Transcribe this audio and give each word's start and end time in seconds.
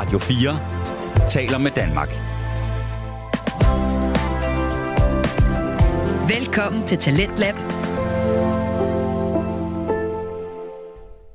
Radio 0.00 0.18
4 0.18 1.28
taler 1.28 1.58
med 1.58 1.70
Danmark. 1.70 2.08
Velkommen 6.28 6.86
til 6.86 6.98
Talentlab. 6.98 7.54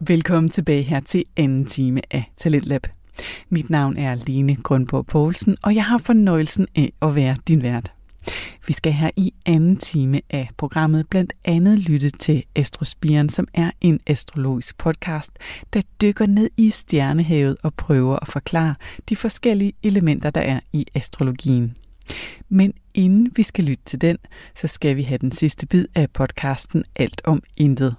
Velkommen 0.07 0.49
tilbage 0.49 0.83
her 0.83 0.99
til 0.99 1.23
anden 1.37 1.65
time 1.65 2.01
af 2.11 2.31
Talentlab. 2.37 2.87
Mit 3.49 3.69
navn 3.69 3.97
er 3.97 4.15
Lene 4.15 4.55
Grundborg 4.55 5.05
Poulsen, 5.05 5.57
og 5.63 5.75
jeg 5.75 5.85
har 5.85 5.97
fornøjelsen 5.97 6.67
af 6.75 6.93
at 7.01 7.15
være 7.15 7.35
din 7.47 7.63
vært. 7.63 7.94
Vi 8.67 8.73
skal 8.73 8.93
her 8.93 9.09
i 9.15 9.33
anden 9.45 9.77
time 9.77 10.21
af 10.29 10.49
programmet 10.57 11.09
blandt 11.09 11.33
andet 11.45 11.79
lytte 11.79 12.09
til 12.09 12.43
Astrospiren, 12.55 13.29
som 13.29 13.47
er 13.53 13.71
en 13.81 13.99
astrologisk 14.07 14.77
podcast, 14.77 15.31
der 15.73 15.81
dykker 16.01 16.25
ned 16.25 16.49
i 16.57 16.69
stjernehavet 16.69 17.57
og 17.63 17.73
prøver 17.73 18.15
at 18.15 18.27
forklare 18.27 18.75
de 19.09 19.15
forskellige 19.15 19.73
elementer, 19.83 20.29
der 20.29 20.41
er 20.41 20.59
i 20.73 20.85
astrologien. 20.93 21.77
Men 22.49 22.73
inden 22.93 23.31
vi 23.35 23.43
skal 23.43 23.63
lytte 23.63 23.83
til 23.85 24.01
den, 24.01 24.17
så 24.55 24.67
skal 24.67 24.95
vi 24.95 25.03
have 25.03 25.17
den 25.17 25.31
sidste 25.31 25.67
bid 25.67 25.85
af 25.95 26.09
podcasten 26.09 26.83
Alt 26.95 27.21
om 27.23 27.43
Intet. 27.57 27.95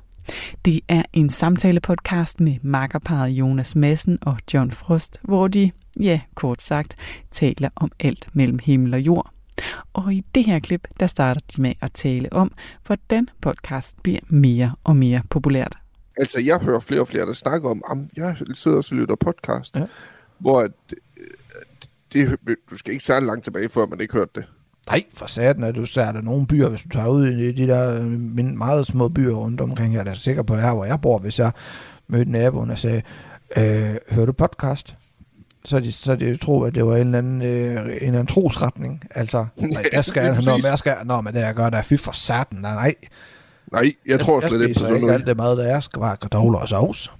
Det 0.65 0.81
er 0.89 1.03
en 1.13 1.31
samtale-podcast 1.31 2.41
med 2.41 2.57
makkerparet 2.63 3.31
Jonas 3.31 3.77
Madsen 3.77 4.19
og 4.23 4.39
John 4.55 4.71
Frost, 4.71 5.21
hvor 5.23 5.49
de, 5.49 5.71
ja, 6.01 6.21
kort 6.35 6.63
sagt, 6.63 6.97
taler 7.31 7.69
om 7.77 7.93
alt 8.01 8.29
mellem 8.33 8.59
himmel 8.65 8.95
og 8.95 9.01
jord. 9.01 9.36
Og 9.93 10.15
i 10.15 10.25
det 10.35 10.47
her 10.47 10.59
klip, 10.59 10.89
der 11.01 11.07
starter 11.07 11.41
de 11.57 11.63
med 11.63 11.75
at 11.81 11.93
tale 11.93 12.33
om, 12.33 12.53
hvordan 12.87 13.29
podcast 13.41 14.03
bliver 14.03 14.21
mere 14.29 14.75
og 14.85 14.97
mere 14.97 15.23
populært. 15.31 15.77
Altså, 16.17 16.41
jeg 16.41 16.59
hører 16.59 16.81
flere 16.81 17.01
og 17.01 17.09
flere, 17.09 17.27
der 17.27 17.33
snakker 17.33 17.71
om, 17.71 17.83
at 17.91 17.99
jeg 18.17 18.37
sidder 18.55 18.77
og 18.77 18.85
lytter 18.91 19.17
podcast, 19.17 19.77
ja. 19.77 19.87
hvor 20.39 20.61
at, 20.61 20.71
det, 22.13 22.39
du 22.71 22.77
skal 22.77 22.93
ikke 22.93 23.05
særlig 23.05 23.27
langt 23.27 23.45
tilbage, 23.45 23.69
før 23.69 23.87
man 23.87 24.01
ikke 24.01 24.13
hørte 24.13 24.31
det. 24.35 24.45
Nej, 24.91 25.05
for 25.15 25.27
satan, 25.27 25.65
at 25.65 25.75
du 25.75 25.87
ser 25.87 26.13
der 26.13 26.21
nogle 26.21 26.47
byer, 26.47 26.69
hvis 26.69 26.83
du 26.83 26.89
tager 26.89 27.09
ud 27.09 27.27
i 27.27 27.53
de 27.53 27.67
der 27.67 28.01
meget 28.57 28.87
små 28.87 29.09
byer 29.09 29.35
rundt 29.35 29.61
omkring, 29.61 29.95
jeg 29.95 30.07
er 30.07 30.15
sikker 30.15 30.43
på 30.43 30.55
her, 30.55 30.75
hvor 30.75 30.85
jeg 30.85 31.01
bor, 31.01 31.19
hvis 31.19 31.39
jeg 31.39 31.53
mødte 32.09 32.31
naboen 32.31 32.71
og 32.71 32.79
sagde, 32.79 33.03
øh, 33.57 33.97
hører 34.11 34.27
du 34.27 34.33
podcast? 34.33 34.97
Så 35.67 35.81
de, 35.81 35.93
så 35.93 36.17
de 36.17 36.37
tro, 36.37 36.63
at 36.63 36.75
det 36.75 36.87
var 36.87 36.97
en 36.97 37.01
eller 37.01 37.19
anden, 37.19 37.43
øh, 37.43 37.71
en 37.71 37.87
eller 37.87 38.07
anden 38.07 38.27
trosretning. 38.27 39.03
Altså, 39.11 39.47
nej, 39.57 39.85
jeg 39.93 40.05
skal, 40.05 40.25
ja, 40.25 40.41
når, 40.41 40.67
jeg 40.69 40.79
skal, 40.79 40.97
når 41.05 41.21
men 41.21 41.35
det 41.35 41.41
jeg 41.41 41.55
gør, 41.55 41.71
der 41.71 41.79
er 41.79 41.83
fy 41.83 41.95
for 41.97 42.13
satan, 42.13 42.59
nej, 42.59 42.75
nej. 42.75 42.95
Nej, 43.73 43.93
jeg 44.07 44.21
tror 44.21 44.41
slet 44.41 44.63
ikke 44.63 44.75
på 44.75 44.81
sådan 44.81 45.01
noget. 45.01 45.15
alt 45.15 45.27
det 45.27 45.37
mad, 45.37 45.57
der 45.57 45.65
er, 45.65 45.81
skal 45.81 46.01
bare 46.01 46.17
kartofler 46.17 46.59
og 46.59 46.69
sovs. 46.69 47.11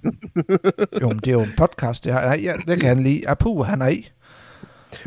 jo, 1.01 1.07
men 1.07 1.17
det 1.17 1.27
er 1.27 1.31
jo 1.31 1.41
en 1.41 1.53
podcast, 1.57 2.03
det, 2.03 2.13
her. 2.13 2.21
Nej, 2.21 2.39
ja, 2.43 2.53
det 2.67 2.79
kan 2.79 2.89
han 2.89 3.03
lide. 3.03 3.29
Apu, 3.29 3.63
han 3.63 3.81
er 3.81 3.87
i. 3.87 4.11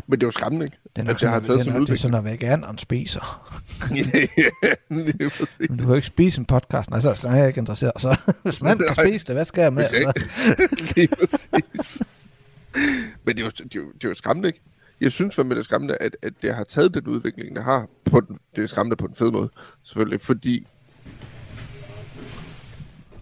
Men 0.07 0.19
det 0.19 0.23
er 0.23 0.27
jo 0.27 0.31
skræmmende, 0.31 0.65
ikke? 0.65 0.77
Det 0.95 1.01
er, 1.01 1.05
nok 1.05 1.19
sådan, 1.19 1.33
har 1.33 1.39
taget 1.39 1.67
er, 1.67 1.79
det 1.79 1.89
er 1.89 1.95
sådan, 1.95 2.17
at 2.17 2.25
veganeren 2.25 2.77
spiser. 2.77 3.47
ja, 3.95 5.29
præcis. 5.29 5.59
Men 5.59 5.69
du 5.69 5.75
kan 5.77 5.87
jo 5.87 5.93
ikke 5.93 6.07
spise 6.07 6.39
en 6.39 6.45
podcast. 6.45 6.89
Nej, 6.89 7.01
så 7.01 7.27
er 7.27 7.35
jeg 7.35 7.47
ikke 7.47 7.59
interesseret. 7.59 7.93
Så 7.97 8.19
hvis 8.43 8.61
man 8.61 8.77
kan 8.77 8.95
spise 8.95 9.25
det, 9.25 9.35
hvad 9.35 9.45
skal 9.45 9.61
jeg 9.61 9.73
med? 9.73 9.87
Så? 9.87 10.13
Lige 10.95 11.07
præcis. 11.07 12.03
Men 13.23 13.35
det 13.35 13.41
er, 13.41 13.45
jo, 13.45 13.49
det, 13.49 13.75
er 13.75 13.79
jo, 13.79 13.91
det 13.91 14.03
er 14.03 14.09
jo 14.09 14.15
skræmmende, 14.15 14.49
ikke? 14.49 14.61
Jeg 15.01 15.11
synes 15.11 15.37
med 15.37 15.45
det 15.45 15.57
er 15.57 15.63
skræmmende, 15.63 15.95
at, 15.95 16.17
at 16.21 16.33
det 16.41 16.55
har 16.55 16.63
taget 16.63 16.93
den 16.93 17.07
udvikling, 17.07 17.55
det 17.55 17.63
har. 17.63 17.87
På 18.05 18.19
den, 18.19 18.39
det 18.55 18.63
er 18.63 18.67
skræmmende 18.67 18.95
på 18.95 19.07
den 19.07 19.15
fede 19.15 19.31
måde, 19.31 19.49
selvfølgelig. 19.83 20.21
Fordi... 20.21 20.67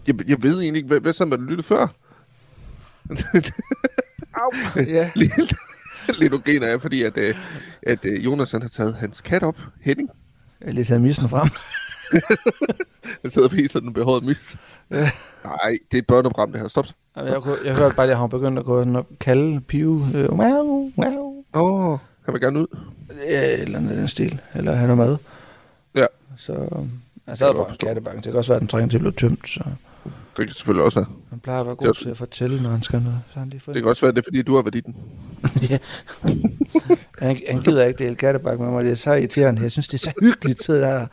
Jeg, 0.06 0.28
jeg 0.28 0.42
ved 0.42 0.60
egentlig 0.60 0.78
ikke, 0.78 0.86
hvad, 0.86 1.00
hvad 1.00 1.12
så 1.12 1.24
man 1.24 1.46
lytte 1.46 1.62
før? 1.62 1.86
Au, 4.34 4.50
ja. 4.96 5.10
Lidt 6.18 6.32
ugen 6.32 6.62
er, 6.62 6.78
fordi 6.78 7.02
at, 7.02 7.16
øh, 7.16 7.34
at, 7.82 8.04
at 8.04 8.18
Jonas 8.18 8.52
han 8.52 8.62
har 8.62 8.68
taget 8.68 8.94
hans 8.94 9.20
kat 9.20 9.42
op, 9.42 9.56
Henning. 9.80 10.10
Jeg 10.60 10.74
lige 10.74 10.84
taget 10.84 11.02
missen 11.02 11.28
frem. 11.28 11.48
jeg 13.22 13.32
sidder 13.32 13.48
og 13.48 13.54
viser 13.54 13.80
den 13.80 13.92
behårede 13.92 14.26
mis. 14.26 14.56
Ja. 14.90 15.10
Nej, 15.44 15.78
det 15.92 15.98
er 15.98 16.02
børneprogram, 16.08 16.52
det 16.52 16.60
her. 16.60 16.68
Stop. 16.68 16.86
Jeg, 17.16 17.24
jeg, 17.26 17.42
jeg 17.64 17.76
hørte 17.76 17.96
bare, 17.96 18.04
at 18.04 18.10
jeg 18.10 18.18
har 18.18 18.26
begyndt 18.26 18.58
at 18.58 18.64
gå 18.64 18.82
og 18.82 19.06
kalde 19.20 19.60
pive. 19.60 20.08
Øh, 20.14 20.28
wow, 20.30 20.92
wow. 20.98 21.44
Åh, 21.54 21.90
oh, 21.92 21.98
kan 22.24 22.32
man 22.34 22.40
gerne 22.40 22.60
ud? 22.60 22.66
Ja, 23.28 23.62
eller 23.62 23.78
andet 23.78 23.96
den 23.96 24.08
stil. 24.08 24.40
Eller 24.54 24.72
have 24.72 24.96
noget 24.96 25.08
mad. 25.08 25.16
Ja. 25.94 26.06
Så, 26.36 26.52
altså, 27.26 27.46
jeg 27.46 27.54
for 27.54 27.74
skattebanken. 27.74 28.24
Det 28.24 28.32
kan 28.32 28.38
også 28.38 28.50
være, 28.50 28.56
at 28.56 28.60
den 28.60 28.68
trænger 28.68 28.88
til 28.88 28.96
at 28.96 29.00
blive 29.00 29.12
tømt, 29.12 29.48
så... 29.48 29.60
Det 30.36 30.46
kan 30.46 30.54
selvfølgelig 30.54 30.84
også 30.84 31.00
være. 31.00 31.08
Han 31.30 31.40
plejer 31.40 31.60
at 31.60 31.66
være 31.66 31.74
god 31.74 31.88
også... 31.88 32.02
til 32.02 32.10
at 32.10 32.16
fortælle, 32.16 32.62
når 32.62 32.70
han 32.70 32.82
skal 32.82 33.02
noget. 33.02 33.20
Så 33.32 33.38
han 33.38 33.48
lige 33.48 33.62
det 33.66 33.74
kan 33.74 33.84
også 33.84 34.06
være, 34.06 34.12
det 34.12 34.18
er, 34.18 34.22
fordi 34.22 34.42
du 34.42 34.54
har 34.54 34.62
været 34.62 34.74
i 34.74 34.80
den. 34.80 34.96
ja. 35.70 35.78
han, 37.18 37.40
han 37.48 37.60
gider 37.62 37.84
ikke 37.84 38.04
dele 38.04 38.14
kattebakke 38.14 38.62
med 38.62 38.72
mig. 38.72 38.84
Det 38.84 38.90
er 38.90 38.96
så 38.96 39.12
irriterende. 39.12 39.62
Jeg 39.62 39.70
synes, 39.70 39.88
det 39.88 39.94
er 39.94 40.10
så 40.10 40.12
hyggeligt, 40.20 40.62
så 40.62 40.74
der... 40.74 41.06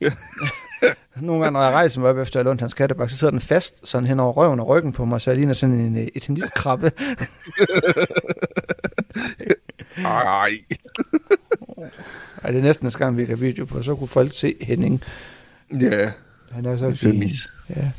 Ja. 0.00 0.10
Nogle 1.20 1.42
gange, 1.42 1.52
når 1.52 1.62
jeg 1.62 1.72
rejser 1.72 2.00
mig 2.00 2.10
op 2.10 2.18
efter 2.18 2.40
at 2.40 2.46
lånt 2.46 2.60
hans 2.60 2.74
kattebakke, 2.74 3.12
så 3.12 3.18
sidder 3.18 3.30
den 3.30 3.40
fast 3.40 3.88
sådan 3.88 4.06
hen 4.06 4.20
over 4.20 4.32
røven 4.32 4.60
og 4.60 4.68
ryggen 4.68 4.92
på 4.92 5.04
mig, 5.04 5.20
så 5.20 5.30
jeg 5.30 5.36
ligner 5.36 5.54
sådan 5.54 5.74
en 5.74 6.08
etenitkrabbe. 6.14 6.92
Ej. 9.96 10.50
Ej, 12.42 12.50
det 12.50 12.58
er 12.58 12.62
næsten 12.62 12.86
en 12.86 12.90
skam, 12.90 13.16
vi 13.16 13.24
kan 13.24 13.40
video 13.40 13.64
på, 13.64 13.82
så 13.82 13.94
kunne 13.94 14.08
folk 14.08 14.34
se 14.34 14.54
Henning. 14.60 15.02
Ja. 15.80 16.12
Han 16.50 16.64
er 16.64 16.76
så 16.76 16.94
fin. 16.94 17.30
Ja. 17.76 17.90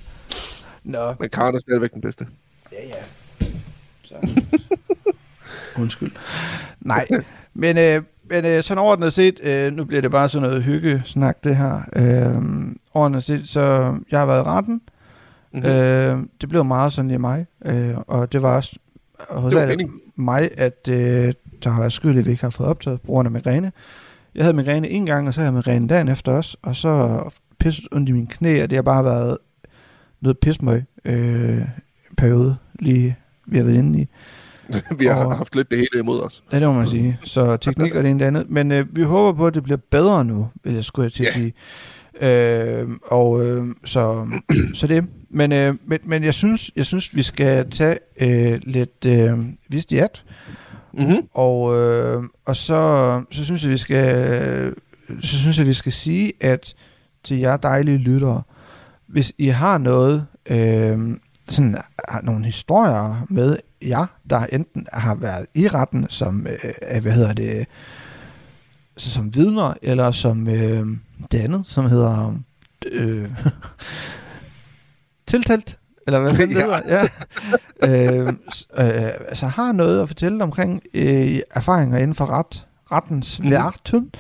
Nå. 0.84 1.16
Men 1.19 1.29
Karen 1.29 1.56
er 1.56 1.59
stadigvæk 1.59 1.94
den 1.94 2.02
bedste. 2.02 2.28
Ja, 2.72 2.88
ja. 2.88 3.03
Så. 4.03 4.16
Undskyld. 5.81 6.12
Nej, 6.79 7.08
men, 7.53 7.78
øh, 7.78 8.03
men 8.29 8.45
øh, 8.45 8.63
sådan 8.63 8.81
overordnet 8.81 9.13
set, 9.13 9.39
øh, 9.43 9.73
nu 9.73 9.83
bliver 9.85 10.01
det 10.01 10.11
bare 10.11 10.29
sådan 10.29 10.47
noget 10.47 10.63
hygge-snak 10.63 11.43
det 11.43 11.55
her. 11.55 11.81
Øh, 11.95 12.43
overordnet 12.93 13.23
set, 13.23 13.47
så 13.49 13.95
jeg 14.11 14.19
har 14.19 14.25
været 14.25 14.39
i 14.39 14.43
retten. 14.43 14.81
Mm-hmm. 15.53 15.69
Øh, 15.69 16.19
det 16.41 16.49
blev 16.49 16.66
meget 16.66 16.93
sådan 16.93 17.11
i 17.11 17.17
mig, 17.17 17.45
øh, 17.66 17.97
og 18.07 18.33
det 18.33 18.41
var 18.41 18.55
også 18.55 18.79
hos 19.29 19.53
det 19.53 19.89
mig, 20.16 20.49
at 20.57 20.87
øh, 20.89 21.33
der 21.63 21.69
har 21.69 21.79
været 21.79 21.93
skyld, 21.93 22.17
at 22.17 22.25
vi 22.25 22.31
ikke 22.31 22.43
har 22.43 22.49
fået 22.49 22.69
optaget 22.69 23.01
på 23.01 23.07
grund 23.07 23.27
af 23.27 23.31
migræne. 23.31 23.71
Jeg 24.35 24.43
havde 24.43 24.55
migræne 24.55 24.89
en 24.89 25.05
gang, 25.05 25.27
og 25.27 25.33
så 25.33 25.41
havde 25.41 25.47
jeg 25.47 25.53
migræne 25.53 25.87
dagen 25.87 26.07
efter 26.07 26.31
også, 26.31 26.57
og 26.61 26.75
så 26.75 27.23
pisset 27.59 27.87
ondt 27.91 28.09
i 28.09 28.11
mine 28.11 28.27
knæ, 28.27 28.63
og 28.63 28.69
det 28.69 28.75
har 28.75 28.81
bare 28.81 29.05
været 29.05 29.37
noget 30.21 30.37
pismøg 30.37 30.83
øh, 31.05 31.61
periode, 32.17 32.57
lige 32.79 33.16
vi 33.45 33.57
har 33.57 33.63
været 33.63 33.77
inde 33.77 33.99
i. 33.99 34.07
vi 35.00 35.05
har 35.05 35.25
og, 35.25 35.38
haft 35.38 35.55
lidt 35.55 35.69
det 35.69 35.78
hele 35.78 36.00
imod 36.00 36.22
os. 36.22 36.44
Ja, 36.51 36.59
det 36.59 36.67
må 36.67 36.73
man 36.73 36.88
sige. 36.88 37.19
Så 37.23 37.57
teknik 37.57 37.95
er 37.95 38.01
det 38.01 38.11
ene 38.11 38.25
andet. 38.25 38.50
Men 38.50 38.72
øh, 38.72 38.85
vi 38.95 39.01
håber 39.01 39.38
på, 39.38 39.47
at 39.47 39.53
det 39.53 39.63
bliver 39.63 39.78
bedre 39.91 40.25
nu, 40.25 40.50
vil 40.63 40.73
jeg 40.73 40.83
skulle 40.83 41.09
til 41.09 41.25
at 41.25 41.33
sige. 41.33 41.53
Øh, 42.22 42.88
og 43.03 43.45
øh, 43.45 43.66
så, 43.85 44.28
så 44.73 44.88
det. 44.88 45.03
Men, 45.29 45.51
øh, 45.51 45.75
men, 45.85 46.00
men 46.03 46.23
jeg 46.23 46.33
synes, 46.33 46.72
jeg 46.75 46.85
synes, 46.85 47.16
vi 47.16 47.22
skal 47.22 47.69
tage 47.69 47.97
øh, 48.22 48.57
lidt 48.63 49.05
øh, 49.05 49.39
vistiat. 49.69 50.23
Mm-hmm. 50.94 51.17
Og, 51.34 51.75
øh, 51.75 52.23
og 52.45 52.55
så, 52.55 53.22
så 53.31 53.45
synes 53.45 53.63
jeg, 53.63 53.72
vi 53.72 53.78
skal 53.78 54.73
så 55.22 55.38
synes 55.38 55.57
jeg, 55.57 55.67
vi 55.67 55.73
skal 55.73 55.91
sige, 55.91 56.34
at 56.41 56.73
til 57.23 57.38
jer 57.38 57.57
dejlige 57.57 57.97
lyttere, 57.97 58.41
hvis 59.07 59.34
I 59.38 59.47
har 59.47 59.78
noget, 59.78 60.25
øh, 60.49 61.17
sådan, 61.50 61.78
har 62.09 62.22
nogle 62.22 62.46
historier 62.46 63.25
med 63.30 63.58
jer, 63.81 64.06
der 64.30 64.46
enten 64.46 64.88
har 64.94 65.16
været 65.16 65.46
i 65.56 65.68
retten 65.68 66.06
som, 66.09 66.47
øh, 66.47 67.02
hvad 67.02 67.12
hedder 67.12 67.34
det, 67.34 67.68
som 68.97 69.35
vidner, 69.35 69.74
eller 69.81 70.12
som 70.12 70.47
øh, 70.47 70.88
det 71.31 71.40
andet, 71.40 71.66
som 71.66 71.85
hedder 71.85 72.40
øh, 72.91 73.30
tiltalt, 75.28 75.80
eller 76.08 76.19
hvad 76.19 76.34
det 76.34 76.50
hedder, 76.50 76.81
ja. 76.88 77.03
øh, 77.84 78.28
øh, 78.78 79.11
altså 79.29 79.47
har 79.47 79.72
noget 79.72 80.02
at 80.02 80.08
fortælle 80.08 80.43
omkring 80.43 80.82
øh, 80.93 81.40
erfaringer 81.55 81.97
inden 81.97 82.16
for 82.16 82.26
ret, 82.26 82.67
rettens 82.91 83.40
mm. 83.40 83.52
verden, 83.52 84.11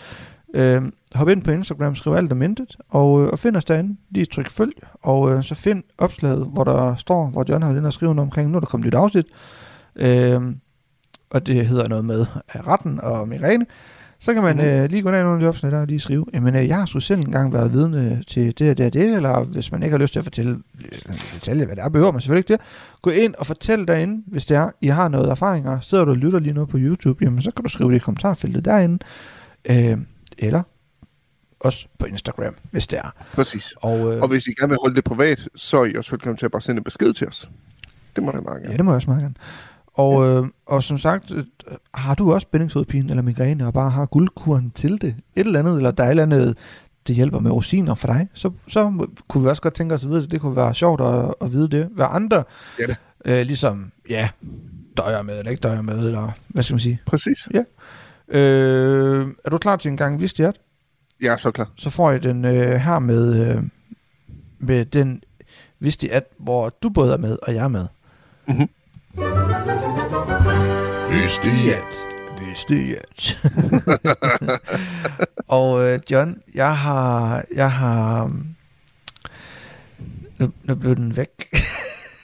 øh, 0.57 0.81
hop 1.13 1.29
ind 1.29 1.43
på 1.43 1.51
Instagram, 1.51 1.95
skriv 1.95 2.13
alt 2.13 2.31
om 2.31 2.41
intet, 2.41 2.77
og, 2.89 3.21
øh, 3.21 3.27
og 3.27 3.39
find 3.39 3.55
os 3.55 3.65
derinde. 3.65 3.97
Lige 4.09 4.25
tryk 4.25 4.51
følg, 4.51 4.73
og 5.03 5.31
øh, 5.31 5.43
så 5.43 5.55
find 5.55 5.83
opslaget, 5.97 6.49
hvor 6.53 6.63
der 6.63 6.95
står, 6.95 7.27
hvor 7.27 7.45
John 7.49 7.63
har 7.63 7.69
inde 7.69 7.87
og 7.87 7.93
skrive 7.93 8.15
noget 8.15 8.27
omkring, 8.27 8.49
nu 8.49 8.55
er 8.55 8.59
der 8.59 8.67
kommet 8.67 8.87
et 8.87 8.95
afsnit, 8.95 9.25
øh, 9.95 10.41
og 11.29 11.47
det 11.47 11.65
hedder 11.65 11.87
noget 11.87 12.05
med 12.05 12.25
retten 12.49 12.99
og 13.01 13.27
migræne. 13.27 13.65
Så 14.19 14.33
kan 14.33 14.43
man 14.43 14.55
mm. 14.55 14.61
øh, 14.61 14.89
lige 14.89 15.01
gå 15.01 15.11
ned 15.11 15.19
i 15.19 15.23
nogle 15.23 15.35
af 15.35 15.41
de 15.41 15.47
opslag 15.47 15.71
der 15.71 15.81
og 15.81 15.87
lige 15.87 15.99
skrive, 15.99 16.25
jamen 16.33 16.55
øh, 16.55 16.67
jeg 16.67 16.77
har 16.77 16.85
så 16.85 16.99
selv 16.99 17.19
engang 17.19 17.53
været 17.53 17.73
vidne 17.73 18.23
til 18.27 18.59
det 18.59 18.69
og 18.69 18.77
det 18.77 18.85
og 18.85 18.93
det, 18.93 19.15
eller 19.15 19.43
hvis 19.43 19.71
man 19.71 19.83
ikke 19.83 19.93
har 19.93 20.01
lyst 20.01 20.13
til 20.13 20.19
at 20.19 20.25
fortælle 20.25 20.57
detaljer, 21.33 21.65
hvad 21.65 21.75
det 21.75 21.83
er, 21.83 21.89
behøver 21.89 22.11
man 22.11 22.21
selvfølgelig 22.21 22.51
ikke 22.51 22.53
det. 22.53 22.61
Gå 23.01 23.09
ind 23.09 23.33
og 23.39 23.45
fortæl 23.45 23.87
derinde, 23.87 24.23
hvis 24.27 24.45
det 24.45 24.57
er, 24.57 24.69
I 24.81 24.87
har 24.87 25.09
noget 25.09 25.29
erfaringer. 25.29 25.79
Sidder 25.79 26.05
du 26.05 26.11
og 26.11 26.17
lytter 26.17 26.39
lige 26.39 26.53
nu 26.53 26.65
på 26.65 26.77
YouTube, 26.79 27.23
jamen 27.25 27.41
så 27.41 27.51
kan 27.51 27.63
du 27.63 27.69
skrive 27.69 27.89
det 27.91 27.95
i 27.95 27.99
kommentarfeltet 27.99 28.65
derinde. 28.65 28.99
Øh, 29.69 29.97
eller 30.37 30.63
også 31.59 31.87
på 31.99 32.05
Instagram, 32.05 32.55
hvis 32.71 32.87
det 32.87 32.99
er. 32.99 33.13
Præcis. 33.33 33.73
Og, 33.77 34.15
øh, 34.15 34.21
og 34.21 34.27
hvis 34.27 34.47
I 34.47 34.53
gerne 34.53 34.69
vil 34.69 34.77
holde 34.81 34.95
det 34.95 35.03
privat, 35.03 35.49
så 35.55 35.81
er 35.81 35.85
I 35.85 35.95
også 35.95 36.11
velkommen 36.11 36.37
til 36.37 36.45
at 36.45 36.51
bare 36.51 36.61
sende 36.61 36.79
en 36.79 36.83
besked 36.83 37.13
til 37.13 37.27
os. 37.27 37.49
Det 38.15 38.23
må 38.23 38.31
jeg 38.31 38.41
meget 38.43 38.61
gerne. 38.61 38.71
Ja, 38.71 38.77
det 38.77 38.85
må 38.85 38.91
jeg 38.91 38.95
også 38.95 39.09
meget 39.09 39.21
gerne. 39.21 39.35
Og, 39.93 40.27
øh, 40.27 40.49
og 40.65 40.83
som 40.83 40.97
sagt, 40.97 41.31
øh, 41.31 41.43
har 41.93 42.15
du 42.15 42.33
også 42.33 42.45
spændingshovedpine 42.45 43.09
eller 43.09 43.23
migræne, 43.23 43.67
og 43.67 43.73
bare 43.73 43.89
har 43.89 44.05
guldkuren 44.05 44.69
til 44.69 45.01
det, 45.01 45.15
et 45.35 45.45
eller 45.45 45.59
andet, 45.59 45.77
eller 45.77 45.91
der 45.91 46.03
er 46.03 46.07
et 46.07 46.11
eller 46.11 46.23
andet, 46.23 46.57
det 47.07 47.15
hjælper 47.15 47.39
med 47.39 47.51
rosiner 47.51 47.95
for 47.95 48.07
dig, 48.07 48.27
så, 48.33 48.51
så 48.67 49.07
kunne 49.27 49.43
vi 49.43 49.49
også 49.49 49.61
godt 49.61 49.73
tænke 49.73 49.95
os 49.95 50.03
at 50.03 50.09
vide 50.09 50.21
det. 50.21 50.31
Det 50.31 50.41
kunne 50.41 50.55
være 50.55 50.73
sjovt 50.73 51.01
at, 51.01 51.33
at 51.41 51.53
vide 51.53 51.69
det. 51.69 51.89
Hvad 51.95 52.05
andre, 52.09 52.43
Ja 52.79 52.95
øh, 53.27 53.45
ligesom, 53.45 53.91
ja, 54.09 54.29
døjer 54.97 55.21
med, 55.21 55.39
eller 55.39 55.51
ikke 55.51 55.61
døjer 55.61 55.81
med, 55.81 56.07
eller 56.07 56.31
hvad 56.47 56.63
skal 56.63 56.73
man 56.73 56.79
sige. 56.79 57.01
Præcis. 57.05 57.47
Øh, 58.29 59.27
er 59.45 59.49
du 59.49 59.57
klar 59.57 59.75
til 59.75 59.91
en 59.91 59.97
gang 59.97 60.21
vidste 60.21 60.43
jeg? 60.43 60.53
Er 61.23 61.37
så 61.37 61.51
klar. 61.51 61.69
Så 61.77 61.89
får 61.89 62.11
jeg 62.11 62.23
den 62.23 62.45
øh, 62.45 62.71
her 62.71 62.99
med, 62.99 63.55
øh, 63.55 63.63
med 64.59 64.85
den 64.85 65.23
vidste 65.79 66.13
at, 66.13 66.23
hvor 66.37 66.69
du 66.69 66.89
både 66.89 67.13
er 67.13 67.17
med, 67.17 67.37
og 67.41 67.53
jeg 67.53 67.63
er 67.63 67.67
med. 67.67 67.87
Mhm. 68.47 68.69
Vidste 71.11 71.49
at. 71.75 72.05
Vidste 72.45 72.75
at. 72.99 73.37
og 75.57 75.83
øh, 75.83 75.99
John, 76.11 76.41
jeg 76.53 76.77
har, 76.77 77.43
jeg 77.55 77.71
har, 77.71 78.31
nu, 80.39 80.51
nu 80.63 80.75
blev 80.75 80.95
den 80.95 81.17
væk. 81.17 81.29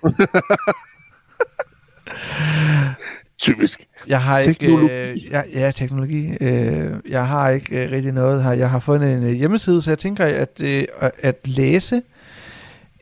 Typisk. 3.38 3.88
Jeg 4.08 4.22
har 4.22 4.40
ikke... 4.40 4.60
Teknologi. 4.60 4.94
Øh, 4.94 5.32
ja, 5.32 5.42
ja, 5.54 5.72
teknologi. 5.72 6.30
Øh, 6.42 6.92
jeg 7.10 7.28
har 7.28 7.50
ikke 7.50 7.86
øh, 7.86 7.92
rigtig 7.92 8.12
noget 8.12 8.44
her. 8.44 8.52
Jeg 8.52 8.70
har 8.70 8.80
fundet 8.80 9.14
en 9.14 9.24
øh, 9.24 9.32
hjemmeside, 9.32 9.82
så 9.82 9.92
jeg 9.92 10.00
tænker 10.00 10.26
at, 10.26 10.62
øh, 10.64 10.84
at 11.20 11.48
læse 11.48 12.02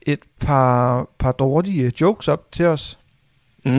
et 0.02 0.20
par, 0.40 1.08
par 1.20 1.32
dårlige 1.32 1.94
jokes 2.02 2.28
op 2.28 2.52
til 2.52 2.66
os. 2.66 3.00
Mm. 3.66 3.72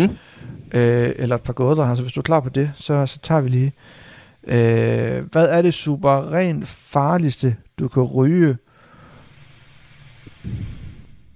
Øh, 0.74 1.12
eller 1.16 1.36
et 1.36 1.42
par 1.42 1.52
gåder 1.52 1.86
her, 1.86 1.94
så 1.94 2.02
hvis 2.02 2.12
du 2.12 2.20
er 2.20 2.22
klar 2.22 2.40
på 2.40 2.48
det, 2.48 2.72
så, 2.76 3.06
så 3.06 3.18
tager 3.22 3.40
vi 3.40 3.48
lige. 3.48 3.72
Øh, 4.46 5.24
hvad 5.32 5.48
er 5.48 5.62
det 5.62 5.74
suverænt 5.74 6.68
farligste, 6.68 7.56
du 7.78 7.88
kan 7.88 8.02
ryge? 8.02 8.56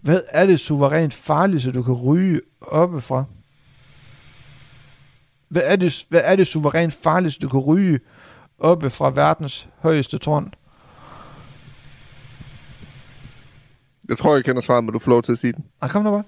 Hvad 0.00 0.20
er 0.28 0.46
det 0.46 0.60
suverænt 0.60 1.14
farligste, 1.14 1.72
du 1.72 1.82
kan 1.82 1.94
ryge 1.94 2.40
oppefra? 2.60 3.24
Hvad 5.48 5.62
er 5.64 5.76
det, 5.76 6.06
hvad 6.08 6.20
er 6.24 6.36
det 6.36 6.46
suverænt 6.46 6.94
farligste, 6.94 7.40
du 7.40 7.48
kan 7.48 7.60
ryge 7.60 8.00
oppe 8.58 8.90
fra 8.90 9.10
verdens 9.10 9.68
højeste 9.78 10.18
tårn? 10.18 10.54
Jeg 14.08 14.18
tror, 14.18 14.34
jeg 14.34 14.44
kender 14.44 14.62
svaret, 14.62 14.84
men 14.84 14.92
du 14.92 14.98
får 14.98 15.10
lov 15.10 15.22
til 15.22 15.32
at 15.32 15.38
sige 15.38 15.52
den. 15.52 15.64
Ah, 15.80 15.90
kom 15.90 16.02
nu 16.04 16.10
bare. 16.10 16.22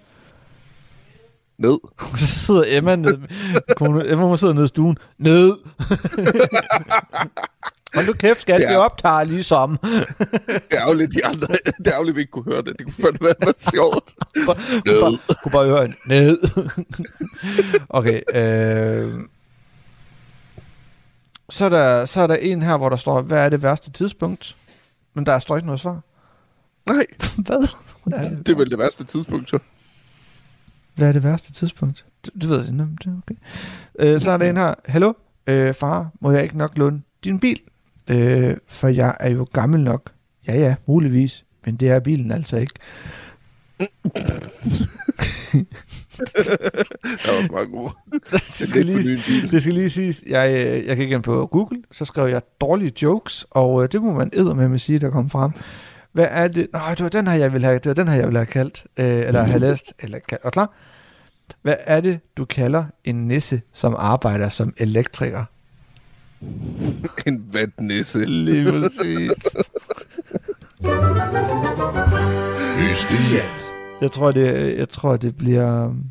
Ned. 1.58 1.78
Så 2.16 2.26
sidder 2.26 2.64
Emma 2.66 2.96
ned. 2.96 3.18
Kone, 3.76 4.10
Emma 4.10 4.26
må 4.26 4.36
sidde 4.36 4.54
nede 4.54 4.64
i 4.64 4.68
stuen. 4.68 4.98
Ned. 5.18 5.52
Hold 7.94 8.06
nu 8.06 8.12
kæft, 8.12 8.40
skat, 8.42 8.60
Ja. 8.60 8.70
vi 8.70 8.74
optager 8.76 9.24
ligesom. 9.24 9.78
Det 10.70 10.78
er 10.78 10.86
jo 10.88 10.92
lidt 10.92 11.12
de 11.14 11.26
andre. 11.26 11.46
Det 11.78 11.86
er 11.86 11.96
jo 11.96 12.02
lidt, 12.02 12.16
vi 12.16 12.20
ikke 12.20 12.30
kunne 12.30 12.44
høre 12.44 12.62
det. 12.62 12.74
Det 12.78 12.86
kunne 12.86 12.94
fandme 13.04 13.18
være 13.26 13.34
meget 13.40 13.70
sjovt. 13.74 14.14
Kunne 14.34 14.46
bare, 14.46 15.18
kunne 15.42 15.52
bare 15.52 15.66
høre 15.66 15.92
ned. 16.06 16.38
okay. 17.88 18.20
Øh, 18.34 19.20
så, 21.50 21.64
er 21.64 21.68
der, 21.68 22.04
så 22.04 22.20
er 22.20 22.26
der 22.26 22.34
en 22.36 22.62
her, 22.62 22.76
hvor 22.76 22.88
der 22.88 22.96
står, 22.96 23.20
hvad 23.22 23.44
er 23.44 23.48
det 23.48 23.62
værste 23.62 23.90
tidspunkt? 23.90 24.56
Men 25.14 25.26
der 25.26 25.38
står 25.38 25.56
ikke 25.56 25.66
noget 25.66 25.80
svar. 25.80 26.00
Nej, 26.86 27.06
Hvad? 27.46 27.68
Hvad 28.04 28.18
er 28.18 28.28
det, 28.28 28.46
det 28.46 28.52
er 28.52 28.56
vel 28.56 28.70
det 28.70 28.78
værste 28.78 29.04
tidspunkt, 29.04 29.50
så. 29.50 29.58
hvad 30.94 31.08
er 31.08 31.12
det 31.12 31.22
værste 31.24 31.52
tidspunkt? 31.52 32.04
Det, 32.24 32.34
det 32.34 32.48
ved 32.48 32.56
jeg 32.58 32.66
ikke. 32.68 32.78
Det 32.78 33.06
er 33.06 33.18
okay. 33.26 33.34
Øh, 33.98 34.20
så 34.20 34.30
er 34.30 34.36
der 34.36 34.50
en 34.50 34.56
her. 34.56 34.74
Hallo, 34.86 35.12
øh, 35.46 35.74
far, 35.74 36.10
må 36.20 36.30
jeg 36.30 36.42
ikke 36.42 36.58
nok 36.58 36.78
låne 36.78 37.02
din 37.24 37.40
bil? 37.40 37.60
Øh, 38.08 38.56
for 38.68 38.88
jeg 38.88 39.16
er 39.20 39.30
jo 39.30 39.46
gammel 39.52 39.80
nok. 39.80 40.12
Ja, 40.48 40.58
ja, 40.58 40.74
muligvis. 40.86 41.44
Men 41.64 41.76
det 41.76 41.88
er 41.88 42.00
bilen 42.00 42.32
altså 42.32 42.56
ikke. 42.56 42.74
Det 46.18 47.26
var 47.26 47.52
meget 47.52 47.68
god. 47.72 47.90
det, 48.58 48.68
skal 48.68 48.86
lige, 48.86 49.16
det 49.50 49.62
skal 49.62 49.74
lige 49.74 49.90
siges, 49.90 50.24
jeg, 50.28 50.52
øh, 50.52 50.86
jeg 50.86 50.96
gik 50.96 51.10
ind 51.10 51.22
på 51.22 51.46
Google, 51.46 51.82
så 51.92 52.04
skrev 52.04 52.26
jeg 52.26 52.42
dårlige 52.60 52.92
jokes, 53.02 53.46
og 53.50 53.82
øh, 53.82 53.88
det 53.92 54.02
må 54.02 54.12
man 54.12 54.30
edder 54.32 54.54
med 54.54 54.74
at 54.74 54.80
sige, 54.80 54.98
der 54.98 55.10
kom 55.10 55.30
frem. 55.30 55.50
Hvad 56.12 56.26
er 56.30 56.48
det? 56.48 56.68
Nej, 56.72 56.94
det 56.94 57.02
var 57.02 57.08
den 57.08 57.26
her, 57.26 57.34
jeg 57.34 57.52
ville 57.52 57.66
have, 57.66 57.78
det 57.78 57.86
var 57.86 57.94
den 57.94 58.08
her, 58.08 58.14
jeg 58.14 58.24
ville 58.24 58.38
have 58.38 58.46
kaldt, 58.46 58.86
øh, 58.98 59.06
eller 59.06 59.42
have 59.42 59.58
læst, 59.58 59.92
eller 60.00 60.18
og 60.42 60.52
klar. 60.52 60.72
Hvad 61.62 61.74
er 61.86 62.00
det, 62.00 62.20
du 62.36 62.44
kalder 62.44 62.84
en 63.04 63.28
nisse, 63.28 63.62
som 63.72 63.94
arbejder 63.98 64.48
som 64.48 64.74
elektriker? 64.76 65.44
En 67.26 67.48
vatnisse. 67.52 68.24
Lige 68.24 68.70
præcis. 68.70 69.30
Jeg 74.00 74.12
tror, 74.12 74.32
det, 74.32 74.78
jeg 74.78 74.88
tror, 74.88 75.16
det 75.16 75.36
bliver... 75.36 75.86
um, 75.86 76.04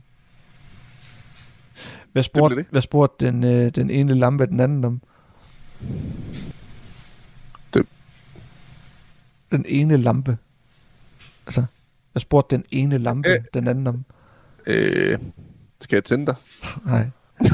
Hvad 2.12 2.24
spurgte, 2.24 2.56
det? 2.56 2.66
hvad 2.70 2.82
spurgte 2.82 3.26
den, 3.26 3.44
øh, 3.44 3.70
den 3.76 3.90
ene 3.90 4.14
lampe 4.16 4.46
den 4.46 4.60
anden 4.60 4.86
om? 4.86 5.02
Det- 7.74 7.86
Den 9.52 9.66
ene 9.68 9.98
lampe. 9.98 10.38
Altså, 11.46 11.64
hvad 12.12 12.20
spurgte 12.20 12.56
den 12.56 12.66
ene 12.72 12.98
lampe 12.98 13.30
Øh. 13.30 13.40
den 13.54 13.68
anden 13.68 13.88
om? 13.88 14.06
Øh, 14.66 15.20
skal 15.82 15.96
jeg 15.96 16.04
tænde 16.04 16.26
dig? 16.26 16.36
Nej. 16.86 17.08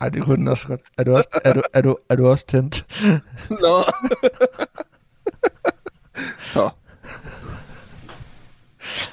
Ej, 0.00 0.08
det 0.08 0.22
kunne 0.24 0.36
den 0.36 0.48
også 0.48 0.66
godt. 0.66 0.80
Er 0.98 1.04
du 1.04 1.16
også, 1.16 1.28
er 1.44 1.52
du, 1.52 1.62
er 1.72 1.80
du, 1.80 1.96
er 2.08 2.16
du 2.16 2.26
også 2.28 2.46
tændt? 2.46 2.86
Nå. 3.50 3.58
så. 6.52 6.70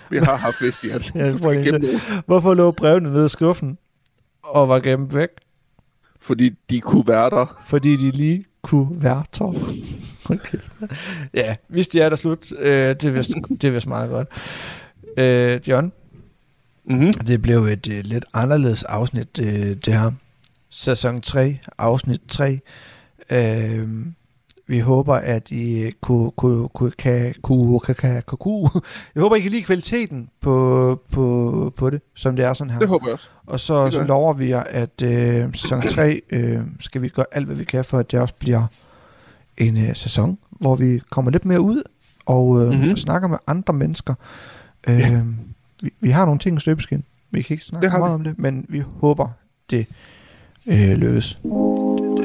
Vi 0.10 0.18
har 0.18 0.36
haft 0.36 0.62
vist 0.62 0.84
i 0.84 0.90
at 0.90 1.12
Ja, 1.16 1.31
Hvorfor 2.25 2.54
lå 2.54 2.72
brevene 2.72 3.14
nede 3.14 3.25
i 3.25 3.30
skuffen 3.30 3.78
og 4.44 4.69
var 4.69 4.80
gemt 4.80 5.16
væk? 5.16 5.30
fordi 6.19 6.50
de 6.69 6.81
kunne 6.81 7.08
være 7.08 7.30
der. 7.30 7.62
Fordi 7.68 7.96
de 7.96 8.12
lige 8.12 8.46
kunne 8.62 9.04
være 9.04 9.24
tom. 9.31 9.56
Okay. 10.30 10.58
Ja, 11.34 11.56
hvis 11.68 11.88
de 11.88 12.02
er 12.02 12.10
der 12.10 12.16
slut, 12.16 12.52
øh, 12.60 12.68
det, 12.68 13.04
er 13.04 13.12
vist, 13.12 13.30
det 13.62 13.68
er 13.68 13.72
vist 13.72 13.88
meget 13.88 14.10
godt. 14.10 14.28
Øh, 15.18 15.60
John, 15.68 15.92
Mm-hmm. 16.90 17.14
det 17.14 17.42
blev 17.42 17.64
et 17.66 17.88
øh, 17.92 18.04
lidt 18.04 18.25
anderledes 18.34 18.84
afsnit, 18.84 19.40
øh, 19.42 19.46
det 19.48 19.88
her. 19.88 20.12
Sæson 20.69 21.21
3, 21.21 21.59
afsnit 21.78 22.21
3. 22.28 22.59
Øh, 23.31 23.88
vi 24.69 24.80
håber, 24.80 25.16
at 25.16 25.52
I 25.52 25.92
kunne, 26.02 26.31
kunne, 26.31 26.69
kunne, 26.69 26.92
kan, 26.92 27.36
kunne, 27.42 27.80
kan, 27.80 27.95
kan, 27.95 28.24
kan, 28.28 28.38
kunne. 28.38 28.69
Jeg 29.16 29.21
håber, 29.24 29.36
I 29.36 29.40
kan 29.40 29.52
lide 29.52 29.64
kvaliteten 29.64 30.30
på, 30.42 31.02
på, 31.12 31.74
på 31.76 31.90
det, 31.90 32.02
som 32.16 32.36
det 32.36 32.45
er 32.45 32.54
sådan 32.54 32.71
her. 32.71 32.80
Det 32.80 32.88
håber 32.88 33.07
jeg 33.07 33.14
også. 33.14 33.28
Og 33.45 33.59
så, 33.59 33.92
så 33.92 34.04
lover 34.04 34.33
vi 34.33 34.50
jer, 34.50 34.64
at 34.69 35.02
øh, 35.04 35.54
sæson 35.54 35.81
3 35.81 36.21
øh, 36.30 36.59
skal 36.80 37.02
vi 37.02 37.09
gøre 37.09 37.26
alt, 37.31 37.45
hvad 37.45 37.56
vi 37.56 37.64
kan, 37.64 37.86
for 37.86 37.97
at 38.00 38.12
det 38.12 38.19
også 38.19 38.33
bliver 38.40 38.64
en 39.57 39.78
øh, 39.78 39.95
sæson, 39.95 40.38
hvor 40.50 40.76
vi 40.76 41.02
kommer 41.09 41.31
lidt 41.31 41.45
mere 41.45 41.62
ud 41.62 41.83
og 42.26 42.62
øh, 42.62 42.68
Mhm. 42.68 42.76
mm-hmm. 42.78 42.97
snakker 42.97 43.28
med 43.28 43.38
andre 43.47 43.74
mennesker. 43.74 44.14
Øh, 44.90 45.00
Ja. 45.00 45.21
vi, 45.81 45.94
vi 46.00 46.09
har 46.09 46.26
nogle 46.26 46.40
ting 46.40 46.57
i 46.57 46.59
støbeskin. 46.59 47.04
Vi 47.31 47.42
kan 47.42 47.54
ikke 47.54 47.66
snakke 47.66 47.90
meget 47.90 48.09
vi. 48.12 48.14
om 48.16 48.24
det, 48.24 48.40
men 48.40 48.66
vi 48.69 48.83
håber, 49.00 49.30
det 49.69 49.88
øh, 50.68 50.97
lykkes. 50.97 51.40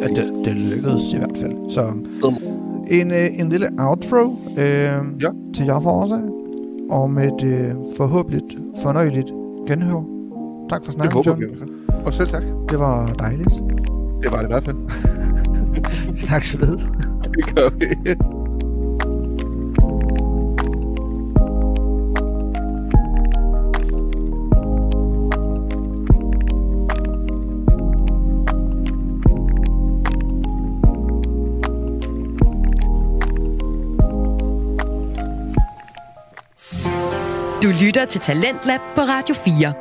At 0.03 0.11
det, 0.17 0.33
det 0.45 0.55
lykkedes 0.57 1.13
i 1.13 1.17
hvert 1.17 1.39
fald. 1.41 1.71
Så 1.71 1.93
en, 2.91 3.11
øh, 3.11 3.29
en 3.41 3.49
lille 3.49 3.67
outro 3.79 4.37
øh, 4.51 4.59
Ja. 5.21 5.29
til 5.55 5.65
jer 5.67 5.81
for 5.81 6.03
os. 6.03 6.11
Og 6.91 7.11
med 7.11 7.25
et 7.33 7.45
øh, 7.45 7.71
forhåbentlig 7.97 8.43
fornøjeligt 8.83 9.33
genhør. 9.67 10.05
Tak 10.71 10.85
for 10.85 10.93
Det 10.93 10.95
snakken, 10.95 11.13
håber 11.13 11.31
John. 11.31 11.41
vi. 11.41 11.47
Og 12.05 12.13
selv 12.13 12.29
tak. 12.29 12.43
Det 12.71 12.79
var 12.79 13.13
dejligt. 13.13 13.51
Det 14.23 14.31
var 14.33 14.37
det 14.39 14.45
i 14.45 14.53
hvert 14.53 14.65
fald. 14.65 14.77
Vi 16.13 16.19
snakkes 16.19 16.61
ved. 16.61 16.79
Det 17.37 17.55
gør 17.55 17.69
vi. 17.79 17.87
Du 37.63 37.69
lytter 37.69 38.05
til 38.05 38.21
Talentlab 38.21 38.81
på 38.95 39.01
Radio 39.01 39.35
4. 39.35 39.73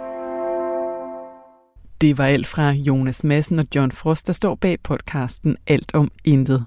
Det 2.01 2.17
var 2.17 2.25
alt 2.25 2.47
fra 2.47 2.71
Jonas 2.71 3.23
Madsen 3.23 3.59
og 3.59 3.65
John 3.75 3.91
Frost, 3.91 4.27
der 4.27 4.33
står 4.33 4.55
bag 4.55 4.77
podcasten 4.83 5.57
Alt 5.67 5.93
om 5.93 6.11
Intet. 6.23 6.65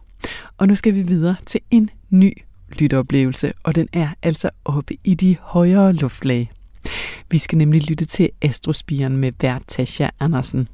Og 0.59 0.69
nu 0.69 0.75
skal 0.75 0.95
vi 0.95 1.03
videre 1.03 1.37
til 1.47 1.61
en 1.71 1.91
ny 2.11 2.33
lytteoplevelse, 2.81 3.53
og 3.63 3.75
den 3.75 3.89
er 3.93 4.09
altså 4.23 4.51
oppe 4.65 4.95
i 5.05 5.15
de 5.15 5.37
højere 5.41 5.93
luftlag. 5.93 6.53
Vi 7.31 7.39
skal 7.39 7.59
nemlig 7.59 7.91
lytte 7.91 8.05
til 8.05 8.31
Astrospiren 8.43 9.17
med 9.17 9.33
vært 9.41 9.63
Tasha 9.69 10.09
Andersen. 10.21 10.69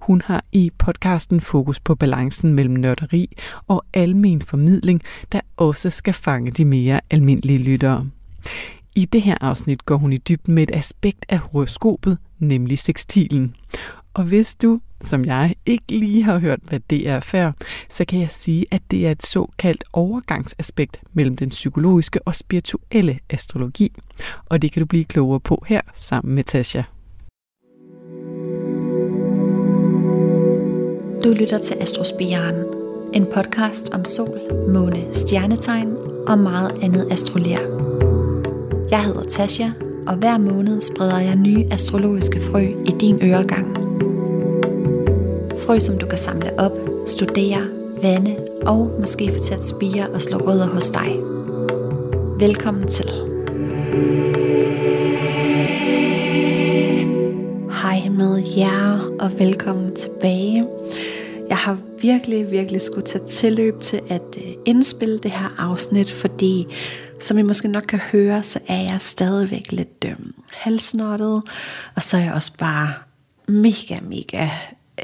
Hun 0.00 0.22
har 0.24 0.44
i 0.52 0.70
podcasten 0.78 1.40
fokus 1.40 1.80
på 1.80 1.94
balancen 1.94 2.52
mellem 2.52 2.74
nørderi 2.74 3.36
og 3.68 3.84
almen 3.94 4.42
formidling, 4.42 5.02
der 5.32 5.40
også 5.56 5.90
skal 5.90 6.14
fange 6.14 6.50
de 6.50 6.64
mere 6.64 7.00
almindelige 7.10 7.58
lyttere. 7.58 8.10
I 8.96 9.04
det 9.04 9.22
her 9.22 9.36
afsnit 9.40 9.86
går 9.86 9.96
hun 9.96 10.12
i 10.12 10.16
dybden 10.16 10.54
med 10.54 10.62
et 10.62 10.70
aspekt 10.74 11.26
af 11.28 11.38
horoskopet, 11.38 12.18
nemlig 12.38 12.78
sekstilen. 12.78 13.56
Og 14.14 14.24
hvis 14.24 14.54
du, 14.54 14.80
som 15.00 15.24
jeg, 15.24 15.54
ikke 15.66 15.84
lige 15.88 16.22
har 16.22 16.38
hørt, 16.38 16.60
hvad 16.62 16.80
det 16.90 17.08
er 17.08 17.20
før, 17.20 17.52
så 17.90 18.04
kan 18.04 18.20
jeg 18.20 18.30
sige, 18.30 18.66
at 18.70 18.82
det 18.90 19.06
er 19.06 19.10
et 19.10 19.26
såkaldt 19.26 19.84
overgangsaspekt 19.92 21.00
mellem 21.12 21.36
den 21.36 21.48
psykologiske 21.48 22.20
og 22.22 22.36
spirituelle 22.36 23.18
astrologi. 23.30 23.92
Og 24.46 24.62
det 24.62 24.72
kan 24.72 24.80
du 24.80 24.86
blive 24.86 25.04
klogere 25.04 25.40
på 25.40 25.64
her 25.66 25.80
sammen 25.96 26.34
med 26.34 26.44
Tasha. 26.44 26.82
Du 31.24 31.28
lytter 31.40 31.58
til 31.58 31.76
Astrospiren, 31.80 32.54
en 33.14 33.26
podcast 33.34 33.90
om 33.90 34.04
sol, 34.04 34.38
måne, 34.68 35.14
stjernetegn 35.14 35.96
og 36.26 36.38
meget 36.38 36.82
andet 36.82 37.12
astrolær. 37.12 38.03
Jeg 38.94 39.04
hedder 39.04 39.22
Tasha, 39.22 39.68
og 40.06 40.16
hver 40.16 40.38
måned 40.38 40.80
spreder 40.80 41.18
jeg 41.18 41.36
nye 41.36 41.64
astrologiske 41.70 42.40
frø 42.40 42.60
i 42.60 42.90
din 43.00 43.18
øregang. 43.22 43.76
Frø, 45.66 45.78
som 45.78 45.98
du 45.98 46.06
kan 46.06 46.18
samle 46.18 46.58
op, 46.58 46.72
studere, 47.06 47.68
vande 48.02 48.36
og 48.66 48.96
måske 49.00 49.32
få 49.32 49.44
til 49.44 49.54
at 49.54 49.68
spire 49.68 50.08
og 50.08 50.22
slå 50.22 50.36
rødder 50.36 50.66
hos 50.66 50.90
dig. 50.90 51.16
Velkommen 52.38 52.88
til. 52.88 53.10
Hej 57.82 58.08
med 58.08 58.42
jer, 58.58 59.10
og 59.20 59.38
velkommen 59.38 59.96
tilbage. 59.96 60.66
Jeg 61.48 61.56
har 61.56 61.78
virkelig, 62.02 62.50
virkelig 62.50 62.80
skulle 62.80 63.06
tage 63.06 63.26
tilløb 63.26 63.80
til 63.80 64.00
at 64.08 64.22
øh, 64.36 64.52
indspille 64.64 65.18
det 65.18 65.30
her 65.30 65.54
afsnit, 65.58 66.12
fordi 66.12 66.66
som 67.20 67.38
I 67.38 67.42
måske 67.42 67.68
nok 67.68 67.82
kan 67.82 67.98
høre, 67.98 68.42
så 68.42 68.58
er 68.68 68.80
jeg 68.80 68.96
stadigvæk 69.00 69.72
lidt 69.72 70.04
øh, 70.06 70.16
halsnottet, 70.52 71.42
og 71.94 72.02
så 72.02 72.16
er 72.16 72.20
jeg 72.20 72.32
også 72.32 72.52
bare 72.58 72.92
mega, 73.48 73.96
mega 74.02 74.48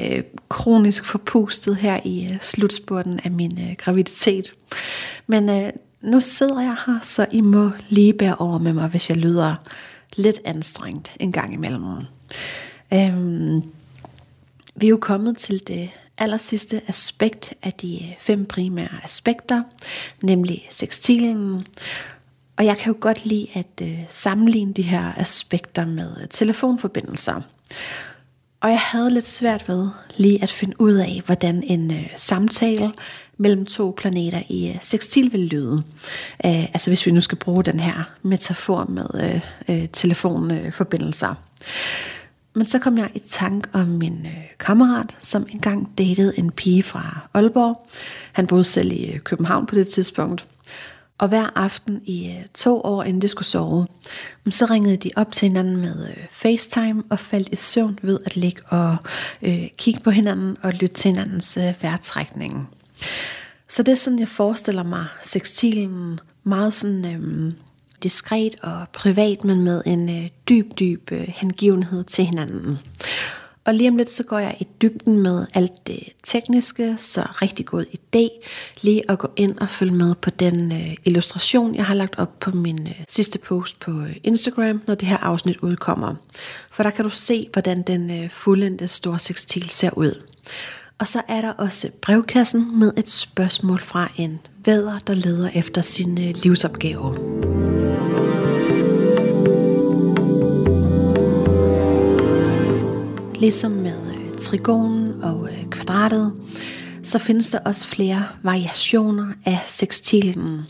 øh, 0.00 0.22
kronisk 0.48 1.04
forpustet 1.04 1.76
her 1.76 2.00
i 2.04 2.28
øh, 2.32 2.40
slutspurten 2.40 3.20
af 3.24 3.30
min 3.30 3.58
øh, 3.58 3.74
graviditet. 3.78 4.52
Men 5.26 5.48
øh, 5.48 5.72
nu 6.02 6.20
sidder 6.20 6.60
jeg 6.60 6.76
her, 6.86 6.98
så 7.02 7.26
I 7.32 7.40
må 7.40 7.70
lige 7.88 8.12
bære 8.12 8.36
over 8.36 8.58
med 8.58 8.72
mig, 8.72 8.88
hvis 8.88 9.10
jeg 9.10 9.16
lyder 9.16 9.54
lidt 10.16 10.40
anstrengt 10.44 11.16
en 11.20 11.32
gang 11.32 11.54
imellem. 11.54 11.82
Øhm, 12.92 13.62
vi 14.74 14.86
er 14.86 14.90
jo 14.90 14.98
kommet 15.00 15.38
til 15.38 15.62
det 15.68 15.90
aller 16.20 16.36
sidste 16.36 16.82
aspekt 16.88 17.54
af 17.62 17.72
de 17.72 17.94
øh, 17.94 18.14
fem 18.18 18.46
primære 18.46 19.04
aspekter, 19.04 19.62
nemlig 20.22 20.66
sextilen. 20.70 21.66
Og 22.56 22.64
jeg 22.64 22.76
kan 22.76 22.92
jo 22.92 22.98
godt 23.00 23.26
lide 23.26 23.46
at 23.54 23.82
øh, 23.82 23.98
sammenligne 24.08 24.72
de 24.72 24.82
her 24.82 25.12
aspekter 25.16 25.86
med 25.86 26.16
øh, 26.22 26.28
telefonforbindelser. 26.28 27.40
Og 28.60 28.70
jeg 28.70 28.80
havde 28.80 29.10
lidt 29.10 29.28
svært 29.28 29.68
ved 29.68 29.88
lige 30.16 30.42
at 30.42 30.50
finde 30.50 30.80
ud 30.80 30.94
af, 30.94 31.22
hvordan 31.26 31.62
en 31.62 31.90
øh, 31.90 32.06
samtale 32.16 32.92
mellem 33.36 33.66
to 33.66 33.94
planeter 33.96 34.42
i 34.48 34.68
øh, 34.68 34.76
sextil 34.80 35.32
vil 35.32 35.40
lyde. 35.40 35.82
Øh, 36.46 36.64
altså 36.64 36.90
hvis 36.90 37.06
vi 37.06 37.10
nu 37.10 37.20
skal 37.20 37.38
bruge 37.38 37.64
den 37.64 37.80
her 37.80 38.10
metafor 38.22 38.84
med 38.88 39.06
øh, 39.14 39.40
øh, 39.68 39.88
telefonforbindelser. 39.92 41.34
Men 42.54 42.66
så 42.66 42.78
kom 42.78 42.98
jeg 42.98 43.10
i 43.14 43.18
tanke 43.18 43.68
om 43.72 43.86
min 43.86 44.26
øh, 44.26 44.44
kammerat, 44.58 45.16
som 45.20 45.46
engang 45.50 45.98
datede 45.98 46.38
en 46.38 46.50
pige 46.50 46.82
fra 46.82 47.28
Aalborg. 47.34 47.86
Han 48.32 48.46
boede 48.46 48.64
selv 48.64 48.92
i 48.92 49.12
øh, 49.12 49.18
København 49.20 49.66
på 49.66 49.74
det 49.74 49.88
tidspunkt. 49.88 50.46
Og 51.18 51.28
hver 51.28 51.58
aften 51.58 52.00
i 52.04 52.26
øh, 52.26 52.44
to 52.54 52.80
år, 52.80 53.02
inden 53.02 53.22
de 53.22 53.28
skulle 53.28 53.46
sove, 53.46 53.86
mm, 54.44 54.52
så 54.52 54.64
ringede 54.64 54.96
de 54.96 55.10
op 55.16 55.32
til 55.32 55.48
hinanden 55.48 55.76
med 55.76 56.08
øh, 56.08 56.16
FaceTime 56.30 57.02
og 57.10 57.18
faldt 57.18 57.48
i 57.52 57.56
søvn 57.56 57.98
ved 58.02 58.18
at 58.26 58.36
ligge 58.36 58.62
og 58.68 58.96
øh, 59.42 59.68
kigge 59.78 60.00
på 60.00 60.10
hinanden 60.10 60.56
og 60.62 60.72
lytte 60.72 60.94
til 60.94 61.10
hinandens 61.10 61.56
øh, 61.56 61.74
vejrtrækning. 61.82 62.68
Så 63.68 63.82
det 63.82 63.92
er 63.92 63.96
sådan, 63.96 64.18
jeg 64.18 64.28
forestiller 64.28 64.82
mig 64.82 65.06
sextilen 65.22 66.20
meget 66.44 66.74
sådan 66.74 67.04
øh, 67.04 67.52
diskret 68.02 68.56
og 68.62 68.88
privat, 68.92 69.44
men 69.44 69.64
med 69.64 69.82
en 69.86 70.08
øh, 70.08 70.28
dyb, 70.48 70.78
dyb 70.78 71.12
øh, 71.12 71.28
hengivenhed 71.28 72.04
til 72.04 72.24
hinanden. 72.24 72.78
Og 73.64 73.74
lige 73.74 73.88
om 73.88 73.96
lidt, 73.96 74.10
så 74.10 74.22
går 74.22 74.38
jeg 74.38 74.56
i 74.60 74.66
dybden 74.82 75.18
med 75.18 75.46
alt 75.54 75.86
det 75.86 76.08
tekniske, 76.22 76.94
så 76.98 77.22
rigtig 77.22 77.66
god 77.66 77.84
idé 77.84 78.46
lige 78.80 79.10
at 79.10 79.18
gå 79.18 79.28
ind 79.36 79.58
og 79.58 79.68
følge 79.68 79.94
med 79.94 80.14
på 80.14 80.30
den 80.30 80.72
øh, 80.72 80.96
illustration, 81.04 81.74
jeg 81.74 81.84
har 81.84 81.94
lagt 81.94 82.18
op 82.18 82.40
på 82.40 82.50
min 82.50 82.86
øh, 82.86 82.94
sidste 83.08 83.38
post 83.38 83.80
på 83.80 83.90
øh, 83.90 84.16
Instagram, 84.24 84.82
når 84.86 84.94
det 84.94 85.08
her 85.08 85.16
afsnit 85.16 85.56
udkommer. 85.56 86.14
For 86.70 86.82
der 86.82 86.90
kan 86.90 87.04
du 87.04 87.10
se, 87.10 87.48
hvordan 87.52 87.82
den 87.82 88.10
øh, 88.10 88.30
fuldendte 88.30 88.88
store 88.88 89.18
sextil 89.18 89.70
ser 89.70 89.90
ud. 89.98 90.22
Og 90.98 91.06
så 91.06 91.22
er 91.28 91.40
der 91.40 91.52
også 91.52 91.90
brevkassen 92.02 92.78
med 92.78 92.92
et 92.96 93.08
spørgsmål 93.08 93.80
fra 93.80 94.12
en 94.16 94.38
væder, 94.64 94.98
der 94.98 95.14
leder 95.14 95.50
efter 95.54 95.82
sin 95.82 96.18
øh, 96.18 96.34
livsopgave. 96.42 97.79
Ligesom 103.40 103.70
med 103.70 104.14
øh, 104.14 104.34
trigonen 104.34 105.22
og 105.22 105.48
øh, 105.52 105.70
kvadratet, 105.70 106.32
så 107.02 107.18
findes 107.18 107.48
der 107.48 107.58
også 107.58 107.88
flere 107.88 108.26
variationer 108.42 109.26
af 109.44 109.58
sekstilen. 109.66 110.60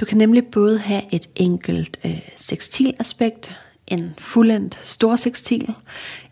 Du 0.00 0.04
kan 0.04 0.18
nemlig 0.18 0.44
både 0.44 0.78
have 0.78 1.02
et 1.12 1.28
enkelt 1.34 1.98
øh, 2.04 2.18
sekstilaspekt, 2.36 3.56
en 3.86 4.14
fuldendt 4.18 4.78
storsekstil, 4.82 5.74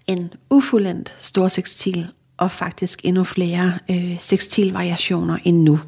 en 0.07 0.33
ufuldendt 0.51 1.17
storsekstil 1.19 2.09
og 2.37 2.51
faktisk 2.51 3.01
endnu 3.05 3.25
flere 3.25 3.79
øh, 3.91 4.17
sekstilvariationer 4.21 5.39
endnu. 5.45 5.81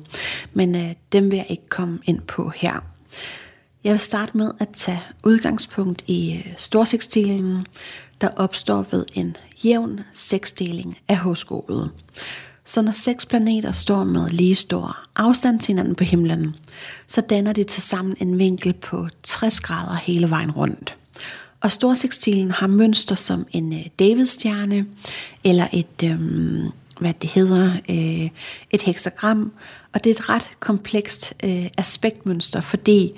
Men 0.53 0.75
øh, 0.77 0.93
dem 1.13 1.31
vil 1.31 1.37
jeg 1.37 1.47
ikke 1.49 1.69
komme 1.69 1.99
ind 2.05 2.21
på 2.21 2.53
her. 2.57 2.85
Jeg 3.85 3.93
vil 3.93 4.01
starte 4.01 4.37
med 4.37 4.51
at 4.61 4.69
tage 4.69 5.03
udgangspunkt 5.25 6.05
i 6.07 6.37
øh, 6.37 6.53
storsekstilen, 6.57 7.67
der 8.21 8.29
opstår 8.37 8.87
ved 8.91 9.05
en 9.15 9.37
jævn 9.65 10.01
seksdeling 10.13 10.99
af 11.09 11.17
horoskopet. 11.17 11.91
Så 12.65 12.83
når 12.83 12.93
seks 12.93 13.27
planeter 13.27 13.73
står 13.73 14.05
med 14.05 14.31
lige 14.31 14.55
stor 14.55 14.99
afstand 15.17 15.61
til 15.61 15.69
hinanden 15.69 15.95
på 15.95 16.05
himlen, 16.05 16.57
så 17.07 17.21
danner 17.21 17.53
de 17.53 17.65
tilsammen 17.65 18.17
en 18.21 18.39
vinkel 18.39 18.73
på 18.73 19.09
60 19.23 19.61
grader 19.61 19.95
hele 19.95 20.31
vejen 20.31 20.51
rundt. 20.51 20.97
Og 21.61 21.73
storsekstilen 21.73 22.51
har 22.51 22.67
mønster 22.67 23.15
som 23.15 23.47
en 23.53 23.73
øh, 23.73 23.87
Davidstjerne, 23.99 24.87
eller 25.45 25.67
et, 25.73 26.03
øh, 26.05 26.21
hvad 27.01 27.15
det 27.23 27.31
hedder, 27.31 27.73
øh, 27.89 28.31
et 28.71 28.83
heksagram. 28.83 29.53
Og 29.93 30.05
det 30.05 30.11
er 30.11 30.15
et 30.15 30.29
ret 30.29 30.49
komplekst 30.61 31.35
øh, 31.45 31.67
aspektmønster, 31.79 32.61
fordi 32.61 33.13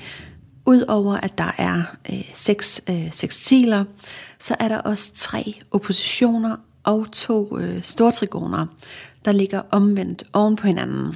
udover 0.69 1.17
at 1.17 1.39
der 1.39 1.55
er 1.59 1.83
øh, 2.13 2.25
seks 2.35 2.81
øh, 2.91 3.13
sekstiler, 3.13 3.85
så 4.39 4.57
er 4.61 4.69
der 4.69 4.79
også 4.79 5.11
tre 5.15 5.61
oppositioner 5.71 6.57
og 6.85 7.13
to 7.13 7.59
øh, 7.59 7.83
stortrigoner, 7.83 8.67
der 9.25 9.33
ligger 9.33 9.63
omvendt 9.71 10.25
oven 10.33 10.57
på 10.57 10.67
hinanden. 10.67 11.15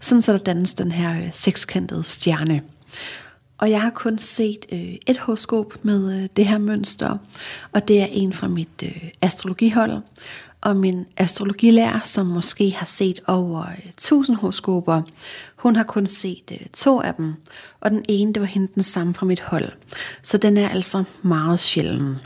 Sådan 0.00 0.22
så 0.22 0.32
der 0.32 0.38
dannes 0.38 0.74
den 0.74 0.92
her 0.92 1.24
øh, 1.24 1.28
sekskantede 1.32 2.04
stjerne. 2.04 2.62
Og 3.58 3.70
jeg 3.70 3.82
har 3.82 3.90
kun 3.90 4.18
set 4.18 4.66
øh, 4.72 4.94
et 5.06 5.18
horoskop 5.18 5.74
med 5.82 6.22
øh, 6.22 6.28
det 6.36 6.46
her 6.46 6.58
mønster, 6.58 7.18
og 7.72 7.88
det 7.88 8.00
er 8.02 8.06
en 8.10 8.32
fra 8.32 8.48
mit 8.48 8.82
øh, 8.82 9.08
astrologihold. 9.22 10.02
Og 10.60 10.76
min 10.76 11.06
astrologilærer, 11.16 12.00
som 12.04 12.26
måske 12.26 12.70
har 12.70 12.86
set 12.86 13.20
over 13.26 13.62
øh, 13.62 13.88
1000 13.88 14.36
horoskoper, 14.36 15.02
hun 15.62 15.76
har 15.76 15.84
kun 15.84 16.06
set 16.06 16.52
øh, 16.52 16.66
to 16.72 17.00
af 17.00 17.14
dem, 17.14 17.34
og 17.80 17.90
den 17.90 18.04
ene 18.08 18.32
det 18.32 18.40
var 18.40 18.46
hende 18.46 18.68
den 18.74 18.82
samme 18.82 19.14
fra 19.14 19.26
mit 19.26 19.40
hold. 19.40 19.72
Så 20.22 20.38
den 20.38 20.56
er 20.56 20.68
altså 20.68 21.04
meget 21.22 21.60
sjælden. 21.60 22.16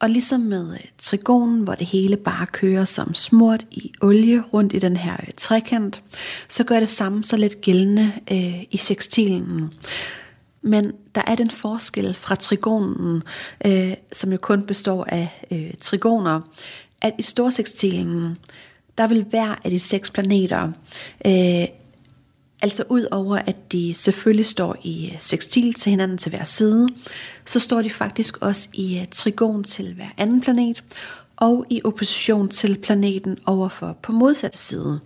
Og 0.00 0.10
ligesom 0.10 0.40
med 0.40 0.72
øh, 0.72 0.80
trigonen, 0.98 1.60
hvor 1.60 1.74
det 1.74 1.86
hele 1.86 2.16
bare 2.16 2.46
kører 2.46 2.84
som 2.84 3.14
smurt 3.14 3.66
i 3.70 3.92
olie 4.00 4.42
rundt 4.52 4.72
i 4.72 4.78
den 4.78 4.96
her 4.96 5.12
øh, 5.12 5.28
trekant, 5.36 6.02
så 6.48 6.64
gør 6.64 6.80
det 6.80 6.88
samme 6.88 7.24
så 7.24 7.36
lidt 7.36 7.60
gældende 7.60 8.12
øh, 8.30 8.62
i 8.70 8.76
sekstilen. 8.76 9.72
Men 10.62 10.92
der 11.14 11.22
er 11.26 11.34
den 11.34 11.50
forskel 11.50 12.14
fra 12.14 12.34
trigonen, 12.34 13.22
øh, 13.64 13.94
som 14.12 14.32
jo 14.32 14.38
kun 14.38 14.66
består 14.66 15.04
af 15.04 15.46
øh, 15.50 15.70
trigoner, 15.80 16.40
at 17.00 17.14
i 17.18 17.22
storsekstilen, 17.22 18.38
der 18.98 19.06
vil 19.06 19.24
hver 19.30 19.54
af 19.64 19.70
de 19.70 19.78
seks 19.78 20.10
planeter, 20.10 20.72
øh, 21.26 21.64
altså 22.62 22.84
ud 22.88 23.06
over 23.10 23.36
at 23.36 23.72
de 23.72 23.94
selvfølgelig 23.94 24.46
står 24.46 24.76
i 24.82 25.10
øh, 25.12 25.20
sextil 25.20 25.74
til 25.74 25.90
hinanden 25.90 26.18
til 26.18 26.30
hver 26.30 26.44
side, 26.44 26.88
så 27.44 27.60
står 27.60 27.82
de 27.82 27.90
faktisk 27.90 28.42
også 28.42 28.68
i 28.72 28.98
øh, 28.98 29.06
trigon 29.10 29.64
til 29.64 29.94
hver 29.94 30.08
anden 30.16 30.40
planet, 30.40 30.84
og 31.36 31.66
i 31.70 31.80
opposition 31.84 32.48
til 32.48 32.78
planeten 32.78 33.38
overfor 33.46 33.98
på 34.02 34.12
modsatte 34.12 34.58
side. 34.58 35.00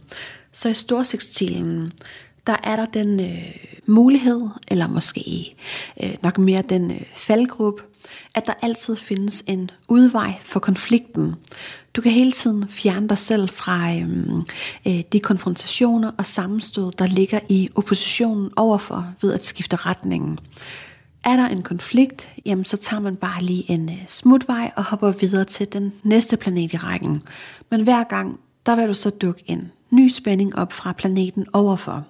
Så 0.52 0.68
i 0.68 0.74
storsextilen, 0.74 1.92
der 2.46 2.56
er 2.64 2.76
der 2.76 2.86
den 2.86 3.20
øh, 3.20 3.56
mulighed, 3.86 4.40
eller 4.68 4.88
måske 4.88 5.54
øh, 6.02 6.14
nok 6.22 6.38
mere 6.38 6.62
den 6.68 6.90
øh, 6.90 7.00
faldgruppe, 7.14 7.82
at 8.34 8.46
der 8.46 8.52
altid 8.62 8.96
findes 8.96 9.44
en 9.46 9.70
udvej 9.88 10.32
for 10.40 10.60
konflikten. 10.60 11.34
Du 11.94 12.00
kan 12.00 12.12
hele 12.12 12.32
tiden 12.32 12.68
fjerne 12.68 13.08
dig 13.08 13.18
selv 13.18 13.48
fra 13.48 13.94
øhm, 13.94 14.42
øh, 14.86 15.02
de 15.12 15.20
konfrontationer 15.20 16.10
og 16.18 16.26
sammenstød, 16.26 16.92
der 16.92 17.06
ligger 17.06 17.40
i 17.48 17.68
oppositionen 17.74 18.50
overfor 18.56 19.06
ved 19.22 19.32
at 19.32 19.44
skifte 19.44 19.76
retningen. 19.76 20.38
Er 21.24 21.36
der 21.36 21.48
en 21.48 21.62
konflikt, 21.62 22.28
jamen 22.46 22.64
så 22.64 22.76
tager 22.76 23.00
man 23.00 23.16
bare 23.16 23.42
lige 23.42 23.70
en 23.70 23.88
øh, 23.88 24.04
smutvej 24.06 24.70
og 24.76 24.84
hopper 24.84 25.12
videre 25.12 25.44
til 25.44 25.72
den 25.72 25.92
næste 26.02 26.36
planet 26.36 26.72
i 26.72 26.76
rækken. 26.76 27.22
Men 27.70 27.80
hver 27.80 28.04
gang, 28.04 28.40
der 28.66 28.76
vil 28.76 28.88
du 28.88 28.94
så 28.94 29.10
dukke 29.10 29.42
en 29.46 29.72
ny 29.90 30.08
spænding 30.08 30.58
op 30.58 30.72
fra 30.72 30.92
planeten 30.92 31.46
overfor. 31.52 32.04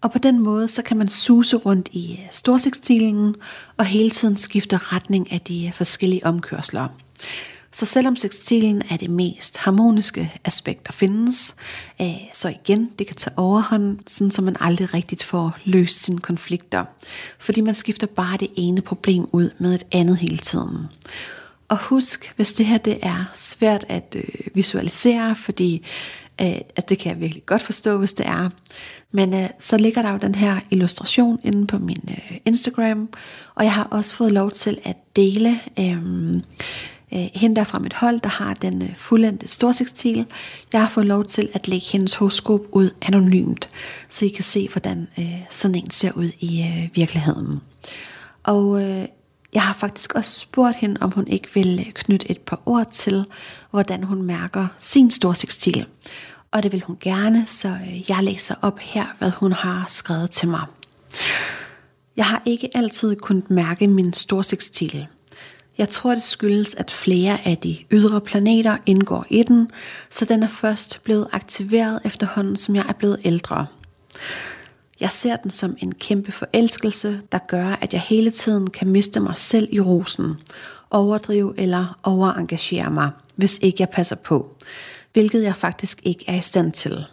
Og 0.00 0.12
på 0.12 0.18
den 0.18 0.40
måde, 0.40 0.68
så 0.68 0.82
kan 0.82 0.96
man 0.96 1.08
suse 1.08 1.56
rundt 1.56 1.88
i 1.92 2.12
øh, 2.12 2.26
storsekstilen 2.30 3.34
og 3.76 3.84
hele 3.84 4.10
tiden 4.10 4.36
skifte 4.36 4.76
retning 4.76 5.32
af 5.32 5.40
de 5.40 5.66
øh, 5.66 5.72
forskellige 5.72 6.26
omkørsler. 6.26 6.88
Så 7.76 7.86
selvom 7.86 8.16
sextilen 8.16 8.82
er 8.90 8.96
det 8.96 9.10
mest 9.10 9.56
harmoniske 9.56 10.32
aspekt, 10.44 10.86
der 10.86 10.92
findes, 10.92 11.56
øh, 12.00 12.16
så 12.32 12.48
igen, 12.48 12.90
det 12.98 13.06
kan 13.06 13.16
tage 13.16 13.38
overhånden, 13.38 14.00
sådan 14.06 14.30
så 14.30 14.42
man 14.42 14.56
aldrig 14.60 14.94
rigtigt 14.94 15.22
får 15.22 15.56
løst 15.64 16.02
sine 16.02 16.18
konflikter. 16.18 16.84
Fordi 17.38 17.60
man 17.60 17.74
skifter 17.74 18.06
bare 18.06 18.36
det 18.36 18.48
ene 18.56 18.80
problem 18.80 19.28
ud 19.32 19.50
med 19.58 19.74
et 19.74 19.86
andet 19.92 20.16
hele 20.16 20.38
tiden. 20.38 20.86
Og 21.68 21.78
husk, 21.78 22.32
hvis 22.36 22.52
det 22.52 22.66
her 22.66 22.78
det 22.78 22.98
er 23.02 23.24
svært 23.34 23.84
at 23.88 24.16
øh, 24.18 24.24
visualisere, 24.54 25.36
fordi 25.36 25.86
øh, 26.40 26.58
at 26.76 26.88
det 26.88 26.98
kan 26.98 27.12
jeg 27.12 27.20
virkelig 27.20 27.46
godt 27.46 27.62
forstå, 27.62 27.98
hvis 27.98 28.12
det 28.12 28.26
er. 28.26 28.50
Men 29.12 29.34
øh, 29.34 29.48
så 29.58 29.76
ligger 29.76 30.02
der 30.02 30.12
jo 30.12 30.18
den 30.18 30.34
her 30.34 30.60
illustration 30.70 31.40
inde 31.44 31.66
på 31.66 31.78
min 31.78 32.08
øh, 32.08 32.36
Instagram, 32.44 33.08
og 33.54 33.64
jeg 33.64 33.72
har 33.72 33.84
også 33.84 34.14
fået 34.14 34.32
lov 34.32 34.50
til 34.50 34.78
at 34.84 34.96
dele 35.16 35.60
øh, 35.78 36.42
Øh, 37.14 37.28
hende 37.34 37.56
der 37.56 37.64
fra 37.64 37.78
mit 37.78 37.92
hold, 37.92 38.20
der 38.20 38.28
har 38.28 38.54
den 38.54 38.82
øh, 38.82 38.96
fuldendte 38.96 39.48
storsekstil. 39.48 40.26
Jeg 40.72 40.80
har 40.80 40.88
fået 40.88 41.06
lov 41.06 41.24
til 41.24 41.48
at 41.52 41.68
lægge 41.68 41.86
hendes 41.86 42.14
horoskop 42.14 42.60
ud 42.72 42.90
anonymt, 43.02 43.68
så 44.08 44.24
I 44.24 44.28
kan 44.28 44.44
se, 44.44 44.68
hvordan 44.72 45.08
øh, 45.18 45.40
sådan 45.50 45.74
en 45.74 45.90
ser 45.90 46.12
ud 46.12 46.30
i 46.40 46.64
virkeligheden. 46.94 47.60
Og 48.42 48.80
jeg 49.52 49.62
har 49.62 49.72
faktisk 49.72 50.14
også 50.14 50.38
spurgt 50.38 50.76
hende, 50.76 50.96
om 51.00 51.12
hun 51.12 51.26
ikke 51.26 51.48
vil 51.54 51.86
knytte 51.94 52.30
et 52.30 52.40
par 52.40 52.60
ord 52.66 52.90
til, 52.92 53.24
hvordan 53.70 54.02
hun 54.02 54.22
mærker 54.22 54.66
sin 54.78 55.10
storsekstil. 55.10 55.86
Og 56.50 56.62
det 56.62 56.72
vil 56.72 56.82
hun 56.86 56.96
gerne, 57.00 57.46
så 57.46 57.76
jeg 58.08 58.18
læser 58.22 58.54
op 58.62 58.78
her, 58.78 59.04
hvad 59.18 59.30
hun 59.30 59.52
har 59.52 59.84
skrevet 59.88 60.30
til 60.30 60.48
mig. 60.48 60.66
Jeg 62.16 62.26
har 62.26 62.42
ikke 62.46 62.70
altid 62.74 63.16
kunnet 63.16 63.50
mærke 63.50 63.86
min 63.86 64.12
storsekstil. 64.12 65.06
Jeg 65.78 65.88
tror, 65.88 66.14
det 66.14 66.22
skyldes, 66.22 66.74
at 66.74 66.90
flere 66.90 67.46
af 67.46 67.58
de 67.58 67.76
ydre 67.90 68.20
planeter 68.20 68.76
indgår 68.86 69.26
i 69.30 69.42
den, 69.42 69.70
så 70.10 70.24
den 70.24 70.42
er 70.42 70.48
først 70.48 71.00
blevet 71.04 71.28
aktiveret 71.32 72.00
efterhånden, 72.04 72.56
som 72.56 72.76
jeg 72.76 72.84
er 72.88 72.92
blevet 72.92 73.18
ældre. 73.24 73.66
Jeg 75.00 75.10
ser 75.10 75.36
den 75.36 75.50
som 75.50 75.76
en 75.78 75.94
kæmpe 75.94 76.32
forelskelse, 76.32 77.20
der 77.32 77.38
gør, 77.48 77.78
at 77.80 77.92
jeg 77.92 78.00
hele 78.00 78.30
tiden 78.30 78.70
kan 78.70 78.88
miste 78.88 79.20
mig 79.20 79.36
selv 79.36 79.68
i 79.72 79.80
rosen, 79.80 80.34
overdrive 80.90 81.54
eller 81.60 81.98
overengagere 82.02 82.90
mig, 82.90 83.10
hvis 83.34 83.58
ikke 83.62 83.76
jeg 83.80 83.88
passer 83.88 84.16
på, 84.16 84.56
hvilket 85.12 85.42
jeg 85.42 85.56
faktisk 85.56 86.00
ikke 86.04 86.24
er 86.28 86.34
i 86.34 86.40
stand 86.40 86.72
til. 86.72 87.04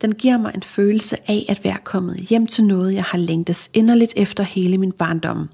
Den 0.00 0.14
giver 0.14 0.38
mig 0.38 0.52
en 0.54 0.62
følelse 0.62 1.16
af 1.30 1.46
at 1.48 1.64
være 1.64 1.78
kommet 1.84 2.16
hjem 2.16 2.46
til 2.46 2.64
noget, 2.64 2.94
jeg 2.94 3.04
har 3.04 3.18
længtes 3.18 3.70
inderligt 3.74 4.12
efter 4.16 4.44
hele 4.44 4.78
min 4.78 4.92
barndom. 4.92 5.48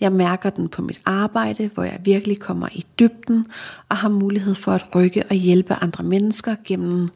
Jeg 0.00 0.12
mærker 0.12 0.50
den 0.50 0.68
på 0.68 0.82
mit 0.82 1.00
arbejde, 1.04 1.70
hvor 1.74 1.82
jeg 1.84 2.00
virkelig 2.04 2.38
kommer 2.38 2.68
i 2.72 2.84
dybden 2.98 3.46
og 3.88 3.96
har 3.96 4.08
mulighed 4.08 4.54
for 4.54 4.72
at 4.72 4.84
rykke 4.94 5.22
og 5.30 5.36
hjælpe 5.36 5.74
andre 5.74 6.04
mennesker 6.04 6.56
gennem 6.64 7.08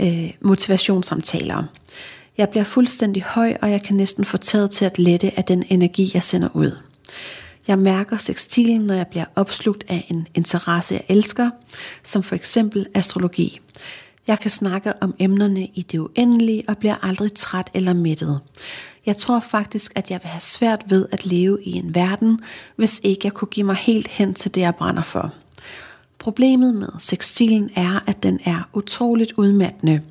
øh, 0.00 0.30
motivationssamtaler. 0.40 1.64
Jeg 2.38 2.48
bliver 2.48 2.64
fuldstændig 2.64 3.22
høj, 3.22 3.56
og 3.62 3.70
jeg 3.70 3.82
kan 3.82 3.96
næsten 3.96 4.24
få 4.24 4.36
taget 4.36 4.70
til 4.70 4.84
at 4.84 4.98
lette 4.98 5.32
af 5.36 5.44
den 5.44 5.64
energi, 5.68 6.10
jeg 6.14 6.22
sender 6.22 6.48
ud. 6.54 6.76
Jeg 7.68 7.78
mærker 7.78 8.16
sextilen, 8.16 8.80
når 8.80 8.94
jeg 8.94 9.06
bliver 9.06 9.24
opslugt 9.36 9.84
af 9.88 10.06
en 10.08 10.28
interesse, 10.34 10.94
jeg 10.94 11.16
elsker, 11.16 11.50
som 12.02 12.22
for 12.22 12.34
eksempel 12.34 12.86
astrologi. 12.94 13.60
Jeg 14.26 14.38
kan 14.38 14.50
snakke 14.50 14.92
om 15.02 15.14
emnerne 15.18 15.66
i 15.66 15.82
det 15.82 15.98
uendelige 15.98 16.64
og 16.68 16.78
bliver 16.78 16.96
aldrig 17.02 17.34
træt 17.34 17.70
eller 17.74 17.92
mættet. 17.92 18.40
Jeg 19.06 19.16
tror 19.16 19.40
faktisk, 19.40 19.92
at 19.94 20.10
jeg 20.10 20.20
vil 20.22 20.30
have 20.30 20.40
svært 20.40 20.84
ved 20.86 21.06
at 21.12 21.26
leve 21.26 21.62
i 21.62 21.72
en 21.72 21.94
verden, 21.94 22.40
hvis 22.76 23.00
ikke 23.02 23.20
jeg 23.24 23.32
kunne 23.32 23.48
give 23.48 23.66
mig 23.66 23.76
helt 23.76 24.08
hen 24.08 24.34
til 24.34 24.54
det, 24.54 24.60
jeg 24.60 24.74
brænder 24.74 25.02
for. 25.02 25.32
Problemet 26.18 26.74
med 26.74 26.88
sextilen 26.98 27.70
er, 27.76 28.00
at 28.06 28.22
den 28.22 28.40
er 28.44 28.68
utroligt 28.72 29.32
udmattende. 29.36 30.02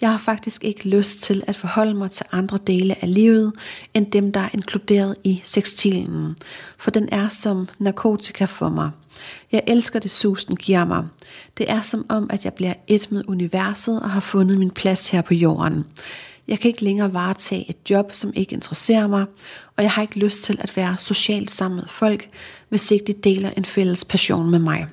Jeg 0.00 0.10
har 0.10 0.18
faktisk 0.18 0.64
ikke 0.64 0.88
lyst 0.88 1.20
til 1.20 1.42
at 1.46 1.56
forholde 1.56 1.94
mig 1.94 2.10
til 2.10 2.26
andre 2.32 2.58
dele 2.66 3.02
af 3.02 3.14
livet, 3.14 3.52
end 3.94 4.10
dem, 4.10 4.32
der 4.32 4.40
er 4.40 4.48
inkluderet 4.52 5.16
i 5.24 5.40
sextilen, 5.44 6.36
for 6.78 6.90
den 6.90 7.08
er 7.12 7.28
som 7.28 7.68
narkotika 7.78 8.44
for 8.44 8.68
mig. 8.68 8.90
Jeg 9.52 9.62
elsker 9.66 9.98
det 9.98 10.10
sus, 10.10 10.44
den 10.44 10.56
giver 10.56 10.84
mig. 10.84 11.04
Det 11.58 11.70
er 11.70 11.82
som 11.82 12.06
om, 12.08 12.30
at 12.30 12.44
jeg 12.44 12.54
bliver 12.54 12.74
et 12.86 13.12
med 13.12 13.22
universet 13.28 14.02
og 14.02 14.10
har 14.10 14.20
fundet 14.20 14.58
min 14.58 14.70
plads 14.70 15.08
her 15.08 15.22
på 15.22 15.34
jorden. 15.34 15.84
Jeg 16.50 16.60
kan 16.60 16.68
ikke 16.68 16.84
længere 16.84 17.12
varetage 17.12 17.70
et 17.70 17.90
job, 17.90 18.10
som 18.12 18.32
ikke 18.34 18.52
interesserer 18.54 19.06
mig, 19.06 19.24
og 19.76 19.82
jeg 19.82 19.90
har 19.90 20.02
ikke 20.02 20.18
lyst 20.18 20.42
til 20.42 20.58
at 20.60 20.76
være 20.76 20.98
socialt 20.98 21.50
sammen 21.50 21.76
med 21.76 21.88
folk, 21.88 22.28
hvis 22.68 22.90
ikke 22.90 23.04
de 23.04 23.12
deler 23.12 23.50
en 23.50 23.64
fælles 23.64 24.04
passion 24.04 24.50
med 24.50 24.58
mig. 24.58 24.86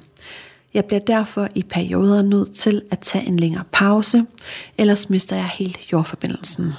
Jeg 0.73 0.85
bliver 0.85 0.99
derfor 0.99 1.47
i 1.55 1.63
perioder 1.63 2.21
nødt 2.21 2.55
til 2.55 2.81
at 2.91 2.99
tage 2.99 3.25
en 3.25 3.39
længere 3.39 3.63
pause, 3.71 4.25
ellers 4.77 5.09
mister 5.09 5.35
jeg 5.35 5.47
helt 5.47 5.79
jordforbindelsen. 5.91 6.73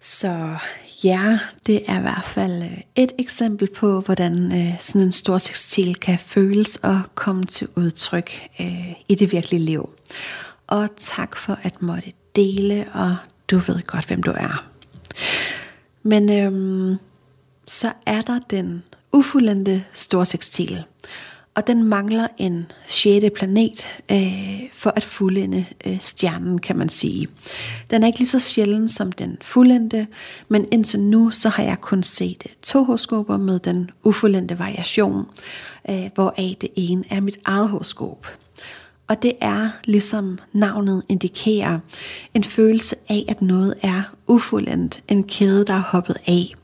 Så 0.00 0.56
ja, 1.04 1.38
det 1.66 1.82
er 1.86 1.98
i 1.98 2.02
hvert 2.02 2.24
fald 2.24 2.62
øh, 2.62 2.78
et 2.96 3.12
eksempel 3.18 3.68
på, 3.76 4.00
hvordan 4.00 4.52
øh, 4.52 4.80
sådan 4.80 5.02
en 5.02 5.12
stor 5.12 5.38
tekstil 5.38 5.94
kan 5.94 6.18
føles 6.18 6.76
og 6.76 7.00
komme 7.14 7.44
til 7.44 7.68
udtryk 7.76 8.48
øh, 8.60 8.92
i 9.08 9.14
det 9.14 9.32
virkelige 9.32 9.64
liv. 9.64 9.90
Og 10.66 10.88
tak 10.98 11.36
for 11.36 11.58
at 11.62 11.82
måtte 11.82 12.12
dele, 12.36 12.86
og 12.92 13.16
du 13.50 13.58
ved 13.58 13.86
godt, 13.86 14.06
hvem 14.06 14.22
du 14.22 14.30
er. 14.30 14.66
Men 16.02 16.30
øhm, 16.30 16.96
så 17.66 17.92
er 18.06 18.20
der 18.20 18.40
den 18.50 18.82
ufuldendte 19.12 19.84
storsekstil 19.92 20.84
og 21.54 21.66
den 21.66 21.84
mangler 21.84 22.28
en 22.38 22.72
sjette 22.88 23.30
planet 23.30 23.86
øh, 24.10 24.60
for 24.72 24.92
at 24.96 25.04
fuldende 25.04 25.66
øh, 25.86 26.00
stjernen, 26.00 26.58
kan 26.58 26.76
man 26.78 26.88
sige. 26.88 27.28
Den 27.90 28.02
er 28.02 28.06
ikke 28.06 28.18
lige 28.18 28.28
så 28.28 28.40
sjælden 28.40 28.88
som 28.88 29.12
den 29.12 29.38
fuldendte, 29.42 30.06
men 30.48 30.68
indtil 30.72 31.00
nu 31.00 31.30
så 31.30 31.48
har 31.48 31.62
jeg 31.62 31.80
kun 31.80 32.02
set 32.02 32.42
øh, 32.46 32.52
to 32.62 32.84
horoskoper 32.84 33.36
med 33.36 33.58
den 33.58 33.90
ufuldendte 34.04 34.58
variation, 34.58 35.26
øh, 35.90 36.10
hvoraf 36.14 36.56
det 36.60 36.70
ene 36.76 37.04
er 37.10 37.20
mit 37.20 37.38
eget 37.44 37.68
horoskop. 37.68 38.26
Og 39.10 39.22
det 39.22 39.32
er, 39.40 39.70
ligesom 39.84 40.38
navnet 40.52 41.02
indikerer, 41.08 41.78
en 42.34 42.44
følelse 42.44 42.96
af, 43.08 43.24
at 43.28 43.42
noget 43.42 43.74
er 43.82 44.02
ufuldendt, 44.26 45.02
en 45.08 45.22
kæde, 45.22 45.64
der 45.64 45.74
er 45.74 45.82
hoppet 45.82 46.16
af 46.26 46.54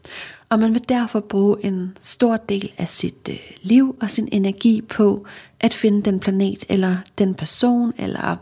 og 0.49 0.59
man 0.59 0.75
vil 0.75 0.89
derfor 0.89 1.21
bruge 1.21 1.65
en 1.65 1.97
stor 2.01 2.37
del 2.37 2.73
af 2.79 2.89
sit 2.89 3.29
øh, 3.31 3.39
liv 3.63 3.97
og 4.01 4.11
sin 4.11 4.29
energi 4.33 4.81
på 4.81 5.27
at 5.61 5.75
finde 5.75 6.03
den 6.03 6.21
planet 6.21 6.65
eller 6.69 6.97
den 7.19 7.35
person 7.35 7.93
eller 7.99 8.37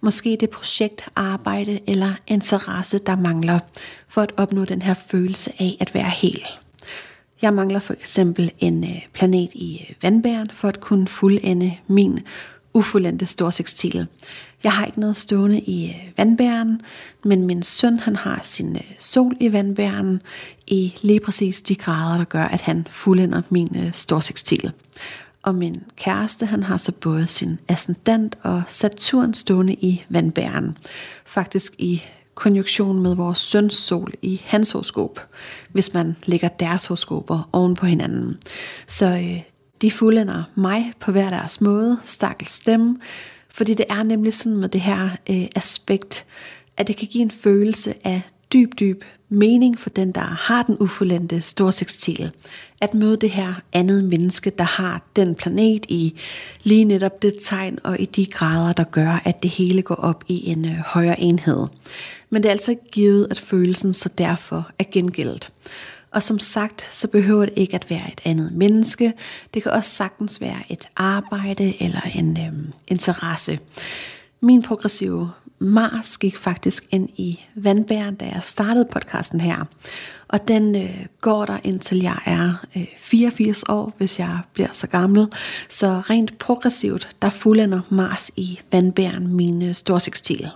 måske 0.00 0.36
det 0.40 0.50
projekt, 0.50 1.08
arbejde 1.16 1.80
eller 1.86 2.14
interesse, 2.26 2.98
der 2.98 3.16
mangler 3.16 3.58
for 4.08 4.22
at 4.22 4.32
opnå 4.36 4.64
den 4.64 4.82
her 4.82 4.94
følelse 4.94 5.52
af 5.58 5.76
at 5.80 5.94
være 5.94 6.10
hel. 6.10 6.42
Jeg 7.42 7.54
mangler 7.54 7.80
for 7.80 7.92
eksempel 7.92 8.52
en 8.58 8.84
øh, 8.84 9.06
planet 9.12 9.50
i 9.54 9.86
øh, 9.88 9.94
vandbæren 10.02 10.50
for 10.52 10.68
at 10.68 10.80
kunne 10.80 11.08
fuldende 11.08 11.76
min 11.86 12.20
ufuldendte 12.74 13.26
storsekstil. 13.26 14.06
Jeg 14.64 14.72
har 14.72 14.86
ikke 14.86 15.00
noget 15.00 15.16
stående 15.16 15.60
i 15.60 15.88
øh, 15.88 16.12
vandbæren, 16.16 16.80
men 17.24 17.46
min 17.46 17.62
søn 17.62 17.98
han 17.98 18.16
har 18.16 18.40
sin 18.42 18.76
øh, 18.76 18.82
sol 18.98 19.36
i 19.40 19.52
vandbæren 19.52 20.22
i 20.66 20.94
lige 21.02 21.20
præcis 21.20 21.60
de 21.60 21.74
grader, 21.74 22.16
der 22.18 22.24
gør, 22.24 22.44
at 22.44 22.60
han 22.60 22.86
fuldender 22.90 23.42
min 23.50 23.76
øh, 23.76 23.92
storsekstil. 23.92 24.72
Og 25.42 25.54
min 25.54 25.82
kæreste, 25.96 26.46
han 26.46 26.62
har 26.62 26.76
så 26.76 26.92
både 26.92 27.26
sin 27.26 27.58
ascendant 27.68 28.38
og 28.42 28.62
Saturn 28.68 29.34
stående 29.34 29.74
i 29.74 30.04
vandbæren. 30.08 30.78
Faktisk 31.26 31.74
i 31.78 32.02
konjunktion 32.34 33.02
med 33.02 33.14
vores 33.14 33.38
søns 33.38 33.74
sol 33.74 34.12
i 34.22 34.42
hans 34.44 34.70
horoskop, 34.70 35.20
hvis 35.72 35.94
man 35.94 36.16
lægger 36.24 36.48
deres 36.48 36.86
horoskoper 36.86 37.48
oven 37.52 37.76
på 37.76 37.86
hinanden. 37.86 38.38
Så 38.86 39.06
øh, 39.06 39.40
de 39.82 39.90
fuldender 39.90 40.42
mig 40.54 40.92
på 41.00 41.12
hver 41.12 41.30
deres 41.30 41.60
måde, 41.60 41.98
stakkels 42.04 42.60
dem, 42.60 43.00
fordi 43.50 43.74
det 43.74 43.86
er 43.88 44.02
nemlig 44.02 44.32
sådan 44.32 44.58
med 44.58 44.68
det 44.68 44.80
her 44.80 45.08
øh, 45.30 45.46
aspekt, 45.56 46.26
at 46.76 46.88
det 46.88 46.96
kan 46.96 47.08
give 47.08 47.22
en 47.22 47.30
følelse 47.30 47.94
af 48.04 48.22
dyb, 48.52 48.72
dyb 48.80 49.04
mening 49.28 49.78
for 49.78 49.90
den, 49.90 50.12
der 50.12 50.20
har 50.20 50.62
den 50.62 50.76
ufuldendte 50.80 51.40
storsekstil. 51.40 52.32
At 52.80 52.94
møde 52.94 53.16
det 53.16 53.30
her 53.30 53.54
andet 53.72 54.04
menneske, 54.04 54.50
der 54.50 54.64
har 54.64 55.02
den 55.16 55.34
planet 55.34 55.86
i 55.88 56.20
lige 56.62 56.84
netop 56.84 57.22
det 57.22 57.34
tegn 57.42 57.78
og 57.84 58.00
i 58.00 58.04
de 58.04 58.26
grader, 58.26 58.72
der 58.72 58.84
gør, 58.84 59.22
at 59.24 59.42
det 59.42 59.50
hele 59.50 59.82
går 59.82 59.94
op 59.94 60.24
i 60.28 60.50
en 60.50 60.64
øh, 60.64 60.76
højere 60.86 61.20
enhed. 61.20 61.66
Men 62.30 62.42
det 62.42 62.48
er 62.48 62.52
altså 62.52 62.76
givet, 62.92 63.26
at 63.30 63.38
følelsen 63.38 63.94
så 63.94 64.08
derfor 64.18 64.70
er 64.78 64.84
gengældt. 64.92 65.52
Og 66.12 66.22
som 66.22 66.38
sagt, 66.38 66.88
så 66.90 67.08
behøver 67.08 67.44
det 67.44 67.54
ikke 67.56 67.74
at 67.74 67.90
være 67.90 68.12
et 68.12 68.20
andet 68.24 68.52
menneske. 68.52 69.12
Det 69.54 69.62
kan 69.62 69.72
også 69.72 69.90
sagtens 69.90 70.40
være 70.40 70.62
et 70.68 70.88
arbejde 70.96 71.82
eller 71.82 72.00
en 72.14 72.38
øhm, 72.46 72.72
interesse. 72.88 73.58
Min 74.40 74.62
progressive 74.62 75.30
Mars 75.58 76.18
gik 76.18 76.36
faktisk 76.36 76.84
ind 76.90 77.08
i 77.16 77.40
vandbæren, 77.54 78.14
da 78.14 78.24
jeg 78.24 78.40
startede 78.42 78.84
podcasten 78.92 79.40
her. 79.40 79.64
Og 80.28 80.48
den 80.48 80.76
øh, 80.76 81.06
går 81.20 81.44
der 81.44 81.58
indtil 81.64 81.98
jeg 81.98 82.18
er 82.26 82.64
øh, 82.76 82.86
84 82.98 83.62
år, 83.68 83.94
hvis 83.98 84.18
jeg 84.18 84.38
bliver 84.52 84.72
så 84.72 84.86
gammel. 84.86 85.26
Så 85.68 86.00
rent 86.00 86.38
progressivt, 86.38 87.08
der 87.22 87.30
fuldender 87.30 87.80
Mars 87.90 88.30
i 88.36 88.60
vandbæren 88.72 89.36
mine 89.36 89.64
øh, 89.64 89.74
storsextil. 89.74 90.50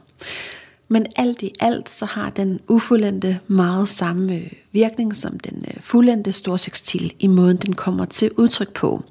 Men 0.88 1.06
alt 1.16 1.42
i 1.42 1.52
alt, 1.60 1.88
så 1.88 2.04
har 2.04 2.30
den 2.30 2.60
ufuldendte 2.68 3.40
meget 3.48 3.88
samme 3.88 4.34
øh, 4.34 4.50
virkning 4.72 5.16
som 5.16 5.40
den 5.40 5.64
øh, 5.68 5.80
fuldendte 5.80 6.32
storsextil 6.32 7.12
i 7.18 7.26
måden, 7.26 7.56
den 7.56 7.74
kommer 7.74 8.04
til 8.04 8.30
udtryk 8.36 8.72
på. 8.72 9.02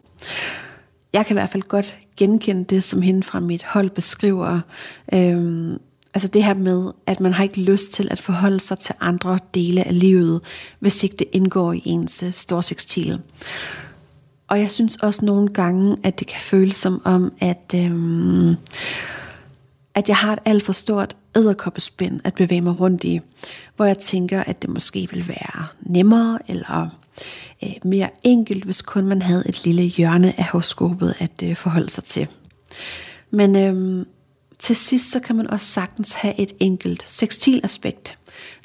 Jeg 1.14 1.26
kan 1.26 1.34
i 1.34 1.40
hvert 1.40 1.50
fald 1.50 1.64
godt 1.64 1.98
genkende 2.18 2.64
det, 2.64 2.84
som 2.84 3.02
hende 3.02 3.24
fra 3.24 3.40
mit 3.40 3.64
hold 3.64 3.90
beskriver. 3.90 4.60
Øhm, 5.14 5.78
altså 6.14 6.28
det 6.28 6.44
her 6.44 6.54
med, 6.54 6.92
at 7.06 7.20
man 7.20 7.34
har 7.34 7.44
ikke 7.44 7.62
lyst 7.62 7.92
til 7.92 8.08
at 8.12 8.22
forholde 8.22 8.60
sig 8.60 8.80
til 8.80 8.96
andre 9.00 9.40
dele 9.54 9.88
af 9.88 10.00
livet, 10.00 10.42
hvis 10.80 11.04
ikke 11.04 11.16
det 11.16 11.28
indgår 11.32 11.74
i 11.74 11.82
ens 11.86 12.24
øh, 12.24 12.32
storsextil. 12.32 13.22
Og 14.48 14.60
jeg 14.60 14.72
synes 14.72 14.96
også 14.96 15.26
nogle 15.26 15.48
gange, 15.48 15.98
at 16.04 16.20
det 16.20 16.28
kan 16.28 16.42
føles 16.42 16.76
som 16.76 17.02
om, 17.06 17.34
at, 17.40 17.76
øhm, 17.76 18.56
at 19.96 20.10
jeg 20.10 20.18
har 20.18 20.34
et 20.34 20.40
alt 20.46 20.64
for 20.64 20.74
stort 20.74 21.16
æderkoppespind 21.36 22.22
at 22.24 22.34
bevæge 22.34 22.62
mig 22.62 22.80
rundt 22.80 23.04
i, 23.04 23.20
hvor 23.76 23.86
jeg 23.86 23.98
tænker, 23.98 24.44
at 24.44 24.62
det 24.62 24.70
måske 24.70 25.08
vil 25.12 25.28
være 25.28 25.68
nemmere 25.80 26.40
eller 26.48 26.90
øh, 27.64 27.74
mere 27.84 28.10
enkelt, 28.24 28.64
hvis 28.64 28.82
kun 28.82 29.06
man 29.06 29.22
havde 29.22 29.44
et 29.50 29.66
lille 29.66 29.84
hjørne 29.84 30.40
af 30.40 30.46
horoskopet 30.46 31.16
at 31.20 31.44
øh, 31.44 31.56
forholde 31.56 31.90
sig 31.90 32.04
til. 32.04 32.28
Men 33.32 33.56
øh, 33.56 34.06
til 34.60 34.76
sidst 34.76 35.12
så 35.12 35.20
kan 35.20 35.36
man 35.36 35.50
også 35.50 35.68
sagtens 35.68 36.14
have 36.14 36.40
et 36.40 36.54
enkelt 36.60 37.04
sextilaspekt, 37.10 38.18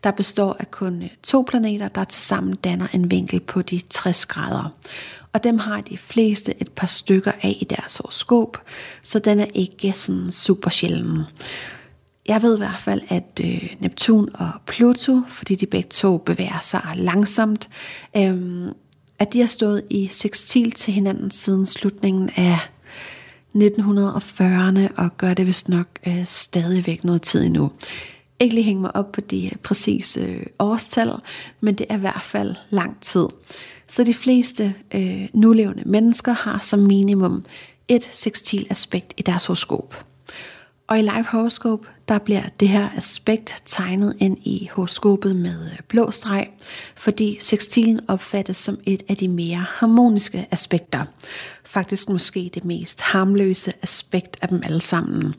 der 0.04 0.10
består 0.10 0.56
af 0.60 0.70
kun 0.70 1.02
øh, 1.02 1.08
to 1.22 1.44
planeter, 1.48 1.88
der 1.88 2.04
tilsammen 2.04 2.54
danner 2.54 2.86
en 2.92 3.10
vinkel 3.10 3.40
på 3.40 3.62
de 3.62 3.80
60 3.90 4.26
grader. 4.26 4.74
Og 5.32 5.44
dem 5.44 5.58
har 5.58 5.80
de 5.80 5.98
fleste 5.98 6.54
et 6.60 6.72
par 6.72 6.86
stykker 6.86 7.32
af 7.42 7.56
i 7.60 7.64
deres 7.64 7.96
horoskop, 7.96 8.62
så 9.02 9.18
den 9.18 9.40
er 9.40 9.46
ikke 9.54 9.92
sådan 9.92 10.32
super 10.32 10.70
sjælden. 10.70 11.22
Jeg 12.28 12.42
ved 12.42 12.56
i 12.56 12.58
hvert 12.58 12.80
fald, 12.80 13.00
at 13.08 13.40
øh, 13.44 13.76
Neptun 13.78 14.28
og 14.34 14.50
Pluto, 14.66 15.20
fordi 15.28 15.54
de 15.54 15.66
begge 15.66 15.88
to 15.88 16.18
bevæger 16.18 16.58
sig 16.60 16.82
langsomt, 16.96 17.68
øh, 18.16 18.68
at 19.18 19.32
de 19.32 19.40
har 19.40 19.46
stået 19.46 19.82
i 19.90 20.06
sextil 20.06 20.72
til 20.72 20.94
hinanden 20.94 21.30
siden 21.30 21.66
slutningen 21.66 22.30
af 22.36 22.58
1940'erne 23.56 24.88
og 24.96 25.16
gør 25.16 25.34
det 25.34 25.46
vist 25.46 25.68
nok 25.68 25.86
øh, 26.06 26.24
stadigvæk 26.24 27.04
noget 27.04 27.22
tid 27.22 27.44
endnu. 27.44 27.70
Ikke 28.40 28.54
lige 28.54 28.64
hænge 28.64 28.80
mig 28.80 28.96
op 28.96 29.12
på 29.12 29.20
de 29.20 29.46
øh, 29.46 29.52
præcise 29.62 30.20
øh, 30.20 30.46
årstal, 30.58 31.10
men 31.60 31.74
det 31.74 31.86
er 31.90 31.96
i 31.96 32.00
hvert 32.00 32.22
fald 32.22 32.54
lang 32.70 33.00
tid. 33.00 33.26
Så 33.90 34.04
de 34.04 34.14
fleste 34.14 34.74
øh, 34.94 35.28
nulevende 35.34 35.82
mennesker 35.86 36.32
har 36.32 36.58
som 36.58 36.78
minimum 36.78 37.44
et 37.88 38.10
sextil 38.12 38.66
aspekt 38.70 39.14
i 39.16 39.22
deres 39.22 39.46
horoskop. 39.46 40.04
Og 40.88 40.98
i 40.98 41.02
Live 41.02 41.24
horoskop, 41.24 41.86
der 42.08 42.18
bliver 42.18 42.42
det 42.60 42.68
her 42.68 42.88
aspekt 42.96 43.62
tegnet 43.66 44.16
ind 44.18 44.38
i 44.38 44.70
horoskopet 44.72 45.36
med 45.36 45.70
øh, 45.72 45.78
blå 45.88 46.10
streg, 46.10 46.48
fordi 46.96 47.36
sextilen 47.40 48.00
opfattes 48.08 48.56
som 48.56 48.78
et 48.86 49.02
af 49.08 49.16
de 49.16 49.28
mere 49.28 49.66
harmoniske 49.68 50.46
aspekter. 50.50 51.04
Faktisk 51.64 52.08
måske 52.08 52.50
det 52.54 52.64
mest 52.64 53.00
harmløse 53.00 53.72
aspekt 53.82 54.36
af 54.42 54.48
dem 54.48 54.60
alle 54.64 54.80
sammen. 54.80 55.34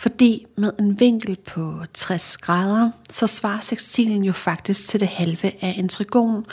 Fordi 0.00 0.46
med 0.56 0.72
en 0.78 1.00
vinkel 1.00 1.36
på 1.46 1.82
60 1.94 2.36
grader, 2.36 2.90
så 3.10 3.26
svarer 3.26 3.60
sextilen 3.60 4.24
jo 4.24 4.32
faktisk 4.32 4.88
til 4.88 5.00
det 5.00 5.08
halve 5.08 5.52
af 5.64 5.74
en 5.78 5.88
trigon, 5.88 6.46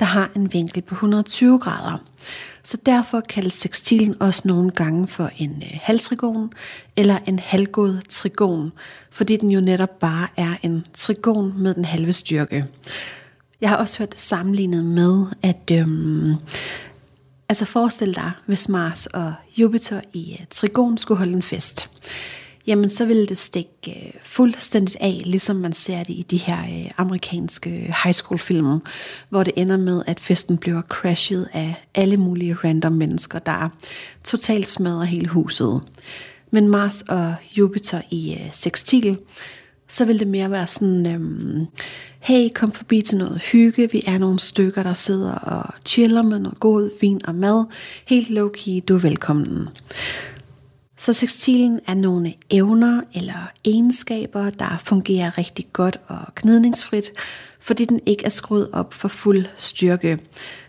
der 0.00 0.06
har 0.06 0.30
en 0.36 0.52
vinkel 0.52 0.82
på 0.82 0.94
120 0.94 1.58
grader. 1.58 1.98
Så 2.62 2.78
derfor 2.86 3.20
kaldes 3.20 3.54
sextilen 3.54 4.22
også 4.22 4.42
nogle 4.44 4.70
gange 4.70 5.06
for 5.06 5.30
en 5.36 5.62
øh, 5.62 5.78
halvtrigon 5.82 6.52
eller 6.96 7.18
en 7.26 7.38
halvgod 7.38 8.00
trigon, 8.08 8.72
fordi 9.10 9.36
den 9.36 9.50
jo 9.50 9.60
netop 9.60 9.98
bare 9.98 10.28
er 10.36 10.54
en 10.62 10.86
trigon 10.94 11.62
med 11.62 11.74
den 11.74 11.84
halve 11.84 12.12
styrke. 12.12 12.64
Jeg 13.60 13.68
har 13.68 13.76
også 13.76 13.98
hørt 13.98 14.12
det 14.12 14.20
sammenlignet 14.20 14.84
med, 14.84 15.26
at 15.42 15.70
øhm, 15.72 16.34
altså 17.48 17.64
forestil 17.64 18.14
dig, 18.14 18.32
hvis 18.46 18.68
Mars 18.68 19.06
og 19.06 19.34
Jupiter 19.56 20.00
i 20.12 20.36
uh, 20.40 20.46
trigon 20.50 20.98
skulle 20.98 21.18
holde 21.18 21.32
en 21.32 21.42
fest 21.42 21.90
jamen 22.66 22.88
så 22.88 23.04
ville 23.06 23.26
det 23.26 23.38
stikke 23.38 23.90
øh, 23.90 24.12
fuldstændigt 24.22 24.96
af, 25.00 25.22
ligesom 25.24 25.56
man 25.56 25.72
ser 25.72 25.98
det 25.98 26.12
i 26.12 26.26
de 26.30 26.36
her 26.36 26.60
øh, 26.60 26.90
amerikanske 26.96 27.70
high 28.04 28.14
school 28.14 28.38
film, 28.38 28.80
hvor 29.28 29.42
det 29.42 29.52
ender 29.56 29.76
med, 29.76 30.02
at 30.06 30.20
festen 30.20 30.58
bliver 30.58 30.82
crashet 30.82 31.48
af 31.52 31.74
alle 31.94 32.16
mulige 32.16 32.54
random 32.54 32.92
mennesker, 32.92 33.38
der 33.38 33.68
totalt 34.24 34.68
smadrer 34.68 35.04
hele 35.04 35.28
huset. 35.28 35.80
Men 36.50 36.68
Mars 36.68 37.02
og 37.02 37.34
Jupiter 37.56 38.00
i 38.10 38.34
øh, 38.34 38.52
sextil, 38.52 39.18
så 39.88 40.04
vil 40.04 40.18
det 40.18 40.28
mere 40.28 40.50
være 40.50 40.66
sådan, 40.66 41.06
øhm, 41.06 41.66
hey, 42.20 42.48
kom 42.54 42.72
forbi 42.72 43.02
til 43.02 43.18
noget 43.18 43.42
hygge, 43.52 43.90
vi 43.92 44.02
er 44.06 44.18
nogle 44.18 44.38
stykker, 44.38 44.82
der 44.82 44.94
sidder 44.94 45.34
og 45.34 45.74
chiller 45.86 46.22
med 46.22 46.38
noget 46.38 46.60
god 46.60 46.90
vin 47.00 47.20
og 47.24 47.34
mad, 47.34 47.64
helt 48.06 48.28
low-key, 48.28 48.84
du 48.88 48.94
er 48.94 48.98
velkommen. 48.98 49.68
Så 50.96 51.14
tekstilen 51.14 51.80
er 51.86 51.94
nogle 51.94 52.34
evner 52.50 53.00
eller 53.14 53.50
egenskaber, 53.64 54.50
der 54.50 54.80
fungerer 54.84 55.38
rigtig 55.38 55.66
godt 55.72 56.00
og 56.06 56.34
gnidningsfrit, 56.36 57.12
fordi 57.60 57.84
den 57.84 58.00
ikke 58.06 58.24
er 58.24 58.30
skruet 58.30 58.70
op 58.72 58.94
for 58.94 59.08
fuld 59.08 59.46
styrke. 59.56 60.18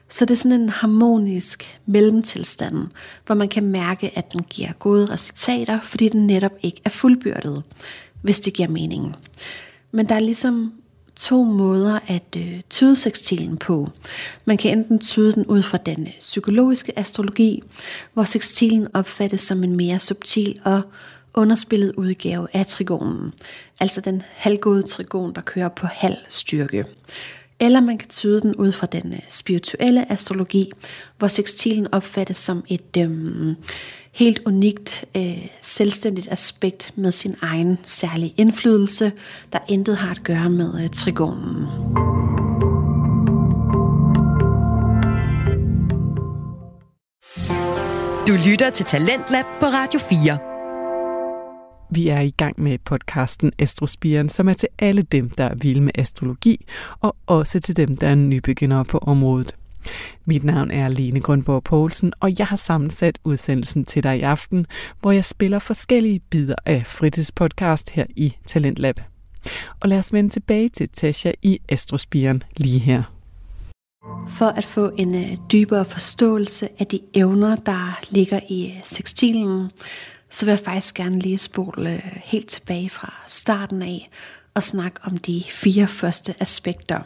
Så 0.10 0.26
det 0.26 0.32
er 0.32 0.36
sådan 0.36 0.62
en 0.62 0.70
harmonisk 0.70 1.80
mellemtilstand, 1.86 2.88
hvor 3.26 3.36
man 3.36 3.50
kan 3.50 3.64
mærke, 3.64 4.18
at 4.18 4.34
den 4.34 4.42
giver 4.50 4.72
gode 4.72 5.06
resultater, 5.06 5.82
fordi 5.82 6.10
den 6.10 6.28
netop 6.28 6.52
ikke 6.64 6.82
er 6.86 6.90
fuldbyrdet, 6.90 7.64
hvis 8.22 8.40
det 8.40 8.54
giver 8.54 8.70
mening. 8.70 9.16
Men 9.92 10.10
der 10.10 10.16
er 10.16 10.20
ligesom 10.20 10.74
to 11.16 11.44
måder 11.44 12.00
at 12.08 12.36
øh, 12.38 12.62
tyde 12.70 12.96
sekstilen 12.96 13.58
på. 13.58 13.90
Man 14.46 14.58
kan 14.58 14.78
enten 14.78 15.00
tyde 15.00 15.32
den 15.32 15.46
ud 15.46 15.64
fra 15.64 15.78
den 15.78 16.08
øh, 16.08 16.14
psykologiske 16.20 17.00
astrologi, 17.00 17.64
hvor 18.14 18.24
sekstilen 18.24 18.88
opfattes 18.94 19.42
som 19.42 19.64
en 19.64 19.76
mere 19.76 20.00
subtil 20.00 20.60
og 20.64 20.82
underspillet 21.34 21.94
udgave 21.96 22.48
af 22.54 22.66
trigonen, 22.66 23.34
altså 23.80 24.02
den 24.02 24.22
halvgode 24.34 24.84
trigon, 24.84 25.36
der 25.36 25.42
kører 25.42 25.70
på 25.70 25.88
halv 25.88 26.18
styrke. 26.30 26.86
Eller 27.60 27.82
man 27.82 27.98
kan 27.98 28.10
tyde 28.10 28.42
den 28.42 28.56
ud 28.56 28.72
fra 28.72 28.88
den 28.88 29.14
øh, 29.14 29.20
spirituelle 29.28 30.12
astrologi, 30.12 30.72
hvor 31.18 31.28
sekstilen 31.28 31.94
opfattes 31.94 32.38
som 32.38 32.64
et 32.68 32.98
øhm, 32.98 33.56
helt 34.16 34.42
unikt, 34.46 35.06
øh, 35.16 35.48
selvstændigt 35.62 36.28
aspekt 36.32 36.94
med 36.96 37.12
sin 37.12 37.36
egen 37.42 37.78
særlige 37.86 38.34
indflydelse, 38.38 39.12
der 39.54 39.60
intet 39.70 39.98
har 39.98 40.12
at 40.12 40.24
gøre 40.24 40.50
med 40.50 40.84
øh, 40.84 40.90
trigonen. 40.90 41.68
Du 48.28 48.34
lytter 48.50 48.70
til 48.74 48.86
Talentlab 48.86 49.46
på 49.60 49.66
Radio 49.66 50.00
4. 50.00 50.38
Vi 51.92 52.08
er 52.08 52.20
i 52.20 52.30
gang 52.30 52.62
med 52.62 52.78
podcasten 52.86 53.52
Astrospiren, 53.60 54.30
som 54.30 54.48
er 54.48 54.54
til 54.54 54.70
alle 54.80 55.02
dem, 55.02 55.30
der 55.30 55.44
er 55.44 55.56
vilde 55.56 55.82
med 55.82 55.92
astrologi, 55.96 56.66
og 57.00 57.16
også 57.26 57.60
til 57.60 57.78
dem, 57.78 57.98
der 57.98 58.08
er 58.08 58.16
nybegyndere 58.16 58.86
på 58.86 58.98
området. 58.98 59.56
Mit 60.26 60.44
navn 60.44 60.72
er 60.72 60.88
Lene 60.88 61.20
Grønborg 61.20 61.64
Poulsen, 61.64 62.14
og 62.20 62.40
jeg 62.40 62.48
har 62.48 62.56
sammensat 62.56 63.20
udsendelsen 63.24 63.86
til 63.86 64.04
dig 64.04 64.18
i 64.18 64.22
aften, 64.22 64.66
hvor 65.02 65.12
jeg 65.12 65.26
spiller 65.26 65.60
forskellige 65.60 66.20
bidder 66.20 66.56
af 66.66 66.84
fritidspodcast 66.88 67.90
her 67.90 68.06
i 68.16 68.36
Talentlab. 68.48 69.00
Og 69.80 69.90
lad 69.90 70.00
os 70.00 70.14
vende 70.14 70.30
tilbage 70.30 70.70
til 70.70 70.90
Tasha 70.90 71.32
i 71.42 71.60
Astrospiren 71.70 72.44
lige 72.58 72.80
her. 72.80 73.04
For 74.30 74.46
at 74.46 74.66
få 74.66 74.92
en 74.98 75.16
øh, 75.16 75.38
dybere 75.52 75.86
forståelse 75.86 76.70
af 76.80 76.86
de 76.86 77.00
evner, 77.14 77.56
der 77.56 78.00
ligger 78.10 78.40
i 78.50 78.74
sextilen, 78.84 78.86
sekstilen, 78.86 79.72
så 80.30 80.46
vil 80.46 80.52
jeg 80.52 80.60
faktisk 80.60 80.96
gerne 80.96 81.20
lige 81.20 81.38
spole 81.38 81.94
øh, 81.94 82.12
helt 82.24 82.48
tilbage 82.48 82.90
fra 82.90 83.14
starten 83.28 83.82
af 83.82 84.10
og 84.54 84.64
snakke 84.64 85.00
om 85.04 85.18
de 85.18 85.44
fire 85.50 85.88
første 85.88 86.36
aspekter. 86.40 87.00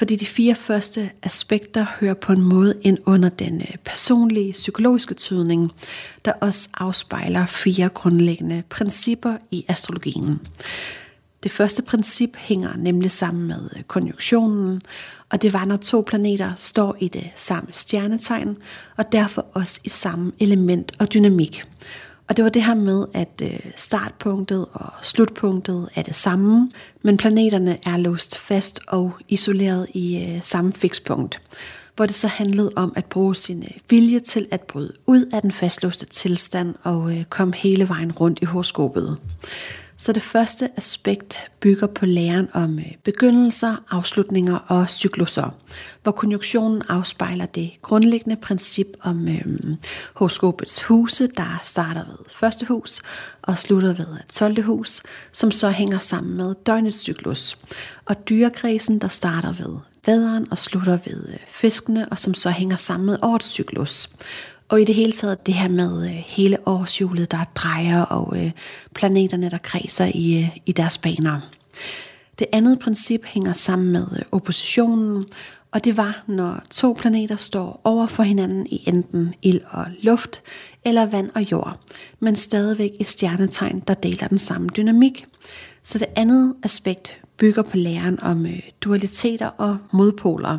Fordi 0.00 0.16
de 0.16 0.26
fire 0.26 0.54
første 0.54 1.10
aspekter 1.22 1.86
hører 2.00 2.14
på 2.14 2.32
en 2.32 2.40
måde 2.40 2.74
ind 2.82 2.98
under 3.06 3.28
den 3.28 3.60
øh, 3.60 3.74
personlige 3.84 4.52
psykologiske 4.52 5.14
tydning, 5.14 5.72
der 6.24 6.32
også 6.32 6.68
afspejler 6.74 7.46
fire 7.46 7.88
grundlæggende 7.88 8.62
principper 8.68 9.36
i 9.50 9.64
astrologien. 9.68 10.40
Det 11.42 11.50
første 11.50 11.82
princip 11.82 12.36
hænger 12.36 12.76
nemlig 12.76 13.10
sammen 13.10 13.48
med 13.48 13.70
øh, 13.76 13.82
konjunktionen, 13.82 14.80
og 15.30 15.42
det 15.42 15.52
var, 15.52 15.64
når 15.64 15.76
to 15.76 16.04
planeter 16.06 16.52
står 16.56 16.96
i 17.00 17.08
det 17.08 17.30
samme 17.36 17.68
stjernetegn, 17.72 18.56
og 18.96 19.12
derfor 19.12 19.46
også 19.52 19.80
i 19.84 19.88
samme 19.88 20.32
element 20.38 20.92
og 20.98 21.12
dynamik. 21.12 21.64
Og 22.30 22.36
det 22.36 22.44
var 22.44 22.50
det 22.50 22.64
her 22.64 22.74
med, 22.74 23.06
at 23.14 23.42
øh, 23.42 23.60
startpunktet 23.76 24.66
og 24.72 24.92
slutpunktet 25.02 25.88
er 25.94 26.02
det 26.02 26.14
samme, 26.14 26.70
men 27.02 27.16
planeterne 27.16 27.76
er 27.86 27.96
låst 27.96 28.38
fast 28.38 28.80
og 28.88 29.12
isoleret 29.28 29.86
i 29.94 30.16
øh, 30.18 30.42
samme 30.42 30.72
fikspunkt 30.72 31.40
hvor 31.96 32.06
det 32.06 32.16
så 32.16 32.28
handlede 32.28 32.72
om 32.76 32.92
at 32.96 33.04
bruge 33.04 33.36
sin 33.36 33.62
øh, 33.62 33.70
vilje 33.90 34.20
til 34.20 34.46
at 34.50 34.60
bryde 34.60 34.92
ud 35.06 35.24
af 35.32 35.42
den 35.42 35.52
fastlåste 35.52 36.06
tilstand 36.06 36.74
og 36.82 37.12
komme 37.28 37.54
hele 37.56 37.88
vejen 37.88 38.12
rundt 38.12 38.38
i 38.42 38.44
horoskopet. 38.44 39.18
Så 40.00 40.12
det 40.12 40.22
første 40.22 40.68
aspekt 40.76 41.50
bygger 41.60 41.86
på 41.86 42.06
læren 42.06 42.48
om 42.52 42.78
øh, 42.78 42.84
begyndelser, 43.04 43.76
afslutninger 43.90 44.56
og 44.56 44.90
cykluser, 44.90 45.56
hvor 46.02 46.12
konjunktionen 46.12 46.82
afspejler 46.88 47.46
det 47.46 47.70
grundlæggende 47.82 48.36
princip 48.36 48.86
om 49.00 49.28
øhm, 49.28 49.76
horoskopets 50.14 50.82
huse, 50.82 51.26
der 51.36 51.58
starter 51.62 52.04
ved 52.06 52.16
første 52.34 52.66
hus 52.66 53.02
og 53.42 53.58
slutter 53.58 53.92
ved 53.92 54.06
12. 54.28 54.62
hus, 54.62 55.02
som 55.32 55.50
så 55.50 55.70
hænger 55.70 55.98
sammen 55.98 56.36
med 56.36 56.54
døgnets 56.66 56.98
cyklus, 56.98 57.58
og 58.04 58.28
dyrekredsen, 58.28 58.98
der 58.98 59.08
starter 59.08 59.52
ved 59.52 59.78
vaderen 60.06 60.46
og 60.50 60.58
slutter 60.58 60.98
ved 61.04 61.28
øh, 61.28 61.38
fiskene, 61.48 62.08
og 62.08 62.18
som 62.18 62.34
så 62.34 62.50
hænger 62.50 62.76
sammen 62.76 63.06
med 63.06 63.18
årets 63.22 63.48
cyklus. 63.48 64.10
Og 64.70 64.80
i 64.80 64.84
det 64.84 64.94
hele 64.94 65.12
taget 65.12 65.46
det 65.46 65.54
her 65.54 65.68
med 65.68 66.04
øh, 66.04 66.10
hele 66.10 66.68
årshjulet, 66.68 67.30
der 67.30 67.44
drejer, 67.54 68.02
og 68.02 68.44
øh, 68.44 68.50
planeterne, 68.94 69.50
der 69.50 69.58
kredser 69.58 70.10
i, 70.14 70.42
øh, 70.42 70.58
i 70.66 70.72
deres 70.72 70.98
baner. 70.98 71.40
Det 72.38 72.46
andet 72.52 72.78
princip 72.78 73.24
hænger 73.24 73.52
sammen 73.52 73.92
med 73.92 74.06
øh, 74.12 74.22
oppositionen, 74.32 75.24
og 75.70 75.84
det 75.84 75.96
var, 75.96 76.24
når 76.26 76.62
to 76.70 76.96
planeter 76.98 77.36
står 77.36 77.80
over 77.84 78.06
for 78.06 78.22
hinanden 78.22 78.66
i 78.66 78.82
enten 78.86 79.34
ild 79.42 79.60
og 79.70 79.86
luft, 80.02 80.42
eller 80.84 81.06
vand 81.06 81.30
og 81.34 81.50
jord, 81.52 81.80
men 82.20 82.36
stadigvæk 82.36 82.90
i 83.00 83.04
stjernetegn, 83.04 83.82
der 83.88 83.94
deler 83.94 84.28
den 84.28 84.38
samme 84.38 84.68
dynamik. 84.76 85.24
Så 85.82 85.98
det 85.98 86.08
andet 86.16 86.54
aspekt 86.62 87.20
bygger 87.40 87.62
på 87.62 87.76
læren 87.76 88.22
om 88.22 88.46
øh, 88.46 88.60
dualiteter 88.80 89.46
og 89.46 89.78
modpoler. 89.92 90.58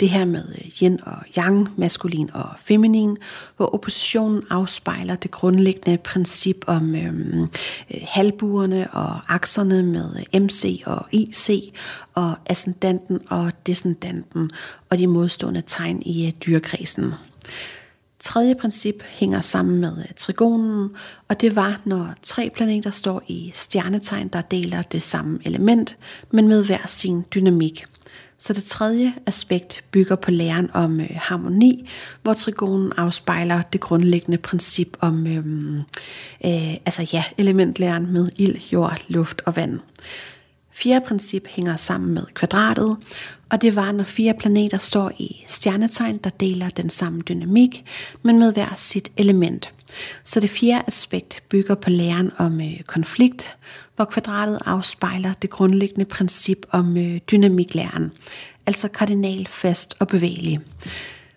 Det 0.00 0.10
her 0.10 0.24
med 0.24 0.44
øh, 0.58 0.70
yin 0.82 1.00
og 1.02 1.16
yang, 1.38 1.68
maskulin 1.76 2.30
og 2.32 2.48
feminin, 2.58 3.18
hvor 3.56 3.74
oppositionen 3.74 4.42
afspejler 4.50 5.14
det 5.14 5.30
grundlæggende 5.30 5.98
princip 5.98 6.64
om 6.66 6.94
øhm, 6.94 7.42
øh, 7.94 8.00
halvbuerne 8.02 8.90
og 8.90 9.34
akserne 9.34 9.82
med 9.82 10.10
øh, 10.34 10.42
MC 10.42 10.82
og 10.86 11.06
IC, 11.12 11.74
og 12.14 12.34
ascendanten 12.46 13.18
og 13.28 13.52
descendanten, 13.66 14.50
og 14.90 14.98
de 14.98 15.06
modstående 15.06 15.62
tegn 15.66 16.02
i 16.02 16.26
øh, 16.26 16.32
dyrekredsen 16.32 17.12
tredje 18.20 18.54
princip 18.54 19.02
hænger 19.02 19.40
sammen 19.40 19.80
med 19.80 19.98
øh, 19.98 20.14
trigonen, 20.16 20.90
og 21.28 21.40
det 21.40 21.56
var, 21.56 21.80
når 21.84 22.14
tre 22.22 22.50
planeter 22.54 22.90
står 22.90 23.22
i 23.28 23.52
stjernetegn, 23.54 24.28
der 24.28 24.40
deler 24.40 24.82
det 24.82 25.02
samme 25.02 25.38
element, 25.44 25.96
men 26.30 26.48
med 26.48 26.64
hver 26.64 26.86
sin 26.86 27.24
dynamik. 27.34 27.84
Så 28.38 28.52
det 28.52 28.64
tredje 28.64 29.14
aspekt 29.26 29.84
bygger 29.90 30.16
på 30.16 30.30
læren 30.30 30.70
om 30.72 31.00
øh, 31.00 31.08
harmoni, 31.14 31.88
hvor 32.22 32.34
trigonen 32.34 32.92
afspejler 32.96 33.62
det 33.62 33.80
grundlæggende 33.80 34.38
princip 34.38 34.96
om 35.00 35.26
øh, 35.26 35.76
øh, 36.44 36.74
altså 36.86 37.08
ja, 37.12 37.24
elementlæren 37.38 38.12
med 38.12 38.30
ild, 38.36 38.56
jord, 38.72 39.02
luft 39.08 39.42
og 39.46 39.56
vand. 39.56 39.80
Fjerde 40.82 41.06
princip 41.06 41.46
hænger 41.48 41.76
sammen 41.76 42.14
med 42.14 42.26
kvadratet, 42.34 42.96
og 43.50 43.62
det 43.62 43.76
var, 43.76 43.92
når 43.92 44.04
fire 44.04 44.34
planeter 44.34 44.78
står 44.78 45.12
i 45.18 45.44
stjernetegn, 45.46 46.18
der 46.24 46.30
deler 46.30 46.68
den 46.68 46.90
samme 46.90 47.22
dynamik, 47.22 47.84
men 48.22 48.38
med 48.38 48.52
hver 48.52 48.74
sit 48.76 49.12
element. 49.16 49.70
Så 50.24 50.40
det 50.40 50.50
fjerde 50.50 50.84
aspekt 50.86 51.42
bygger 51.48 51.74
på 51.74 51.90
læren 51.90 52.30
om 52.36 52.60
øh, 52.60 52.80
konflikt, 52.86 53.56
hvor 53.96 54.04
kvadratet 54.04 54.58
afspejler 54.66 55.32
det 55.32 55.50
grundlæggende 55.50 56.04
princip 56.04 56.66
om 56.70 56.96
øh, 56.96 57.20
dynamiklæren, 57.30 58.12
altså 58.66 58.88
kardinal, 58.88 59.48
fast 59.50 59.94
og 59.98 60.08
bevægelig. 60.08 60.60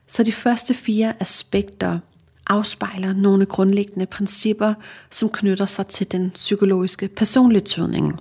Så 0.07 0.23
de 0.23 0.31
første 0.31 0.73
fire 0.73 1.13
aspekter 1.19 1.99
afspejler 2.47 3.13
nogle 3.13 3.45
grundlæggende 3.45 4.05
principper, 4.05 4.73
som 5.09 5.29
knytter 5.29 5.65
sig 5.65 5.87
til 5.87 6.11
den 6.11 6.31
psykologiske 6.35 7.07
personlighedsudning. 7.07 8.19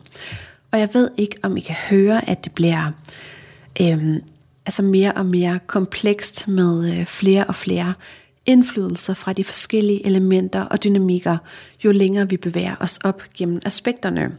Og 0.73 0.81
jeg 0.81 0.89
ved 0.93 1.11
ikke, 1.17 1.37
om 1.43 1.57
I 1.57 1.61
kan 1.61 1.75
høre, 1.75 2.29
at 2.29 2.45
det 2.45 2.53
bliver 2.53 2.91
øhm, 3.81 4.21
altså 4.67 4.83
mere 4.83 5.13
og 5.13 5.27
mere 5.27 5.61
komplekst 5.67 6.49
med 6.49 6.99
øh, 6.99 7.07
flere 7.07 7.45
og 7.45 7.55
flere 7.55 7.95
indflydelser 8.47 9.15
fra 9.15 9.33
de 9.33 9.45
forskellige 9.45 10.07
elementer 10.07 10.63
og 10.63 10.85
dynamikker, 10.85 11.39
jo 11.85 11.93
længere 11.93 12.29
vi 12.29 12.37
bevæger 12.37 12.77
os 12.81 12.99
op 13.05 13.23
gennem 13.37 13.61
aspekterne. 13.65 14.33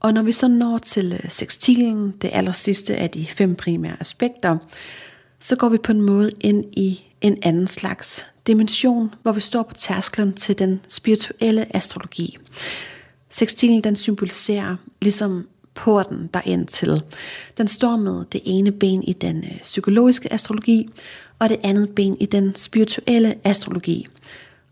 Og 0.00 0.14
når 0.14 0.22
vi 0.22 0.32
så 0.32 0.48
når 0.48 0.78
til 0.78 1.10
sextilen, 1.10 1.30
sekstilen, 1.30 2.14
det 2.22 2.30
aller 2.32 2.52
sidste 2.52 2.96
af 2.96 3.10
de 3.10 3.26
fem 3.26 3.54
primære 3.54 3.96
aspekter, 4.00 4.56
så 5.40 5.56
går 5.56 5.68
vi 5.68 5.78
på 5.78 5.92
en 5.92 6.02
måde 6.02 6.30
ind 6.40 6.64
i 6.72 7.00
en 7.20 7.38
anden 7.42 7.66
slags 7.66 8.26
dimension, 8.46 9.14
hvor 9.22 9.32
vi 9.32 9.40
står 9.40 9.62
på 9.62 9.74
tærsklen 9.74 10.32
til 10.32 10.58
den 10.58 10.80
spirituelle 10.88 11.76
astrologi. 11.76 12.38
Sekstilen 13.30 13.84
den 13.84 13.96
symboliserer 13.96 14.76
ligesom 15.02 15.48
porten 15.76 16.30
derind 16.34 16.66
til. 16.66 17.02
Den 17.58 17.68
står 17.68 17.96
med 17.96 18.24
det 18.32 18.40
ene 18.44 18.72
ben 18.72 19.02
i 19.02 19.12
den 19.12 19.44
øh, 19.44 19.58
psykologiske 19.62 20.32
astrologi, 20.32 20.88
og 21.38 21.48
det 21.48 21.58
andet 21.64 21.94
ben 21.94 22.16
i 22.20 22.26
den 22.26 22.54
spirituelle 22.54 23.34
astrologi. 23.44 24.06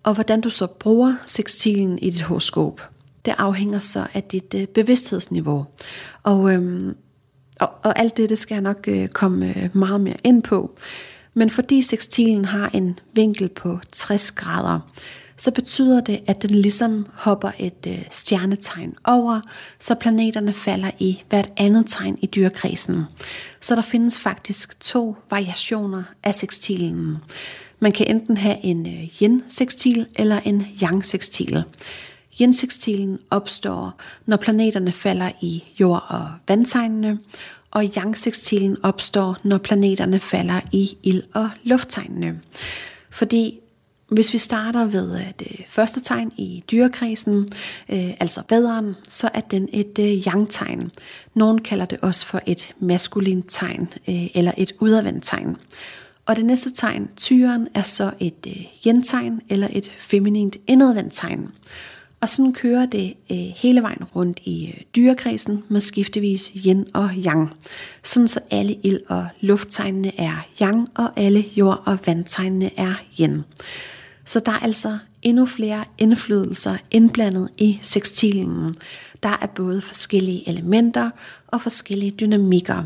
Og 0.03 0.15
hvordan 0.15 0.41
du 0.41 0.51
så 0.51 0.67
bruger 0.67 1.15
sekstilen 1.27 1.99
i 1.99 2.11
dit 2.11 2.23
horoskop, 2.23 2.89
det 3.25 3.35
afhænger 3.39 3.79
så 3.79 4.07
af 4.15 4.23
dit 4.23 4.55
øh, 4.55 4.67
bevidsthedsniveau. 4.67 5.67
Og, 6.23 6.53
øhm, 6.53 6.97
og, 7.61 7.71
og 7.83 7.99
alt 7.99 8.17
det, 8.17 8.31
det 8.31 8.39
skal 8.39 8.55
jeg 8.55 8.63
nok 8.63 8.85
øh, 8.89 9.09
komme 9.09 9.59
øh, 9.59 9.77
meget 9.77 10.01
mere 10.01 10.17
ind 10.25 10.43
på. 10.43 10.77
Men 11.35 11.51
fordi 11.51 11.83
sekstilen 11.83 12.45
har 12.45 12.71
en 12.75 12.99
vinkel 13.13 13.49
på 13.49 13.79
60 13.93 14.33
grader, 14.33 14.81
så 15.37 15.51
betyder 15.51 16.01
det, 16.01 16.21
at 16.27 16.43
den 16.43 16.51
ligesom 16.51 17.07
hopper 17.15 17.51
et 17.59 17.87
øh, 17.87 18.03
stjernetegn 18.11 18.95
over, 19.05 19.41
så 19.81 19.95
planeterne 19.95 20.53
falder 20.53 20.91
i 20.99 21.23
hvert 21.29 21.51
andet 21.57 21.85
tegn 21.89 22.19
i 22.23 22.27
dyrekredsen. 22.27 23.05
Så 23.61 23.75
der 23.75 23.83
findes 23.83 24.19
faktisk 24.19 24.81
to 24.81 25.17
variationer 25.31 26.03
af 26.23 26.35
sekstilen. 26.35 27.17
Man 27.81 27.93
kan 27.93 28.07
enten 28.07 28.37
have 28.37 28.65
en 28.65 28.87
øh, 28.87 29.09
yin-sekstil 29.23 30.07
eller 30.17 30.41
en 30.45 30.67
yang-sekstil. 30.83 31.63
Yin-sekstilen 32.41 33.19
opstår, 33.31 34.01
når 34.27 34.37
planeterne 34.37 34.93
falder 34.93 35.31
i 35.41 35.65
jord- 35.81 36.07
og 36.09 36.29
vandtegnene, 36.49 37.19
og 37.71 37.85
yang-sekstilen 37.97 38.77
opstår, 38.83 39.37
når 39.43 39.59
planeterne 39.59 40.21
falder 40.21 40.61
i 40.73 40.99
ild- 41.03 41.35
og 41.35 41.51
lufttegnene. 41.65 42.41
Fordi 43.11 43.61
hvis 44.15 44.33
vi 44.33 44.39
starter 44.39 44.85
ved 44.85 45.19
øh, 45.19 45.33
det 45.39 45.65
første 45.69 46.01
tegn 46.01 46.33
i 46.37 46.65
dyrekredsen, 46.71 47.49
øh, 47.89 48.11
altså 48.21 48.43
vaderen, 48.51 48.95
så 49.09 49.31
er 49.35 49.41
den 49.41 49.69
et 49.73 49.99
øh, 49.99 50.27
yang-tegn. 50.27 50.91
Nogen 51.35 51.59
kalder 51.61 51.85
det 51.85 51.99
også 52.03 52.27
for 52.27 52.41
et 52.47 52.75
maskulint 52.81 53.47
tegn 53.49 53.89
øh, 54.09 54.27
eller 54.35 54.53
et 54.57 54.73
udadvendt 54.81 55.25
tegn. 55.25 55.57
Og 56.27 56.37
det 56.37 56.45
næste 56.45 56.73
tegn, 56.73 57.09
tyren, 57.17 57.69
er 57.75 57.83
så 57.83 58.11
et 58.21 58.47
øh, 58.47 58.65
yin-tegn 58.87 59.41
eller 59.49 59.69
et 59.73 59.93
feminint 59.99 60.57
indadvendt 60.67 61.13
tegn. 61.15 61.51
Og 62.21 62.29
sådan 62.29 62.53
kører 62.53 62.87
det 62.87 63.15
øh, 63.31 63.37
hele 63.37 63.83
vejen 63.83 64.05
rundt 64.05 64.41
i 64.45 64.67
øh, 64.67 64.81
dyrekredsen 64.97 65.65
med 65.69 65.81
skiftevis 65.81 66.53
yin 66.67 66.87
og 66.95 67.11
yang. 67.27 67.51
Sådan 68.03 68.29
så 68.29 68.41
alle 68.51 68.77
ild- 68.83 69.07
og 69.09 69.27
lufttegnene 69.41 70.21
er 70.21 70.47
yang, 70.63 70.89
og 70.95 71.11
alle 71.17 71.45
jord- 71.57 71.83
og 71.87 71.99
vandtegnene 72.07 72.71
er 72.77 72.95
yin. 73.21 73.43
Så 74.25 74.41
der 74.41 74.53
er 74.53 74.59
altså 74.59 74.99
endnu 75.23 75.47
flere 75.47 75.85
indflydelser 75.99 76.77
indblandet 76.91 77.49
i 77.59 77.81
sekstilen. 77.83 78.75
Der 79.23 79.39
er 79.43 79.47
både 79.47 79.81
forskellige 79.81 80.49
elementer 80.49 81.11
og 81.47 81.61
forskellige 81.61 82.11
dynamikker. 82.11 82.85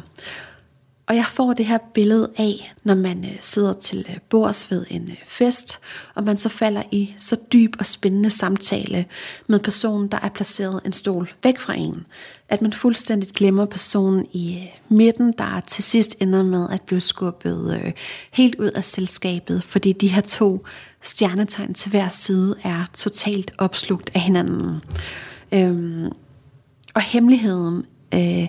Og 1.08 1.16
jeg 1.16 1.26
får 1.26 1.52
det 1.52 1.66
her 1.66 1.78
billede 1.94 2.30
af, 2.36 2.74
når 2.84 2.94
man 2.94 3.24
øh, 3.24 3.36
sidder 3.40 3.72
til 3.72 4.06
øh, 4.08 4.16
bords 4.28 4.70
ved 4.70 4.86
en 4.90 5.08
øh, 5.10 5.16
fest, 5.26 5.80
og 6.14 6.24
man 6.24 6.36
så 6.36 6.48
falder 6.48 6.82
i 6.92 7.14
så 7.18 7.36
dyb 7.52 7.76
og 7.78 7.86
spændende 7.86 8.30
samtale 8.30 9.04
med 9.46 9.58
personen, 9.58 10.08
der 10.08 10.18
er 10.22 10.28
placeret 10.28 10.80
en 10.84 10.92
stol 10.92 11.34
væk 11.42 11.58
fra 11.58 11.74
en, 11.74 12.06
at 12.48 12.62
man 12.62 12.72
fuldstændig 12.72 13.28
glemmer 13.28 13.64
personen 13.64 14.26
i 14.32 14.70
midten, 14.88 15.34
der 15.38 15.60
til 15.60 15.84
sidst 15.84 16.16
ender 16.20 16.42
med 16.42 16.66
at 16.70 16.82
blive 16.82 17.00
skubbet 17.00 17.92
helt 18.32 18.54
ud 18.54 18.70
af 18.70 18.84
selskabet, 18.84 19.62
fordi 19.62 19.92
de 19.92 20.08
her 20.08 20.20
to 20.22 20.64
stjernetegn 21.02 21.74
til 21.74 21.90
hver 21.90 22.08
side 22.08 22.56
er 22.64 22.84
totalt 22.94 23.52
opslugt 23.58 24.10
af 24.14 24.20
hinanden. 24.20 24.80
Øhm, 25.52 26.12
og 26.94 27.02
hemmeligheden 27.02 27.86
øh, 28.14 28.46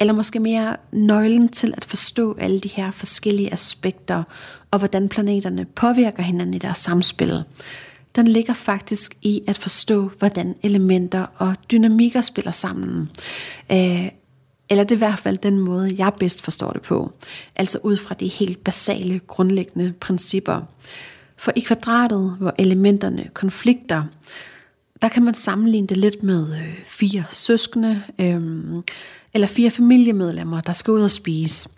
eller 0.00 0.12
måske 0.12 0.40
mere 0.40 0.76
nøglen 0.92 1.48
til 1.48 1.74
at 1.76 1.84
forstå 1.84 2.36
alle 2.40 2.60
de 2.60 2.68
her 2.68 2.90
forskellige 2.90 3.52
aspekter, 3.52 4.22
og 4.70 4.78
hvordan 4.78 5.08
planeterne 5.08 5.64
påvirker 5.64 6.22
hinanden 6.22 6.54
i 6.54 6.58
deres 6.58 6.78
samspil. 6.78 7.42
Den 8.16 8.28
ligger 8.28 8.52
faktisk 8.52 9.14
i 9.22 9.42
at 9.46 9.58
forstå, 9.58 10.10
hvordan 10.18 10.54
elementer 10.62 11.26
og 11.36 11.54
dynamikker 11.70 12.20
spiller 12.20 12.52
sammen. 12.52 13.10
Øh, 13.72 14.08
eller 14.70 14.84
det 14.84 14.90
er 14.90 14.96
i 14.96 14.98
hvert 14.98 15.18
fald 15.18 15.38
den 15.38 15.58
måde, 15.58 15.94
jeg 15.98 16.12
bedst 16.18 16.42
forstår 16.42 16.70
det 16.70 16.82
på. 16.82 17.12
Altså 17.56 17.78
ud 17.82 17.96
fra 17.96 18.14
de 18.14 18.28
helt 18.28 18.64
basale, 18.64 19.20
grundlæggende 19.26 19.92
principper. 20.00 20.62
For 21.38 21.52
i 21.56 21.60
kvadratet, 21.60 22.36
hvor 22.38 22.54
elementerne 22.58 23.28
konflikter, 23.34 24.02
der 25.02 25.08
kan 25.08 25.22
man 25.22 25.34
sammenligne 25.34 25.86
det 25.86 25.96
lidt 25.96 26.22
med 26.22 26.52
øh, 26.56 26.74
fire 26.86 27.24
søskende, 27.30 28.02
øh, 28.18 28.42
eller 29.34 29.46
fire 29.46 29.70
familiemedlemmer, 29.70 30.60
der 30.60 30.72
skal 30.72 30.90
ud 30.90 31.02
og 31.02 31.10
spise. 31.10 31.68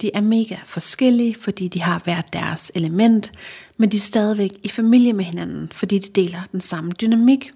De 0.00 0.10
er 0.14 0.20
mega 0.20 0.56
forskellige, 0.64 1.34
fordi 1.34 1.68
de 1.68 1.82
har 1.82 2.00
hver 2.04 2.20
deres 2.20 2.72
element, 2.74 3.32
men 3.76 3.92
de 3.92 3.96
er 3.96 4.00
stadigvæk 4.00 4.50
i 4.62 4.68
familie 4.68 5.12
med 5.12 5.24
hinanden, 5.24 5.68
fordi 5.72 5.98
de 5.98 6.22
deler 6.22 6.40
den 6.52 6.60
samme 6.60 6.92
dynamik. 7.00 7.52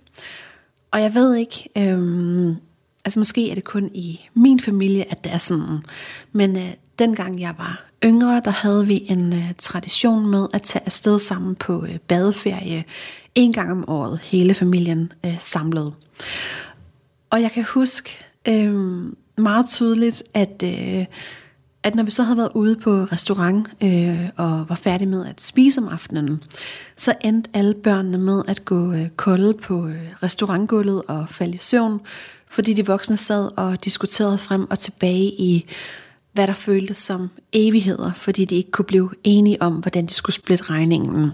Og 0.90 1.00
jeg 1.00 1.14
ved 1.14 1.34
ikke, 1.36 1.68
øh, 1.76 2.56
altså 3.04 3.20
måske 3.20 3.50
er 3.50 3.54
det 3.54 3.64
kun 3.64 3.90
i 3.94 4.20
min 4.34 4.60
familie, 4.60 5.10
at 5.10 5.24
det 5.24 5.32
er 5.32 5.38
sådan, 5.38 5.78
men 6.32 6.56
øh, 6.56 6.70
dengang 6.98 7.40
jeg 7.40 7.54
var 7.58 7.84
yngre, 8.04 8.42
der 8.44 8.50
havde 8.50 8.86
vi 8.86 9.06
en 9.08 9.32
øh, 9.32 9.52
tradition 9.58 10.26
med 10.26 10.46
at 10.52 10.62
tage 10.62 10.82
afsted 10.86 11.18
sammen 11.18 11.54
på 11.54 11.84
øh, 11.84 11.98
badeferie 11.98 12.84
en 13.34 13.52
gang 13.52 13.72
om 13.72 13.88
året, 13.88 14.20
hele 14.22 14.54
familien 14.54 15.12
øh, 15.26 15.36
samlet. 15.40 15.92
Og 17.30 17.42
jeg 17.42 17.52
kan 17.52 17.64
huske, 17.64 18.24
øh, 18.48 18.74
meget 19.36 19.68
tydeligt, 19.68 20.22
at, 20.34 20.62
øh, 20.64 21.04
at 21.82 21.94
når 21.94 22.02
vi 22.02 22.10
så 22.10 22.22
havde 22.22 22.36
været 22.36 22.50
ude 22.54 22.76
på 22.76 22.90
restaurant 22.90 23.68
øh, 23.82 24.28
og 24.36 24.68
var 24.68 24.74
færdige 24.74 25.08
med 25.08 25.26
at 25.26 25.40
spise 25.40 25.80
om 25.80 25.88
aftenen, 25.88 26.42
så 26.96 27.14
endte 27.24 27.50
alle 27.54 27.74
børnene 27.74 28.18
med 28.18 28.42
at 28.48 28.64
gå 28.64 28.92
øh, 28.92 29.08
kolde 29.08 29.52
på 29.52 29.86
øh, 29.86 30.12
restaurantgulvet 30.22 31.02
og 31.08 31.26
falde 31.28 31.54
i 31.54 31.58
søvn, 31.58 32.00
fordi 32.48 32.72
de 32.72 32.86
voksne 32.86 33.16
sad 33.16 33.50
og 33.56 33.84
diskuterede 33.84 34.38
frem 34.38 34.70
og 34.70 34.78
tilbage 34.78 35.30
i, 35.40 35.66
hvad 36.34 36.46
der 36.46 36.54
føltes 36.54 36.96
som 36.96 37.30
evigheder, 37.52 38.12
fordi 38.12 38.44
de 38.44 38.56
ikke 38.56 38.70
kunne 38.70 38.84
blive 38.84 39.10
enige 39.24 39.62
om, 39.62 39.72
hvordan 39.74 40.06
de 40.06 40.14
skulle 40.14 40.34
splitte 40.34 40.64
regningen. 40.64 41.30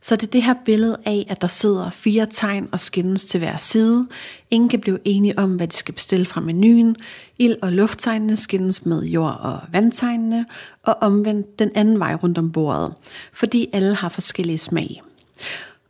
Så 0.00 0.16
det 0.16 0.26
er 0.26 0.30
det 0.30 0.42
her 0.42 0.54
billede 0.64 0.96
af, 1.04 1.26
at 1.28 1.42
der 1.42 1.48
sidder 1.48 1.90
fire 1.90 2.26
tegn 2.32 2.68
og 2.72 2.80
skændes 2.80 3.24
til 3.24 3.38
hver 3.38 3.56
side. 3.56 4.08
Ingen 4.50 4.68
kan 4.68 4.80
blive 4.80 4.98
enige 5.04 5.38
om, 5.38 5.56
hvad 5.56 5.68
de 5.68 5.76
skal 5.76 5.94
bestille 5.94 6.26
fra 6.26 6.40
menuen. 6.40 6.96
Ild- 7.38 7.62
og 7.62 7.72
lufttegnene 7.72 8.36
skændes 8.36 8.86
med 8.86 9.02
jord- 9.02 9.40
og 9.40 9.58
vandtegnene, 9.72 10.46
og 10.82 10.96
omvendt 11.00 11.58
den 11.58 11.70
anden 11.74 11.98
vej 11.98 12.14
rundt 12.14 12.38
om 12.38 12.52
bordet, 12.52 12.94
fordi 13.32 13.68
alle 13.72 13.94
har 13.94 14.08
forskellige 14.08 14.58
smag. 14.58 15.02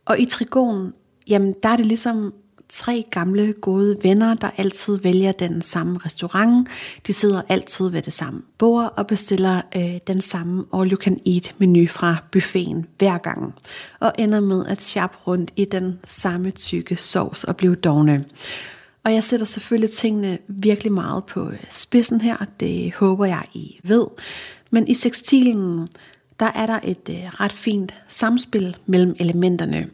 Og 0.05 0.19
i 0.19 0.25
trigonen, 0.25 0.93
jamen 1.27 1.55
der 1.63 1.69
er 1.69 1.77
det 1.77 1.85
ligesom 1.85 2.33
tre 2.69 3.05
gamle 3.11 3.53
gode 3.61 3.97
venner, 4.03 4.33
der 4.33 4.49
altid 4.57 4.97
vælger 4.97 5.31
den 5.31 5.61
samme 5.61 5.99
restaurant. 6.05 6.67
De 7.07 7.13
sidder 7.13 7.41
altid 7.49 7.89
ved 7.89 8.01
det 8.01 8.13
samme 8.13 8.41
bord 8.57 8.93
og 8.97 9.07
bestiller 9.07 9.61
øh, 9.75 9.97
den 10.07 10.21
samme 10.21 10.65
all 10.73 10.91
you 10.91 10.97
can 10.97 11.19
eat 11.25 11.55
menu 11.57 11.87
fra 11.87 12.17
buffeten 12.31 12.85
hver 12.97 13.17
gang. 13.17 13.55
Og 13.99 14.13
ender 14.17 14.39
med 14.39 14.65
at 14.65 14.81
sjappe 14.81 15.17
rundt 15.27 15.51
i 15.55 15.65
den 15.65 15.99
samme 16.05 16.51
tykke 16.51 16.95
sovs 16.95 17.43
og 17.43 17.57
blive 17.57 17.75
dogne. 17.75 18.25
Og 19.03 19.13
jeg 19.13 19.23
sætter 19.23 19.45
selvfølgelig 19.45 19.91
tingene 19.91 20.37
virkelig 20.47 20.91
meget 20.91 21.25
på 21.25 21.49
øh, 21.49 21.59
spidsen 21.69 22.21
her, 22.21 22.37
det 22.59 22.93
håber 22.93 23.25
jeg 23.25 23.43
I 23.53 23.79
ved. 23.83 24.05
Men 24.71 24.87
i 24.87 24.93
sekstilen, 24.93 25.87
der 26.39 26.51
er 26.55 26.65
der 26.65 26.79
et 26.83 27.09
øh, 27.09 27.15
ret 27.15 27.51
fint 27.51 27.93
samspil 28.07 28.77
mellem 28.85 29.15
elementerne. 29.19 29.89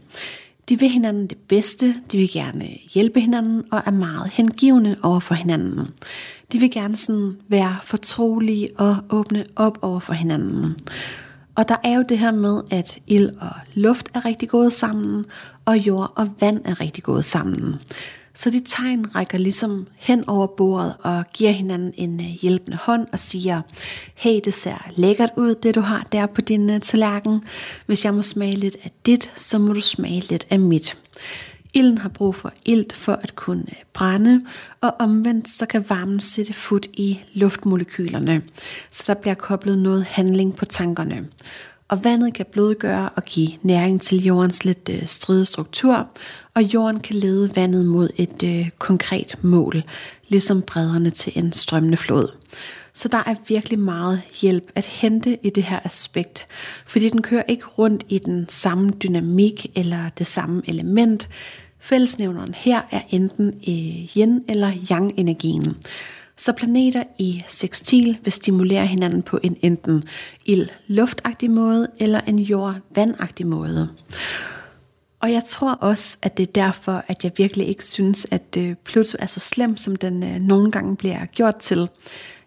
De 0.70 0.80
vil 0.80 0.90
hinanden 0.90 1.28
det 1.28 1.38
bedste, 1.38 1.96
de 2.12 2.18
vil 2.18 2.32
gerne 2.32 2.68
hjælpe 2.94 3.20
hinanden 3.20 3.64
og 3.72 3.82
er 3.86 3.92
meget 3.92 4.32
hengivende 4.32 4.96
over 5.04 5.20
for 5.20 5.36
hinanden. 5.36 5.88
De 6.52 6.60
vil 6.60 6.72
gerne 6.72 6.98
sådan 6.98 7.38
være 7.48 7.78
fortrolige 7.84 8.70
og 8.78 8.98
åbne 9.10 9.46
op 9.56 9.78
over 9.82 10.00
for 10.00 10.14
hinanden. 10.14 10.76
Og 11.56 11.70
der 11.70 11.76
er 11.84 11.94
jo 11.94 12.04
det 12.10 12.20
her 12.20 12.32
med, 12.32 12.62
at 12.72 13.00
ild 13.08 13.30
og 13.40 13.56
luft 13.74 14.10
er 14.14 14.26
rigtig 14.26 14.50
gået 14.50 14.74
sammen, 14.74 15.26
og 15.66 15.78
jord 15.78 16.14
og 16.16 16.30
vand 16.40 16.62
er 16.66 16.82
rigtig 16.82 17.04
gået 17.04 17.26
sammen. 17.26 17.76
Så 18.34 18.50
de 18.50 18.62
tegn 18.66 19.16
rækker 19.16 19.38
ligesom 19.38 19.88
hen 19.96 20.30
over 20.30 20.48
bordet 20.48 20.96
og 21.00 21.26
giver 21.34 21.52
hinanden 21.52 21.94
en 21.96 22.20
øh, 22.20 22.26
hjælpende 22.42 22.78
hånd 22.82 23.08
og 23.12 23.20
siger, 23.20 23.62
hey, 24.16 24.40
det 24.46 24.54
ser 24.54 24.90
lækkert 24.96 25.30
ud, 25.38 25.56
det 25.56 25.76
du 25.76 25.82
har 25.82 26.08
der 26.12 26.26
på 26.26 26.42
din 26.42 26.70
øh, 26.70 26.82
tallerken. 26.82 27.44
Hvis 27.86 28.06
jeg 28.06 28.14
må 28.14 28.22
smage 28.22 28.56
lidt 28.56 28.78
af 28.84 28.92
dit, 29.06 29.32
så 29.36 29.60
må 29.60 29.74
du 29.74 29.82
smage 29.82 30.20
lidt 30.30 30.48
af 30.50 30.60
mit. 30.60 30.98
Ilden 31.74 31.98
har 31.98 32.10
brug 32.10 32.36
for 32.36 32.54
ilt 32.66 32.94
for 32.94 33.14
at 33.14 33.36
kunne 33.36 33.64
øh, 33.68 33.84
brænde, 33.94 34.46
og 34.82 34.94
omvendt 35.00 35.50
så 35.50 35.66
kan 35.66 35.86
varmen 35.90 36.20
sætte 36.20 36.54
fod 36.54 36.88
i 36.94 37.20
luftmolekylerne, 37.34 38.42
så 38.92 39.04
der 39.08 39.14
bliver 39.14 39.36
koblet 39.36 39.78
noget 39.78 40.04
handling 40.04 40.56
på 40.56 40.66
tankerne 40.66 41.28
og 41.92 42.04
vandet 42.04 42.34
kan 42.34 42.46
blødgøre 42.52 43.10
og 43.10 43.24
give 43.24 43.50
næring 43.62 44.02
til 44.02 44.24
jordens 44.24 44.66
lidt 44.66 44.90
stride 45.06 45.46
struktur, 45.46 46.10
og 46.54 46.64
jorden 46.64 47.00
kan 47.00 47.16
lede 47.16 47.56
vandet 47.56 47.86
mod 47.86 48.10
et 48.18 48.44
øh, 48.44 48.70
konkret 48.80 49.38
mål, 49.42 49.84
ligesom 50.28 50.62
bredderne 50.62 51.10
til 51.10 51.34
en 51.36 51.54
strømmende 51.54 51.98
flod. 51.98 52.28
Så 52.94 53.08
der 53.08 53.18
er 53.18 53.36
virkelig 53.48 53.80
meget 53.80 54.22
hjælp 54.42 54.72
at 54.76 54.86
hente 54.86 55.38
i 55.44 55.50
det 55.50 55.64
her 55.64 55.80
aspekt, 55.84 56.48
fordi 56.86 57.10
den 57.10 57.22
kører 57.22 57.44
ikke 57.48 57.66
rundt 57.66 58.06
i 58.10 58.20
den 58.20 58.46
samme 58.50 58.92
dynamik 58.92 59.72
eller 59.76 60.10
det 60.10 60.28
samme 60.28 60.62
element. 60.66 61.30
Fællesnævneren 61.80 62.54
her 62.54 62.82
er 62.92 63.02
enten 63.10 63.48
øh, 63.48 64.18
yin 64.18 64.44
eller 64.50 64.72
yang 64.92 65.14
energien. 65.18 65.76
Så 66.38 66.54
planeter 66.54 67.04
i 67.18 67.44
sextil 67.48 68.18
vil 68.24 68.34
stimulere 68.34 68.88
hinanden 68.88 69.22
på 69.22 69.40
en 69.44 69.58
enten 69.62 70.04
ild-luftagtig 70.46 71.52
måde 71.52 71.88
eller 72.00 72.22
en 72.28 72.40
jord-vandagtig 72.40 73.48
måde. 73.48 73.90
Og 75.22 75.32
jeg 75.32 75.44
tror 75.48 75.74
også, 75.74 76.18
at 76.22 76.38
det 76.38 76.48
er 76.48 76.52
derfor, 76.52 77.04
at 77.08 77.24
jeg 77.24 77.32
virkelig 77.38 77.68
ikke 77.68 77.86
synes, 77.86 78.28
at 78.32 78.58
øh, 78.58 78.76
Pluto 78.76 79.18
er 79.20 79.26
så 79.26 79.40
slem, 79.40 79.78
som 79.78 79.96
den 79.96 80.24
øh, 80.24 80.40
nogle 80.40 80.72
gange 80.72 80.96
bliver 80.96 81.26
gjort 81.26 81.56
til. 81.56 81.90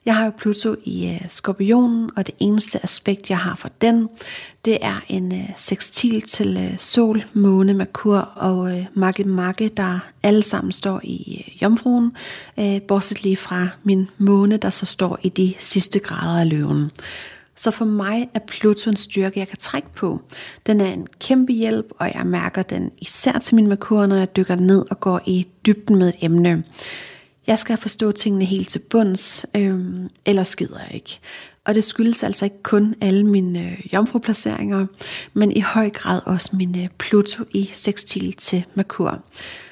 Jeg 0.06 0.16
har 0.16 0.24
jo 0.24 0.30
Pluto 0.38 0.74
i 0.84 1.08
øh, 1.08 1.28
skorpionen, 1.28 2.10
og 2.16 2.26
det 2.26 2.34
eneste 2.38 2.82
aspekt, 2.82 3.30
jeg 3.30 3.38
har 3.38 3.54
for 3.54 3.70
den, 3.80 4.08
det 4.64 4.78
er 4.80 5.04
en 5.08 5.34
øh, 5.34 5.50
sextil 5.56 6.22
til 6.22 6.56
øh, 6.56 6.78
sol, 6.78 7.24
måne, 7.32 7.74
Merkur 7.74 8.16
og 8.36 8.78
øh, 8.78 8.86
makke 9.26 9.68
der 9.68 9.98
alle 10.22 10.42
sammen 10.42 10.72
står 10.72 11.00
i 11.04 11.44
øh, 11.48 11.62
jomfruen, 11.62 12.16
øh, 12.58 12.82
bortset 12.82 13.22
lige 13.22 13.36
fra 13.36 13.68
min 13.82 14.08
måne, 14.18 14.56
der 14.56 14.70
så 14.70 14.86
står 14.86 15.18
i 15.22 15.28
de 15.28 15.54
sidste 15.58 15.98
grader 15.98 16.40
af 16.40 16.48
løven. 16.48 16.90
Så 17.56 17.70
for 17.70 17.84
mig 17.84 18.28
er 18.34 18.38
Pluto 18.46 18.90
en 18.90 18.96
styrke, 18.96 19.40
jeg 19.40 19.48
kan 19.48 19.58
trække 19.58 19.88
på. 19.94 20.20
Den 20.66 20.80
er 20.80 20.92
en 20.92 21.06
kæmpe 21.20 21.52
hjælp, 21.52 21.92
og 21.98 22.10
jeg 22.14 22.26
mærker 22.26 22.62
den 22.62 22.90
især 22.98 23.38
til 23.38 23.54
min 23.54 23.66
Merkur, 23.66 24.06
når 24.06 24.16
jeg 24.16 24.36
dykker 24.36 24.54
ned 24.56 24.84
og 24.90 25.00
går 25.00 25.20
i 25.26 25.46
dybden 25.66 25.96
med 25.96 26.08
et 26.08 26.16
emne. 26.20 26.64
Jeg 27.46 27.58
skal 27.58 27.76
forstå 27.76 28.12
tingene 28.12 28.44
helt 28.44 28.68
til 28.68 28.78
bunds, 28.78 29.46
øh, 29.56 29.80
ellers 30.26 30.48
skider 30.48 30.78
jeg 30.86 30.94
ikke. 30.94 31.20
Og 31.64 31.74
det 31.74 31.84
skyldes 31.84 32.22
altså 32.22 32.44
ikke 32.44 32.62
kun 32.62 32.94
alle 33.00 33.26
mine 33.26 33.70
øh, 33.70 33.94
jomfruplaceringer, 33.94 34.86
men 35.34 35.52
i 35.52 35.60
høj 35.60 35.90
grad 35.90 36.20
også 36.24 36.56
min 36.56 36.78
øh, 36.78 36.88
Pluto 36.98 37.44
i 37.50 37.70
sextil 37.72 38.32
til 38.32 38.64
Merkur. 38.74 39.22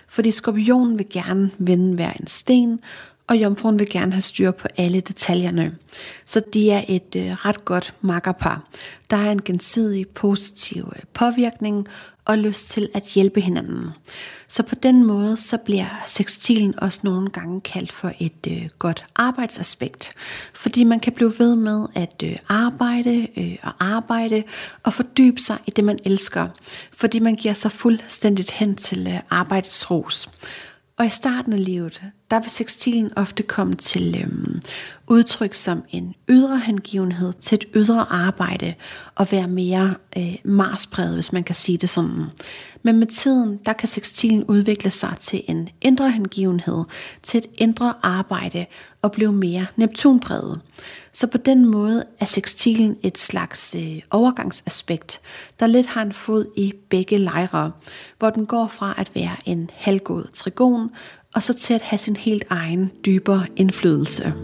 Fordi 0.08 0.30
skorpionen 0.30 0.98
vil 0.98 1.06
gerne 1.10 1.50
vende 1.58 1.94
hver 1.94 2.12
en 2.12 2.26
sten, 2.26 2.80
og 3.26 3.36
jomfruen 3.36 3.78
vil 3.78 3.90
gerne 3.90 4.12
have 4.12 4.22
styr 4.22 4.50
på 4.50 4.68
alle 4.76 5.00
detaljerne. 5.00 5.76
Så 6.24 6.42
de 6.54 6.70
er 6.70 6.84
et 6.88 7.16
øh, 7.16 7.30
ret 7.30 7.64
godt 7.64 7.94
makkerpar. 8.00 8.64
Der 9.10 9.16
er 9.16 9.32
en 9.32 9.42
gensidig 9.42 10.08
positiv 10.08 10.92
øh, 10.96 11.02
påvirkning 11.14 11.88
og 12.24 12.38
lyst 12.38 12.68
til 12.68 12.88
at 12.94 13.02
hjælpe 13.02 13.40
hinanden. 13.40 13.90
Så 14.48 14.62
på 14.62 14.74
den 14.74 15.04
måde, 15.04 15.36
så 15.36 15.56
bliver 15.56 16.02
sextilen 16.06 16.78
også 16.78 17.00
nogle 17.02 17.30
gange 17.30 17.60
kaldt 17.60 17.92
for 17.92 18.12
et 18.18 18.46
øh, 18.48 18.68
godt 18.78 19.04
arbejdsaspekt. 19.14 20.12
Fordi 20.54 20.84
man 20.84 21.00
kan 21.00 21.12
blive 21.12 21.32
ved 21.38 21.56
med 21.56 21.86
at 21.94 22.22
øh, 22.24 22.36
arbejde 22.48 23.28
øh, 23.36 23.56
og 23.62 23.72
arbejde 23.80 24.42
og 24.82 24.92
fordybe 24.92 25.40
sig 25.40 25.58
i 25.66 25.70
det, 25.70 25.84
man 25.84 25.98
elsker. 26.04 26.48
Fordi 26.92 27.18
man 27.18 27.34
giver 27.34 27.54
sig 27.54 27.72
fuldstændigt 27.72 28.50
hen 28.50 28.76
til 28.76 29.06
øh, 29.06 29.20
arbejdets 29.30 29.90
ros. 29.90 30.28
Og 31.03 31.07
i 31.07 31.11
starten 31.11 31.53
af 31.53 31.64
livet, 31.64 32.03
der 32.30 32.40
vil 32.40 32.50
sekstilen 32.50 33.11
ofte 33.16 33.42
komme 33.42 33.74
til 33.74 34.16
øhm, 34.22 34.61
udtryk 35.07 35.55
som 35.55 35.84
en 35.90 36.14
ydre 36.28 36.59
hengivenhed 36.59 37.32
til 37.32 37.57
et 37.57 37.64
ydre 37.74 38.07
arbejde 38.11 38.74
og 39.14 39.32
være 39.32 39.48
mere 39.48 39.94
øh, 40.16 40.34
marspræget, 40.44 41.14
hvis 41.14 41.32
man 41.32 41.44
kan 41.44 41.55
sige 41.55 41.78
det 41.78 41.88
sådan. 41.88 42.24
Men 42.82 42.98
med 42.98 43.07
tiden, 43.07 43.59
der 43.66 43.72
kan 43.72 43.88
sekstilen 43.88 44.44
udvikle 44.44 44.90
sig 44.90 45.14
til 45.20 45.42
en 45.48 45.68
indre 45.80 46.11
hengivenhed, 46.11 46.84
til 47.22 47.38
et 47.38 47.46
indre 47.59 47.94
arbejde 48.03 48.66
og 49.03 49.12
blive 49.12 49.32
mere 49.32 49.66
neptunpræget. 49.76 50.61
Så 51.14 51.26
på 51.26 51.38
den 51.38 51.66
måde 51.66 52.04
er 52.20 52.24
sekstilen 52.24 52.96
et 53.02 53.18
slags 53.18 53.74
øh, 53.74 54.00
overgangsaspekt, 54.10 55.20
der 55.60 55.66
lidt 55.66 55.86
har 55.86 56.02
en 56.02 56.12
fod 56.12 56.46
i 56.56 56.74
begge 56.90 57.18
lejre, 57.18 57.72
hvor 58.18 58.30
den 58.30 58.46
går 58.46 58.66
fra 58.66 58.94
at 58.98 59.10
være 59.14 59.36
en 59.46 59.70
halvgod 59.74 60.24
trigon, 60.32 60.90
og 61.34 61.42
så 61.42 61.54
til 61.54 61.74
at 61.74 61.82
have 61.82 61.98
sin 61.98 62.16
helt 62.16 62.44
egen 62.50 62.90
dybere 63.06 63.46
indflydelse. 63.56 64.34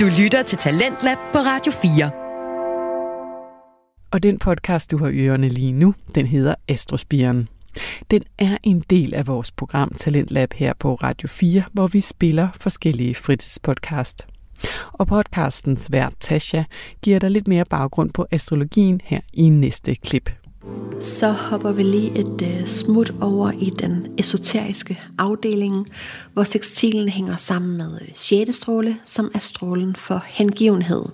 Du 0.00 0.06
lytter 0.22 0.42
til 0.46 0.58
Talentlab 0.58 1.18
på 1.32 1.38
Radio 1.38 1.72
4. 1.72 2.10
Og 4.12 4.22
den 4.22 4.38
podcast, 4.38 4.90
du 4.90 4.98
har 4.98 5.10
ørerne 5.14 5.48
lige 5.48 5.72
nu, 5.72 5.94
den 6.14 6.26
hedder 6.26 6.54
Astrospiren. 6.68 7.48
Den 8.10 8.22
er 8.38 8.56
en 8.62 8.84
del 8.90 9.14
af 9.14 9.26
vores 9.26 9.50
program 9.50 9.92
Talentlab 9.96 10.52
her 10.52 10.72
på 10.78 10.94
Radio 10.94 11.28
4, 11.28 11.62
hvor 11.72 11.86
vi 11.86 12.00
spiller 12.00 12.48
forskellige 12.60 13.14
fritidspodcast. 13.14 14.26
Og 14.92 15.06
podcastens 15.06 15.92
vært 15.92 16.14
Tasha 16.20 16.62
giver 17.02 17.18
dig 17.18 17.30
lidt 17.30 17.48
mere 17.48 17.64
baggrund 17.64 18.10
på 18.10 18.26
astrologien 18.30 19.00
her 19.04 19.20
i 19.32 19.48
næste 19.48 19.94
klip. 19.94 20.30
Så 21.00 21.32
hopper 21.32 21.72
vi 21.72 21.82
lige 21.82 22.18
et 22.18 22.42
uh, 22.42 22.66
smut 22.66 23.12
over 23.20 23.50
i 23.50 23.70
den 23.70 24.06
esoteriske 24.18 25.00
afdeling, 25.18 25.88
hvor 26.32 26.44
sekstilen 26.44 27.08
hænger 27.08 27.36
sammen 27.36 27.76
med 27.76 27.98
øh, 28.02 28.08
6. 28.14 28.54
Stråle, 28.54 28.96
som 29.04 29.30
er 29.34 29.38
strålen 29.38 29.96
for 29.96 30.24
hengivenhed. 30.26 31.04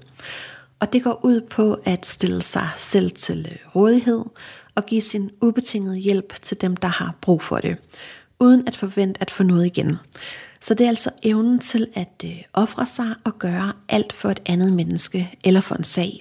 Og 0.80 0.92
det 0.92 1.02
går 1.02 1.20
ud 1.24 1.40
på 1.40 1.78
at 1.84 2.06
stille 2.06 2.42
sig 2.42 2.68
selv 2.76 3.10
til 3.10 3.46
øh, 3.50 3.76
rådighed 3.76 4.24
og 4.78 4.86
give 4.86 5.00
sin 5.00 5.30
ubetingede 5.40 5.96
hjælp 5.96 6.42
til 6.42 6.60
dem, 6.60 6.76
der 6.76 6.88
har 6.88 7.14
brug 7.20 7.42
for 7.42 7.56
det, 7.56 7.76
uden 8.40 8.68
at 8.68 8.76
forvente 8.76 9.20
at 9.22 9.30
få 9.30 9.42
noget 9.42 9.66
igen. 9.66 9.96
Så 10.60 10.74
det 10.74 10.84
er 10.84 10.88
altså 10.88 11.10
evnen 11.22 11.58
til 11.58 11.86
at 11.94 12.24
øh, 12.24 12.42
ofre 12.52 12.86
sig 12.86 13.14
og 13.24 13.38
gøre 13.38 13.72
alt 13.88 14.12
for 14.12 14.30
et 14.30 14.40
andet 14.46 14.72
menneske 14.72 15.38
eller 15.44 15.60
for 15.60 15.74
en 15.74 15.84
sag. 15.84 16.18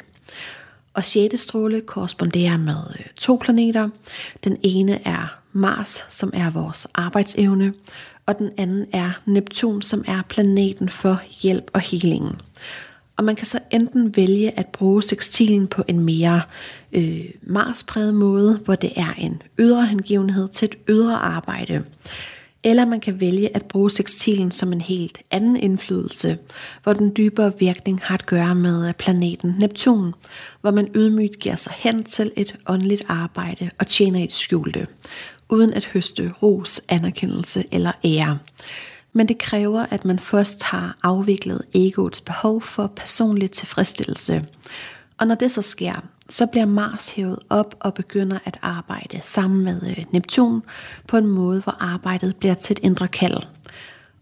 Og 0.94 1.06
6. 1.06 1.40
stråle 1.42 1.82
korresponderer 1.82 2.58
med 2.58 2.78
øh, 3.00 3.06
to 3.16 3.40
planeter. 3.42 3.90
Den 4.44 4.58
ene 4.64 5.08
er 5.08 5.40
Mars, 5.52 6.06
som 6.10 6.32
er 6.34 6.50
vores 6.50 6.88
arbejdsevne, 6.94 7.74
og 8.26 8.40
den 8.40 8.50
anden 8.58 8.86
er 8.94 9.12
Neptun, 9.26 9.82
som 9.82 10.04
er 10.08 10.22
planeten 10.30 10.90
for 10.90 11.22
hjælp 11.42 11.72
og 11.74 11.82
healing. 11.82 12.42
Og 13.18 13.24
man 13.24 13.36
kan 13.36 13.46
så 13.46 13.60
enten 13.72 14.16
vælge 14.16 14.60
at 14.60 14.68
bruge 14.68 15.04
sekstilen 15.04 15.68
på 15.68 15.84
en 15.88 16.00
mere 16.00 16.42
øh, 16.92 17.26
marspræget 17.42 18.14
måde, 18.14 18.60
hvor 18.66 18.76
det 18.76 18.92
er 18.96 19.14
en 19.18 19.42
ydre 19.60 19.86
hengivenhed 19.86 20.48
til 20.48 20.66
et 20.66 20.76
ydre 20.90 21.16
arbejde. 21.16 21.84
Eller 22.64 22.86
man 22.86 23.00
kan 23.00 23.20
vælge 23.20 23.56
at 23.56 23.66
bruge 23.66 23.92
sekstilen 23.92 24.52
som 24.52 24.74
en 24.74 24.82
helt 24.82 25.22
anden 25.32 25.58
indflydelse, 25.58 26.38
hvor 26.84 26.94
den 26.94 27.14
dybere 27.18 27.60
virkning 27.60 28.00
har 28.04 28.14
at 28.14 28.26
gøre 28.26 28.56
med 28.56 28.88
øh, 28.88 28.94
planeten 28.94 29.56
Neptun, 29.60 30.14
hvor 30.62 30.72
man 30.72 30.88
ydmygt 30.96 31.40
giver 31.40 31.56
sig 31.56 31.74
hen 31.78 32.04
til 32.04 32.32
et 32.36 32.56
åndeligt 32.68 33.04
arbejde 33.08 33.70
og 33.80 33.88
tjener 33.88 34.20
i 34.20 34.28
skjulte, 34.30 34.88
uden 35.50 35.74
at 35.74 35.86
høste 35.86 36.32
ros, 36.42 36.82
anerkendelse 36.90 37.64
eller 37.72 37.92
ære 38.04 38.40
men 39.18 39.28
det 39.28 39.38
kræver, 39.38 39.86
at 39.92 40.06
man 40.06 40.20
først 40.20 40.64
har 40.64 40.98
afviklet 41.04 41.62
egoets 41.74 42.22
behov 42.22 42.62
for 42.62 42.88
personlig 42.88 43.52
tilfredsstillelse. 43.52 44.46
Og 45.18 45.28
når 45.28 45.36
det 45.36 45.52
så 45.52 45.62
sker, 45.62 46.04
så 46.30 46.46
bliver 46.46 46.66
Mars 46.66 47.10
hævet 47.10 47.40
op 47.50 47.76
og 47.80 47.94
begynder 47.94 48.40
at 48.46 48.60
arbejde 48.62 49.20
sammen 49.22 49.64
med 49.64 49.82
øh, 49.90 50.06
Neptun 50.12 50.64
på 51.08 51.18
en 51.18 51.28
måde, 51.28 51.62
hvor 51.62 51.78
arbejdet 51.80 52.36
bliver 52.36 52.54
til 52.54 52.74
et 52.74 52.80
indre 52.84 53.08
kald. 53.08 53.38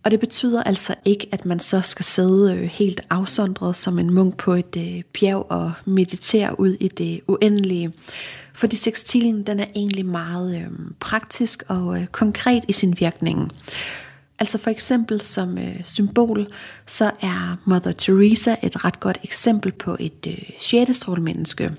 Og 0.04 0.12
det 0.12 0.20
betyder 0.20 0.64
altså 0.64 0.96
ikke, 1.06 1.28
at 1.32 1.46
man 1.46 1.60
så 1.60 1.82
skal 1.82 2.06
sidde 2.06 2.56
øh, 2.56 2.64
helt 2.64 3.02
afsondret 3.10 3.76
som 3.76 4.00
en 4.00 4.14
munk 4.14 4.38
på 4.38 4.54
et 4.54 4.78
øh, 4.78 5.02
bjerg 5.20 5.46
og 5.50 5.74
meditere 5.86 6.60
ud 6.60 6.78
i 6.80 6.88
det 6.88 7.22
uendelige. 7.28 7.94
Fordi 8.54 8.76
sekstilen 8.76 9.44
den 9.44 9.60
er 9.60 9.68
egentlig 9.76 10.06
meget 10.06 10.58
øh, 10.58 10.68
praktisk 11.00 11.64
og 11.68 12.02
øh, 12.02 12.08
konkret 12.08 12.64
i 12.68 12.74
sin 12.74 12.96
virkning. 13.00 13.52
Altså 14.40 14.58
for 14.58 14.70
eksempel 14.70 15.22
som 15.22 15.58
øh, 15.58 15.76
symbol, 15.84 16.48
så 16.88 17.12
er 17.22 17.58
Mother 17.66 17.92
Teresa 17.92 18.56
et 18.64 18.86
ret 18.86 19.00
godt 19.00 19.18
eksempel 19.24 19.72
på 19.72 19.98
et 20.00 20.28
øh, 20.28 20.38
sjette 20.60 21.22
menneske. 21.22 21.72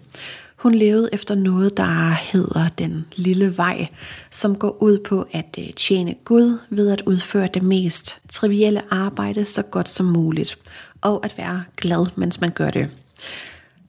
Hun 0.57 0.75
levede 0.75 1.09
efter 1.13 1.35
noget, 1.35 1.77
der 1.77 2.11
hedder 2.11 2.69
den 2.69 3.07
lille 3.17 3.57
vej, 3.57 3.87
som 4.31 4.57
går 4.59 4.83
ud 4.83 4.99
på 4.99 5.27
at 5.33 5.59
øh, 5.59 5.73
tjene 5.73 6.15
Gud 6.25 6.59
ved 6.71 6.91
at 6.91 7.03
udføre 7.07 7.49
det 7.55 7.63
mest 7.63 8.17
trivielle 8.29 8.83
arbejde 8.91 9.45
så 9.45 9.63
godt 9.63 9.89
som 9.89 10.07
muligt, 10.07 10.59
og 11.01 11.25
at 11.25 11.39
være 11.39 11.65
glad, 11.77 12.07
mens 12.17 12.41
man 12.41 12.51
gør 12.51 12.71
det. 12.71 12.91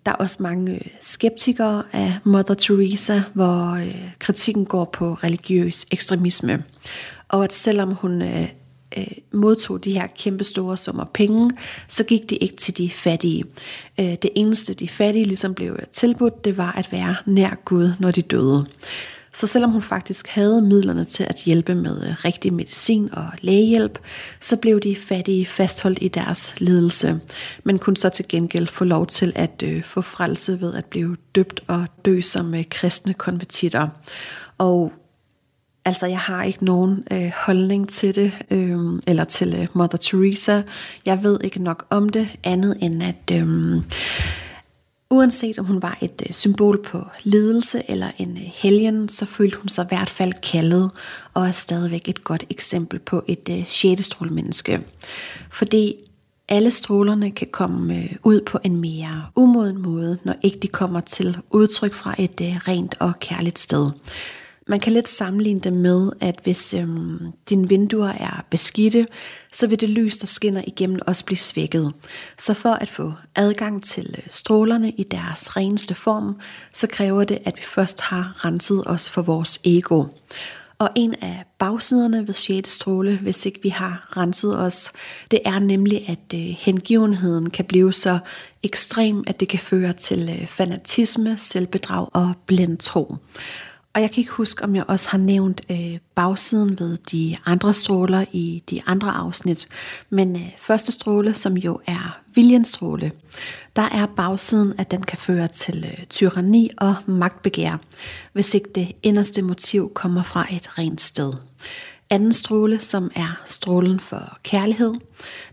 Der 0.05 0.11
er 0.11 0.15
også 0.15 0.43
mange 0.43 0.73
øh, 0.73 0.81
skeptikere 1.01 1.83
af 1.93 2.17
Mother 2.23 2.55
Teresa, 2.55 3.21
hvor 3.33 3.71
øh, 3.71 4.11
kritikken 4.19 4.65
går 4.65 4.85
på 4.85 5.13
religiøs 5.13 5.85
ekstremisme 5.91 6.63
og 7.29 7.43
at 7.43 7.53
selvom 7.53 7.93
hun 7.93 8.21
øh, 8.21 8.47
øh, 8.97 9.07
modtog 9.33 9.83
de 9.83 9.93
her 9.93 10.07
kæmpe 10.07 10.43
store 10.43 10.77
summer 10.77 11.05
penge, 11.13 11.51
så 11.87 12.03
gik 12.03 12.29
det 12.29 12.37
ikke 12.41 12.55
til 12.55 12.77
de 12.77 12.89
fattige. 12.89 13.43
Øh, 13.99 14.05
det 14.05 14.29
eneste 14.35 14.73
de 14.73 14.87
fattige 14.87 15.25
ligesom 15.25 15.53
blev 15.53 15.77
tilbudt, 15.93 16.45
det 16.45 16.57
var 16.57 16.71
at 16.71 16.91
være 16.91 17.15
nær 17.25 17.55
Gud, 17.65 17.91
når 17.99 18.11
de 18.11 18.21
døde. 18.21 18.65
Så 19.33 19.47
selvom 19.47 19.71
hun 19.71 19.81
faktisk 19.81 20.27
havde 20.27 20.61
midlerne 20.61 21.05
til 21.05 21.23
at 21.23 21.35
hjælpe 21.45 21.75
med 21.75 22.09
øh, 22.09 22.25
rigtig 22.25 22.53
medicin 22.53 23.13
og 23.13 23.25
lægehjælp, 23.41 23.99
så 24.41 24.57
blev 24.57 24.79
de 24.79 24.95
fattige 24.95 25.45
fastholdt 25.45 25.97
i 26.01 26.07
deres 26.07 26.55
lidelse, 26.59 27.19
men 27.63 27.79
kunne 27.79 27.97
så 27.97 28.09
til 28.09 28.25
gengæld 28.29 28.67
få 28.67 28.83
lov 28.85 29.07
til 29.07 29.33
at 29.35 29.63
øh, 29.63 29.83
få 29.83 30.01
frelse 30.01 30.61
ved 30.61 30.73
at 30.73 30.85
blive 30.85 31.17
døbt 31.35 31.63
og 31.67 31.87
dø 32.05 32.21
som 32.21 32.55
øh, 32.55 32.63
kristne 32.69 33.13
konvertitter. 33.13 33.87
Og 34.57 34.93
Altså, 35.87 36.05
jeg 36.05 36.19
har 36.19 36.43
ikke 36.43 36.65
nogen 36.65 37.03
øh, 37.11 37.31
holdning 37.35 37.89
til 37.89 38.15
det, 38.15 38.31
øh, 38.51 38.79
eller 39.07 39.23
til 39.23 39.55
øh, 39.55 39.67
Mother 39.73 39.97
Teresa. 39.97 40.61
Jeg 41.05 41.23
ved 41.23 41.39
ikke 41.43 41.63
nok 41.63 41.85
om 41.89 42.09
det, 42.09 42.29
andet 42.43 42.77
end 42.81 43.03
at 43.03 43.31
øh, 43.31 43.47
uanset 45.09 45.59
om 45.59 45.65
hun 45.65 45.81
var 45.81 45.97
et 46.01 46.23
øh, 46.27 46.33
symbol 46.33 46.83
på 46.83 47.05
ledelse 47.23 47.81
eller 47.87 48.11
en 48.17 48.31
øh, 48.31 48.43
helgen, 48.53 49.09
så 49.09 49.25
følte 49.25 49.57
hun 49.57 49.67
sig 49.67 49.83
i 49.83 49.87
hvert 49.87 50.09
fald 50.09 50.33
kaldet, 50.33 50.91
og 51.33 51.47
er 51.47 51.51
stadigvæk 51.51 52.07
et 52.07 52.23
godt 52.23 52.45
eksempel 52.49 52.99
på 52.99 53.23
et 53.27 53.49
øh, 53.49 53.65
sjette 53.65 54.25
menneske. 54.29 54.81
Fordi 55.51 55.95
alle 56.49 56.71
strålerne 56.71 57.31
kan 57.31 57.47
komme 57.51 57.95
øh, 57.95 58.15
ud 58.23 58.41
på 58.41 58.59
en 58.63 58.81
mere 58.81 59.25
umoden 59.35 59.81
måde, 59.81 60.17
når 60.23 60.35
ikke 60.41 60.59
de 60.59 60.67
kommer 60.67 60.99
til 60.99 61.37
udtryk 61.49 61.93
fra 61.93 62.15
et 62.19 62.41
øh, 62.41 62.55
rent 62.67 62.95
og 62.99 63.19
kærligt 63.19 63.59
sted. 63.59 63.91
Man 64.69 64.79
kan 64.79 64.93
lidt 64.93 65.09
sammenligne 65.09 65.59
det 65.59 65.73
med, 65.73 66.11
at 66.21 66.39
hvis 66.43 66.73
øhm, 66.73 67.19
dine 67.49 67.69
vinduer 67.69 68.07
er 68.09 68.45
beskidte, 68.49 69.05
så 69.53 69.67
vil 69.67 69.79
det 69.79 69.89
lys, 69.89 70.17
der 70.17 70.27
skinner 70.27 70.61
igennem, 70.67 70.99
også 71.07 71.25
blive 71.25 71.37
svækket. 71.37 71.93
Så 72.37 72.53
for 72.53 72.69
at 72.69 72.89
få 72.89 73.13
adgang 73.35 73.83
til 73.83 74.15
øh, 74.17 74.23
strålerne 74.29 74.91
i 74.91 75.03
deres 75.03 75.57
reneste 75.57 75.95
form, 75.95 76.39
så 76.73 76.87
kræver 76.87 77.23
det, 77.23 77.39
at 77.45 77.53
vi 77.57 77.63
først 77.63 78.01
har 78.01 78.45
renset 78.45 78.83
os 78.85 79.09
for 79.09 79.21
vores 79.21 79.59
ego. 79.63 80.05
Og 80.79 80.89
en 80.95 81.15
af 81.21 81.43
bagsiderne 81.59 82.27
ved 82.27 82.33
6. 82.33 82.71
stråle, 82.71 83.17
hvis 83.17 83.45
ikke 83.45 83.59
vi 83.63 83.69
har 83.69 84.17
renset 84.17 84.59
os, 84.59 84.91
det 85.31 85.39
er 85.45 85.59
nemlig, 85.59 86.09
at 86.09 86.33
øh, 86.33 86.39
hengivenheden 86.39 87.49
kan 87.49 87.65
blive 87.65 87.93
så 87.93 88.19
ekstrem, 88.63 89.23
at 89.27 89.39
det 89.39 89.49
kan 89.49 89.59
føre 89.59 89.93
til 89.93 90.29
øh, 90.29 90.47
fanatisme, 90.47 91.37
selvbedrag 91.37 92.07
og 92.13 92.33
blindtro. 92.45 93.05
tro. 93.05 93.15
Og 93.97 94.01
jeg 94.01 94.11
kan 94.11 94.21
ikke 94.21 94.31
huske, 94.31 94.63
om 94.63 94.75
jeg 94.75 94.83
også 94.87 95.09
har 95.09 95.17
nævnt 95.17 95.61
øh, 95.69 95.97
bagsiden 96.15 96.79
ved 96.79 96.97
de 96.97 97.35
andre 97.45 97.73
stråler 97.73 98.25
i 98.31 98.63
de 98.69 98.81
andre 98.85 99.11
afsnit. 99.11 99.67
Men 100.09 100.35
øh, 100.35 100.41
første 100.59 100.91
stråle, 100.91 101.33
som 101.33 101.53
jo 101.53 101.79
er 101.87 102.19
viljens 102.33 102.67
stråle, 102.67 103.11
der 103.75 103.81
er 103.81 104.05
bagsiden, 104.05 104.73
at 104.77 104.91
den 104.91 105.01
kan 105.01 105.17
føre 105.17 105.47
til 105.47 105.85
øh, 105.87 106.05
tyranni 106.05 106.69
og 106.77 106.95
magtbegær, 107.05 107.77
hvis 108.33 108.53
ikke 108.53 108.69
det 108.75 108.91
inderste 109.03 109.41
motiv 109.41 109.91
kommer 109.93 110.23
fra 110.23 110.47
et 110.51 110.79
rent 110.79 111.01
sted. 111.01 111.33
Anden 112.09 112.33
stråle, 112.33 112.79
som 112.79 113.11
er 113.15 113.41
strålen 113.45 113.99
for 113.99 114.37
kærlighed, 114.43 114.93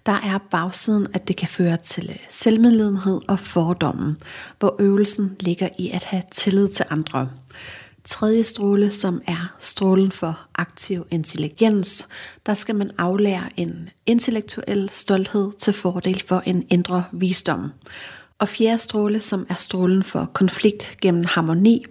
der 0.06 0.12
er 0.12 0.38
bagsiden, 0.50 1.06
at 1.14 1.28
det 1.28 1.36
kan 1.36 1.48
føre 1.48 1.76
til 1.76 2.10
øh, 2.10 3.18
og 3.28 3.40
fordommen, 3.40 4.16
hvor 4.58 4.76
øvelsen 4.78 5.36
ligger 5.40 5.68
i 5.78 5.90
at 5.90 6.04
have 6.04 6.22
tillid 6.32 6.68
til 6.68 6.84
andre 6.90 7.28
tredje 8.04 8.44
stråle, 8.44 8.90
som 8.90 9.22
er 9.26 9.54
strålen 9.60 10.12
for 10.12 10.40
aktiv 10.54 11.06
intelligens. 11.10 12.08
Der 12.46 12.54
skal 12.54 12.74
man 12.74 12.90
aflære 12.98 13.48
en 13.56 13.88
intellektuel 14.06 14.90
stolthed 14.92 15.52
til 15.58 15.72
fordel 15.72 16.22
for 16.26 16.42
en 16.46 16.66
indre 16.70 17.04
visdom. 17.12 17.72
Og 18.38 18.48
fjerde 18.48 18.78
stråle, 18.78 19.20
som 19.20 19.46
er 19.48 19.54
strålen 19.54 20.02
for 20.02 20.24
konflikt 20.24 20.96
gennem 21.00 21.24
harmoni, 21.24 21.84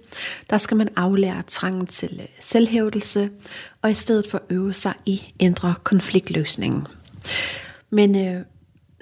der 0.50 0.58
skal 0.58 0.78
man 0.78 0.90
aflære 0.96 1.44
trangen 1.48 1.88
til 1.88 2.22
selvhævdelse, 2.40 3.30
og 3.82 3.92
i 3.92 3.94
stedet 3.94 4.28
for 4.32 4.42
øve 4.50 4.74
sig 4.74 4.94
i 5.06 5.34
indre 5.40 5.74
konfliktløsning. 5.84 6.88
Men 7.90 8.28
øh, 8.28 8.42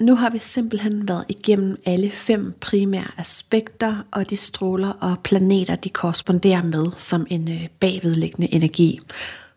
nu 0.02 0.14
har 0.14 0.30
vi 0.30 0.38
simpelthen 0.38 1.08
været 1.08 1.24
igennem 1.28 1.76
alle 1.86 2.10
fem 2.10 2.54
primære 2.60 3.10
aspekter, 3.18 4.06
og 4.10 4.30
de 4.30 4.36
stråler 4.36 4.88
og 4.88 5.16
planeter, 5.24 5.74
de 5.74 5.88
korresponderer 5.88 6.62
med 6.62 6.86
som 6.96 7.26
en 7.30 7.48
øh, 7.48 7.68
bagvedliggende 7.80 8.54
energi. 8.54 9.00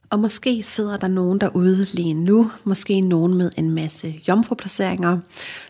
Og 0.09 0.19
måske 0.19 0.63
sidder 0.63 0.97
der 0.97 1.07
nogen 1.07 1.41
derude 1.41 1.85
lige 1.93 2.13
nu, 2.13 2.51
måske 2.63 3.01
nogen 3.01 3.33
med 3.33 3.51
en 3.57 3.71
masse 3.71 4.21
jomfruplaceringer, 4.27 5.19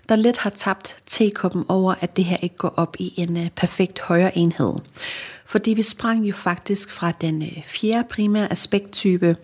der 0.10 0.16
lidt 0.16 0.38
har 0.38 0.50
tabt 0.50 0.96
tekoppen 1.06 1.66
over, 1.68 1.96
at 2.02 2.18
det 2.18 2.26
her 2.26 2.38
ikke 2.38 2.58
går 2.58 2.74
op 2.78 2.96
i 3.00 3.14
en 3.18 3.38
øh, 3.38 3.50
perfekt 3.56 4.00
højere 4.00 4.38
enhed. 4.38 4.74
Fordi 5.46 5.74
vi 5.74 5.84
sprang 5.84 6.28
jo 6.28 6.34
faktisk 6.34 6.92
fra 6.92 7.12
den 7.22 7.42
øh, 7.42 7.64
fjerde 7.66 8.08
primære 8.10 8.52
aspekttype, 8.52 9.36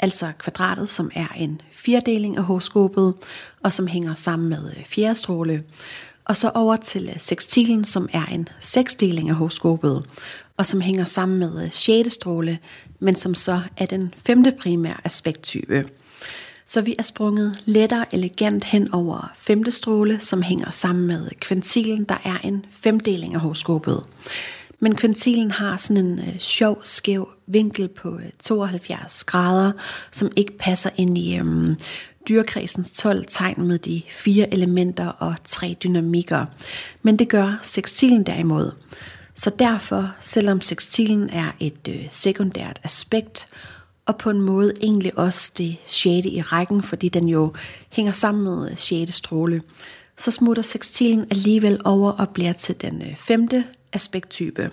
altså 0.00 0.32
kvadratet, 0.38 0.88
som 0.88 1.10
er 1.14 1.28
en 1.36 1.60
firedeling 1.72 2.36
af 2.36 2.44
horoskopet, 2.44 3.14
og 3.62 3.72
som 3.72 3.86
hænger 3.86 4.14
sammen 4.14 4.48
med 4.48 4.70
øh, 4.76 4.84
fjerdestråle. 4.84 5.62
og 6.24 6.36
så 6.36 6.50
over 6.54 6.76
til 6.76 7.02
øh, 7.02 7.18
sekstilen, 7.18 7.20
sextilen, 7.20 7.84
som 7.84 8.08
er 8.12 8.24
en 8.24 8.48
seksdeling 8.60 9.28
af 9.28 9.34
horoskopet, 9.34 10.04
og 10.56 10.66
som 10.66 10.80
hænger 10.80 11.04
sammen 11.04 11.38
med 11.38 11.48
sjædestråle, 11.48 11.70
sjette 11.70 12.10
stråle, 12.10 12.58
men 13.00 13.14
som 13.14 13.34
så 13.34 13.60
er 13.76 13.86
den 13.86 14.14
femte 14.16 14.52
primære 14.60 14.96
aspekttype. 15.04 15.88
Så 16.66 16.80
vi 16.80 16.94
er 16.98 17.02
sprunget 17.02 17.62
lettere 17.64 18.14
elegant 18.14 18.64
hen 18.64 18.94
over 18.94 19.30
femte 19.34 19.70
stråle, 19.70 20.20
som 20.20 20.42
hænger 20.42 20.70
sammen 20.70 21.06
med 21.06 21.30
kvintilen, 21.40 22.04
der 22.04 22.16
er 22.24 22.38
en 22.44 22.66
femdeling 22.72 23.34
af 23.34 23.40
horoskopet. 23.40 24.04
Men 24.80 24.94
kvintilen 24.94 25.50
har 25.50 25.76
sådan 25.76 26.06
en 26.06 26.18
øh, 26.18 26.38
sjov, 26.38 26.80
skæv 26.82 27.28
vinkel 27.52 27.88
på 27.88 28.14
øh, 28.14 28.30
72 28.40 29.24
grader, 29.24 29.72
som 30.12 30.32
ikke 30.36 30.58
passer 30.58 30.90
ind 30.96 31.18
i 31.18 31.36
øhm, 31.38 31.76
dyrekredsens 32.28 32.92
12 32.92 33.24
tegn 33.24 33.66
med 33.66 33.78
de 33.78 34.02
fire 34.10 34.54
elementer 34.54 35.06
og 35.06 35.34
tre 35.44 35.76
dynamikker. 35.84 36.46
Men 37.02 37.18
det 37.18 37.28
gør 37.28 37.58
sextilen 37.62 38.22
derimod. 38.22 38.72
Så 39.34 39.50
derfor, 39.58 40.14
selvom 40.20 40.60
sextilen 40.60 41.30
er 41.30 41.52
et 41.60 41.88
øh, 41.88 42.06
sekundært 42.10 42.80
aspekt, 42.82 43.48
og 44.06 44.16
på 44.16 44.30
en 44.30 44.40
måde 44.40 44.72
egentlig 44.82 45.18
også 45.18 45.52
det 45.58 45.76
sjette 45.86 46.28
i 46.28 46.40
rækken, 46.40 46.82
fordi 46.82 47.08
den 47.08 47.28
jo 47.28 47.52
hænger 47.90 48.12
sammen 48.12 48.44
med 48.44 48.70
øh, 48.70 48.76
sjette 48.76 49.12
stråle, 49.12 49.62
så 50.16 50.30
smutter 50.30 50.62
sextilen 50.62 51.26
alligevel 51.30 51.80
over 51.84 52.12
og 52.12 52.28
bliver 52.28 52.52
til 52.52 52.80
den 52.80 53.02
øh, 53.02 53.16
femte 53.16 53.64
aspekttype. 53.92 54.70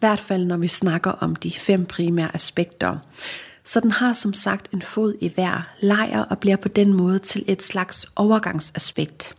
Hvert 0.00 0.18
fald 0.18 0.44
når 0.44 0.56
vi 0.56 0.68
snakker 0.68 1.10
om 1.10 1.36
de 1.36 1.52
fem 1.52 1.86
primære 1.86 2.34
aspekter. 2.34 2.96
Så 3.64 3.80
den 3.80 3.90
har 3.90 4.12
som 4.12 4.34
sagt 4.34 4.68
en 4.72 4.82
fod 4.82 5.14
i 5.20 5.28
hver 5.34 5.68
lejr 5.80 6.20
og 6.20 6.38
bliver 6.38 6.56
på 6.56 6.68
den 6.68 6.92
måde 6.92 7.18
til 7.18 7.44
et 7.46 7.62
slags 7.62 8.06
overgangsaspekt. 8.16 9.34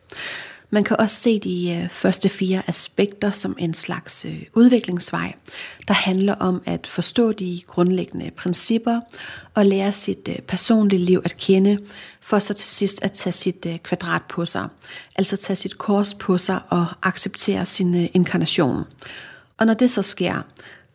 Man 0.73 0.83
kan 0.83 0.97
også 0.99 1.15
se 1.15 1.39
de 1.39 1.71
øh, 1.71 1.89
første 1.89 2.29
fire 2.29 2.63
aspekter 2.67 3.31
som 3.31 3.55
en 3.59 3.73
slags 3.73 4.25
øh, 4.25 4.43
udviklingsvej, 4.53 5.33
der 5.87 5.93
handler 5.93 6.35
om 6.35 6.61
at 6.65 6.87
forstå 6.87 7.31
de 7.31 7.61
grundlæggende 7.67 8.31
principper 8.37 8.99
og 9.53 9.65
lære 9.65 9.91
sit 9.91 10.27
øh, 10.29 10.39
personlige 10.39 11.05
liv 11.05 11.21
at 11.25 11.37
kende, 11.37 11.77
for 12.21 12.39
så 12.39 12.53
til 12.53 12.69
sidst 12.69 13.03
at 13.03 13.11
tage 13.11 13.33
sit 13.33 13.67
kvadrat 13.83 14.21
på 14.29 14.45
sig, 14.45 14.67
altså 15.15 15.37
tage 15.37 15.55
sit 15.55 15.77
kors 15.77 16.13
på 16.13 16.37
sig 16.37 16.59
og 16.69 16.85
acceptere 17.03 17.65
sin 17.65 18.09
inkarnation. 18.13 18.83
Og 19.61 19.67
når 19.67 19.73
det 19.73 19.91
så 19.91 20.01
sker, 20.01 20.41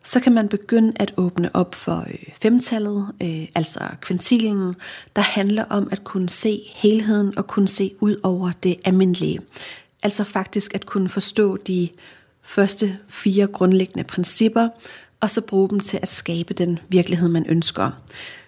så 0.03 0.19
kan 0.19 0.33
man 0.33 0.47
begynde 0.47 0.93
at 0.95 1.13
åbne 1.17 1.55
op 1.55 1.75
for 1.75 2.05
øh, 2.07 2.33
femtallet, 2.41 3.07
øh, 3.23 3.47
altså 3.55 3.79
kvintilen, 4.01 4.75
der 5.15 5.21
handler 5.21 5.63
om 5.69 5.87
at 5.91 6.03
kunne 6.03 6.29
se 6.29 6.61
helheden 6.75 7.37
og 7.37 7.47
kunne 7.47 7.67
se 7.67 7.91
ud 7.99 8.15
over 8.23 8.51
det 8.63 8.75
almindelige. 8.85 9.39
Altså 10.03 10.23
faktisk 10.23 10.75
at 10.75 10.85
kunne 10.85 11.09
forstå 11.09 11.57
de 11.57 11.89
første 12.43 12.97
fire 13.07 13.47
grundlæggende 13.47 14.03
principper, 14.03 14.69
og 15.19 15.29
så 15.29 15.41
bruge 15.41 15.69
dem 15.69 15.79
til 15.79 15.99
at 16.01 16.09
skabe 16.09 16.53
den 16.53 16.79
virkelighed, 16.89 17.29
man 17.29 17.45
ønsker. 17.49 17.91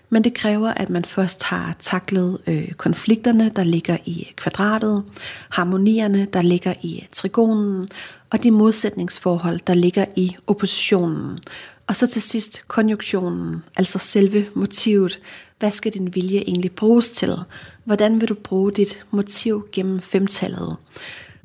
Men 0.10 0.24
det 0.24 0.34
kræver, 0.34 0.70
at 0.70 0.90
man 0.90 1.06
først 1.06 1.44
har 1.44 1.76
taklet 1.80 2.38
øh, 2.48 2.72
konflikterne, 2.72 3.52
der 3.56 3.64
ligger 3.64 3.98
i 4.06 4.26
øh, 4.30 4.36
kvadratet, 4.36 5.04
harmonierne, 5.50 6.28
der 6.34 6.42
ligger 6.42 6.74
i 6.82 7.00
øh, 7.02 7.08
trigonen, 7.12 7.88
og 8.30 8.44
de 8.44 8.52
modsætningsforhold, 8.52 9.60
der 9.68 9.74
ligger 9.74 10.06
i 10.16 10.36
oppositionen. 10.48 11.40
Og 11.88 11.96
så 11.96 12.08
til 12.08 12.22
sidst 12.22 12.68
konjunktionen, 12.68 13.64
altså 13.76 14.00
selve 14.00 14.46
motivet. 14.54 15.20
Hvad 15.60 15.72
skal 15.72 15.94
din 15.94 16.16
vilje 16.16 16.40
egentlig 16.40 16.72
bruges 16.72 17.10
til? 17.10 17.36
Hvordan 17.84 18.22
vil 18.22 18.30
du 18.30 18.34
bruge 18.34 18.72
dit 18.72 19.06
motiv 19.12 19.68
gennem 19.72 20.00
femtallet? 20.00 20.76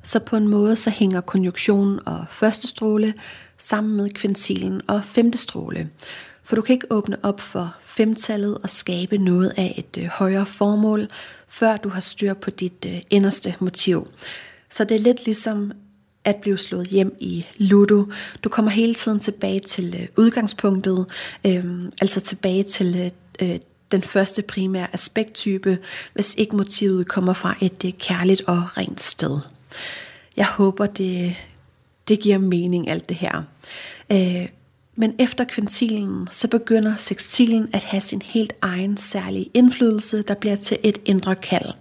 Så 0.03 0.21
på 0.21 0.37
en 0.37 0.49
måde 0.49 0.77
så 0.77 0.91
hænger 0.91 1.21
konjunktionen 1.21 2.01
og 2.07 2.25
første 2.31 2.69
stråle 2.69 3.15
sammen 3.59 3.97
med 3.97 4.11
kvintilen 4.11 4.81
og 4.87 5.05
femte 5.05 5.39
stråle. 5.39 5.91
For 6.43 6.57
du 6.57 6.63
kan 6.63 6.73
ikke 6.73 6.87
åbne 6.91 7.17
op 7.23 7.41
for 7.41 7.75
femtallet 7.81 8.59
og 8.59 8.71
skabe 8.71 9.19
noget 9.19 9.53
af 9.57 9.75
et 9.77 10.03
øh, 10.03 10.07
højere 10.07 10.47
formål, 10.47 11.09
før 11.49 11.77
du 11.77 11.89
har 11.89 12.01
styr 12.01 12.35
på 12.35 12.51
dit 12.51 12.87
øh, 12.87 13.01
inderste 13.11 13.55
motiv. 13.61 14.09
Så 14.71 14.85
det 14.85 14.95
er 14.95 14.99
lidt 14.99 15.25
ligesom 15.25 15.73
at 16.25 16.37
blive 16.37 16.59
slået 16.59 16.87
hjem 16.87 17.17
i 17.21 17.47
Ludo. 17.57 18.05
Du 18.45 18.49
kommer 18.49 18.71
hele 18.71 18.95
tiden 18.95 19.21
tilbage 19.21 19.61
til 19.61 19.97
øh, 20.01 20.07
udgangspunktet, 20.17 21.07
øh, 21.47 21.65
altså 22.01 22.21
tilbage 22.21 22.63
til 22.63 22.97
øh, 23.41 23.51
øh, 23.51 23.59
den 23.93 24.03
første 24.03 24.43
primære 24.43 24.95
aspekttype, 24.95 25.79
hvis 26.15 26.35
ikke 26.35 26.57
motivet 26.57 27.09
kommer 27.09 27.33
fra 27.33 27.57
et 27.61 27.85
øh, 27.85 27.93
kærligt 27.93 28.43
og 28.47 28.77
rent 28.77 29.01
sted. 29.01 29.39
Jeg 30.37 30.47
håber, 30.47 30.87
det, 30.87 31.37
det 32.09 32.21
giver 32.21 32.39
mening 32.39 32.89
alt 32.89 33.09
det 33.09 33.17
her. 33.17 33.43
Øh, 34.13 34.49
men 34.97 35.15
efter 35.19 35.45
kvintilen, 35.45 36.29
så 36.31 36.49
begynder 36.49 36.97
sextilen 36.97 37.69
at 37.73 37.85
have 37.85 38.01
sin 38.01 38.23
helt 38.23 38.53
egen 38.63 38.97
særlige 38.97 39.51
indflydelse, 39.55 40.23
der 40.23 40.35
bliver 40.35 40.57
til 40.57 40.79
et 40.83 40.99
indre 41.05 41.35
kald. 41.35 41.73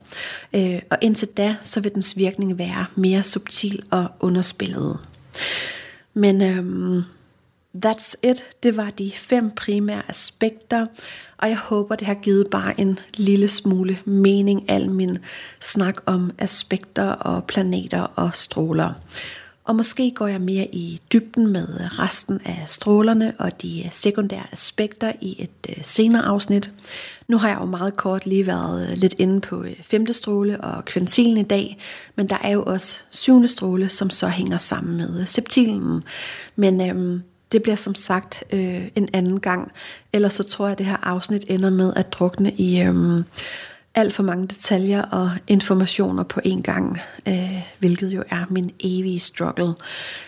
Øh, 0.53 0.81
og 0.89 0.97
indtil 1.01 1.27
da, 1.27 1.55
så 1.61 1.79
vil 1.79 1.95
dens 1.95 2.17
virkning 2.17 2.57
være 2.57 2.85
mere 2.95 3.23
subtil 3.23 3.83
og 3.91 4.07
underspillet. 4.19 4.99
Men 6.13 6.41
øhm, 6.41 7.03
that's 7.85 8.13
it. 8.23 8.45
Det 8.63 8.77
var 8.77 8.89
de 8.89 9.11
fem 9.15 9.51
primære 9.51 10.01
aspekter, 10.09 10.85
og 11.37 11.49
jeg 11.49 11.57
håber, 11.57 11.95
det 11.95 12.07
har 12.07 12.13
givet 12.13 12.47
bare 12.51 12.79
en 12.79 12.99
lille 13.15 13.47
smule 13.47 13.99
mening, 14.05 14.71
al 14.71 14.91
min 14.91 15.17
snak 15.61 15.97
om 16.05 16.31
aspekter 16.37 17.09
og 17.09 17.43
planeter 17.43 18.01
og 18.01 18.35
stråler. 18.35 18.93
Og 19.65 19.75
måske 19.75 20.11
går 20.11 20.27
jeg 20.27 20.41
mere 20.41 20.65
i 20.65 21.01
dybden 21.13 21.47
med 21.47 21.67
resten 21.99 22.41
af 22.45 22.63
strålerne 22.65 23.33
og 23.39 23.61
de 23.61 23.83
øh, 23.85 23.91
sekundære 23.91 24.45
aspekter 24.51 25.11
i 25.21 25.35
et 25.39 25.69
øh, 25.69 25.83
senere 25.83 26.23
afsnit. 26.23 26.71
Nu 27.27 27.37
har 27.37 27.49
jeg 27.49 27.57
jo 27.59 27.65
meget 27.65 27.97
kort 27.97 28.25
lige 28.25 28.47
været 28.47 28.89
øh, 28.89 28.97
lidt 28.97 29.15
inde 29.17 29.41
på 29.41 29.65
femte 29.81 30.13
stråle 30.13 30.61
og 30.61 30.85
kvintilen 30.85 31.37
i 31.37 31.43
dag, 31.43 31.77
men 32.15 32.29
der 32.29 32.37
er 32.43 32.51
jo 32.51 32.63
også 32.63 32.99
syvende 33.09 33.47
stråle, 33.47 33.89
som 33.89 34.09
så 34.09 34.27
hænger 34.27 34.57
sammen 34.57 34.97
med 34.97 35.25
septilen. 35.25 36.03
Men 36.55 36.89
øhm, 36.89 37.21
det 37.51 37.63
bliver 37.63 37.75
som 37.75 37.95
sagt 37.95 38.43
øh, 38.53 38.87
en 38.95 39.09
anden 39.13 39.39
gang, 39.39 39.71
ellers 40.13 40.33
så 40.33 40.43
tror 40.43 40.65
jeg, 40.65 40.71
at 40.71 40.77
det 40.77 40.85
her 40.85 40.97
afsnit 41.03 41.45
ender 41.47 41.69
med 41.69 41.93
at 41.95 42.13
drukne 42.13 42.53
i... 42.53 42.81
Øhm, 42.81 43.23
alt 43.95 44.13
for 44.13 44.23
mange 44.23 44.47
detaljer 44.47 45.01
og 45.01 45.31
informationer 45.47 46.23
på 46.23 46.41
en 46.43 46.63
gang, 46.63 46.99
øh, 47.27 47.61
hvilket 47.79 48.09
jo 48.09 48.23
er 48.29 48.45
min 48.49 48.71
evige 48.79 49.19
struggle. 49.19 49.73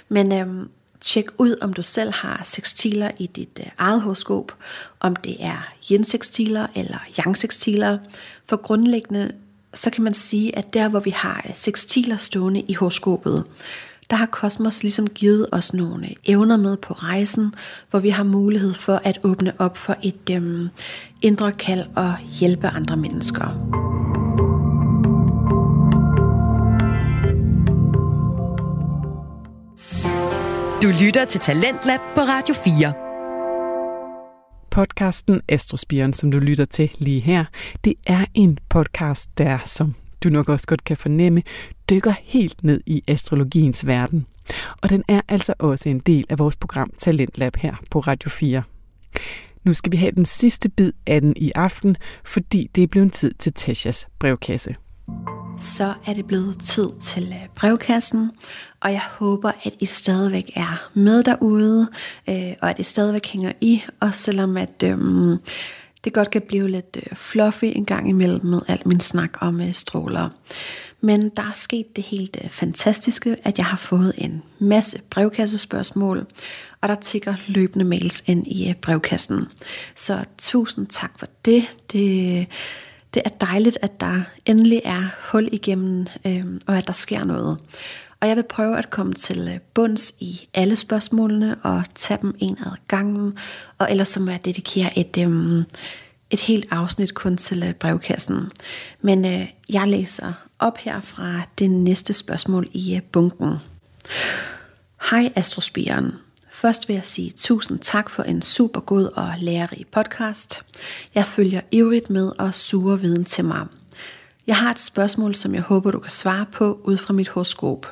Men 0.09 0.32
øh, 0.34 0.68
Tjek 1.01 1.26
ud, 1.38 1.55
om 1.61 1.74
du 1.74 1.82
selv 1.82 2.13
har 2.13 2.41
sekstiler 2.43 3.11
i 3.20 3.28
dit 3.28 3.59
øh, 3.59 3.66
eget 3.78 4.01
horoskop, 4.01 4.51
om 4.99 5.16
det 5.16 5.38
er 5.39 5.68
yin-sekstiler 5.91 6.68
eller 6.76 6.97
yang-sekstiler. 7.20 7.97
For 8.45 8.55
grundlæggende, 8.55 9.32
så 9.74 9.89
kan 9.89 10.03
man 10.03 10.13
sige, 10.13 10.57
at 10.57 10.74
der 10.74 10.88
hvor 10.88 10.99
vi 10.99 11.09
har 11.09 11.45
øh, 11.49 11.55
sekstiler 11.55 12.18
stående 12.18 12.61
i 12.61 12.74
horoskopet, 12.74 13.43
der 14.10 14.16
har 14.16 14.26
kosmos 14.26 14.84
ligesom 14.84 15.08
givet 15.08 15.47
os 15.51 15.74
nogle 15.74 16.08
evner 16.26 16.58
med 16.58 16.78
på 16.78 16.93
rejsen, 16.93 17.53
hvor 17.89 17.99
vi 17.99 18.10
har 18.10 18.24
mulighed 18.24 18.74
for 18.74 19.01
at 19.03 19.20
åbne 19.24 19.53
op 19.60 19.78
for 19.78 19.95
et 20.03 20.30
øhm, 20.32 20.68
indre 21.22 21.51
kald 21.51 21.86
og 21.95 22.18
hjælpe 22.39 22.68
andre 22.68 22.97
mennesker. 22.97 23.45
Du 30.82 30.91
lytter 31.01 31.26
til 31.26 31.41
Talentlab 31.41 31.99
på 32.16 32.22
Radio 32.22 32.56
4. 32.56 32.93
Podcasten 34.72 35.41
Astrospiren, 35.49 36.14
som 36.14 36.32
du 36.32 36.39
lytter 36.39 36.66
til 36.66 36.91
lige 36.97 37.20
her, 37.20 37.45
det 37.84 37.93
er 38.08 38.26
en 38.34 38.58
podcast, 38.70 39.38
der, 39.38 39.60
som 39.64 39.95
du 40.24 40.30
nok 40.30 40.49
også 40.49 40.68
godt 40.68 40.84
kan 40.84 40.97
fornemme, 40.97 41.43
dykker 41.89 42.13
helt 42.24 42.63
ned 42.63 42.82
i 42.86 43.03
astrologiens 43.07 43.88
verden. 43.88 44.26
Og 44.82 44.89
den 44.89 45.03
er 45.07 45.22
altså 45.28 45.53
også 45.59 45.89
en 45.89 45.99
del 45.99 46.26
af 46.30 46.39
vores 46.39 46.55
program 46.55 46.91
Talentlab 46.97 47.55
her 47.55 47.76
på 47.91 47.99
Radio 47.99 48.30
4. 48.30 48.63
Nu 49.63 49.74
skal 49.74 49.91
vi 49.91 49.97
have 49.97 50.11
den 50.11 50.26
sidste 50.26 50.70
bid 50.70 50.91
af 51.07 51.22
den 51.22 51.34
i 51.36 51.51
aften, 51.55 51.97
fordi 52.26 52.70
det 52.76 52.84
er 52.84 52.88
blevet 52.88 53.13
tid 53.13 53.34
til 53.34 53.53
Tashas 53.53 54.07
brevkasse 54.20 54.76
så 55.57 55.93
er 56.05 56.13
det 56.13 56.26
blevet 56.26 56.63
tid 56.63 56.89
til 57.01 57.28
øh, 57.28 57.47
brevkassen, 57.55 58.32
og 58.82 58.91
jeg 58.91 59.01
håber, 59.20 59.51
at 59.63 59.74
I 59.80 59.86
stadigvæk 59.86 60.51
er 60.55 60.89
med 60.93 61.24
derude, 61.24 61.88
øh, 62.30 62.53
og 62.61 62.70
at 62.70 62.80
I 62.80 62.84
stadigvæk 62.84 63.28
hænger 63.28 63.51
i, 63.61 63.84
også 63.99 64.20
selvom 64.20 64.57
at 64.57 64.84
øhm, 64.84 65.38
det 66.06 66.14
godt 66.14 66.32
kan 66.32 66.41
blive 66.41 66.70
lidt 66.70 66.97
øh, 66.97 67.18
fluffy 67.18 67.66
en 67.66 67.86
gang 67.86 68.10
imellem 68.10 68.45
med 68.45 68.62
al 68.68 68.82
min 68.86 68.99
snak 68.99 69.30
om 69.41 69.62
øh, 69.62 69.74
stråler. 69.74 70.30
Men 71.01 71.30
der 71.30 71.43
er 71.43 71.53
sket 71.53 71.95
det 71.95 72.03
helt 72.03 72.38
øh, 72.43 72.49
fantastiske, 72.49 73.36
at 73.43 73.58
jeg 73.58 73.66
har 73.66 73.78
fået 73.78 74.14
en 74.18 74.43
masse 74.60 75.01
brevkassespørgsmål, 75.10 76.26
og 76.82 76.89
der 76.89 76.95
tigger 76.95 77.36
løbende 77.47 77.86
mails 77.86 78.24
ind 78.28 78.47
i 78.47 78.70
øh, 78.70 78.76
brevkassen. 78.76 79.45
Så 79.95 80.24
tusind 80.38 80.88
tak 80.88 81.20
for 81.20 81.28
det. 81.45 81.64
Det 81.91 82.47
det 83.14 83.22
er 83.26 83.45
dejligt, 83.45 83.78
at 83.82 83.99
der 83.99 84.22
endelig 84.45 84.82
er 84.86 85.10
hul 85.32 85.49
igennem, 85.51 86.08
øh, 86.26 86.45
og 86.68 86.78
at 86.78 86.88
der 86.88 86.93
sker 86.93 87.24
noget. 87.24 87.58
Og 88.22 88.28
jeg 88.28 88.36
vil 88.36 88.43
prøve 88.43 88.78
at 88.78 88.89
komme 88.89 89.13
til 89.13 89.47
øh, 89.53 89.59
bunds 89.74 90.13
i 90.20 90.49
alle 90.53 90.76
spørgsmålene 90.76 91.55
og 91.63 91.84
tage 91.95 92.20
dem 92.22 92.36
en 92.39 92.57
ad 92.66 92.72
gangen, 92.88 93.38
og 93.78 93.91
ellers 93.91 94.07
så 94.07 94.20
må 94.20 94.32
jeg 94.32 94.45
dedikere 94.45 94.99
et, 94.99 95.18
øhm, 95.20 95.63
et 96.30 96.41
helt 96.41 96.68
afsnit 96.72 97.13
kun 97.13 97.38
til 97.38 97.63
øh, 97.63 97.74
brevkassen. 97.74 98.51
Men 99.01 99.26
øh, 99.26 99.47
jeg 99.70 99.88
læser 99.88 100.34
op 100.59 100.78
her 100.78 100.99
fra 100.99 101.41
det 101.59 101.72
næste 101.72 102.13
spørgsmål 102.13 102.70
i 102.74 102.95
øh, 102.95 103.01
bunken. 103.01 103.55
Hej 105.09 105.32
Astrospiren. 105.36 106.11
Først 106.51 106.88
vil 106.88 106.93
jeg 106.93 107.05
sige 107.05 107.32
tusind 107.32 107.80
tak 107.80 108.09
for 108.09 108.24
en 108.24 108.41
super 108.41 108.80
god 108.80 109.05
og 109.05 109.34
lærerig 109.39 109.86
podcast. 109.91 110.61
Jeg 111.16 111.26
følger 111.26 111.61
ivrigt 111.72 112.09
med 112.09 112.32
og 112.38 112.53
suger 112.53 112.95
viden 112.95 113.26
til 113.26 113.45
mig. 113.45 113.68
Jeg 114.47 114.57
har 114.57 114.72
et 114.72 114.80
spørgsmål, 114.80 115.36
som 115.36 115.53
jeg 115.55 115.61
håber, 115.61 115.91
du 115.91 115.99
kan 115.99 116.11
svare 116.11 116.45
på 116.51 116.80
ud 116.84 116.97
fra 116.97 117.13
mit 117.13 117.28
horoskop. 117.28 117.88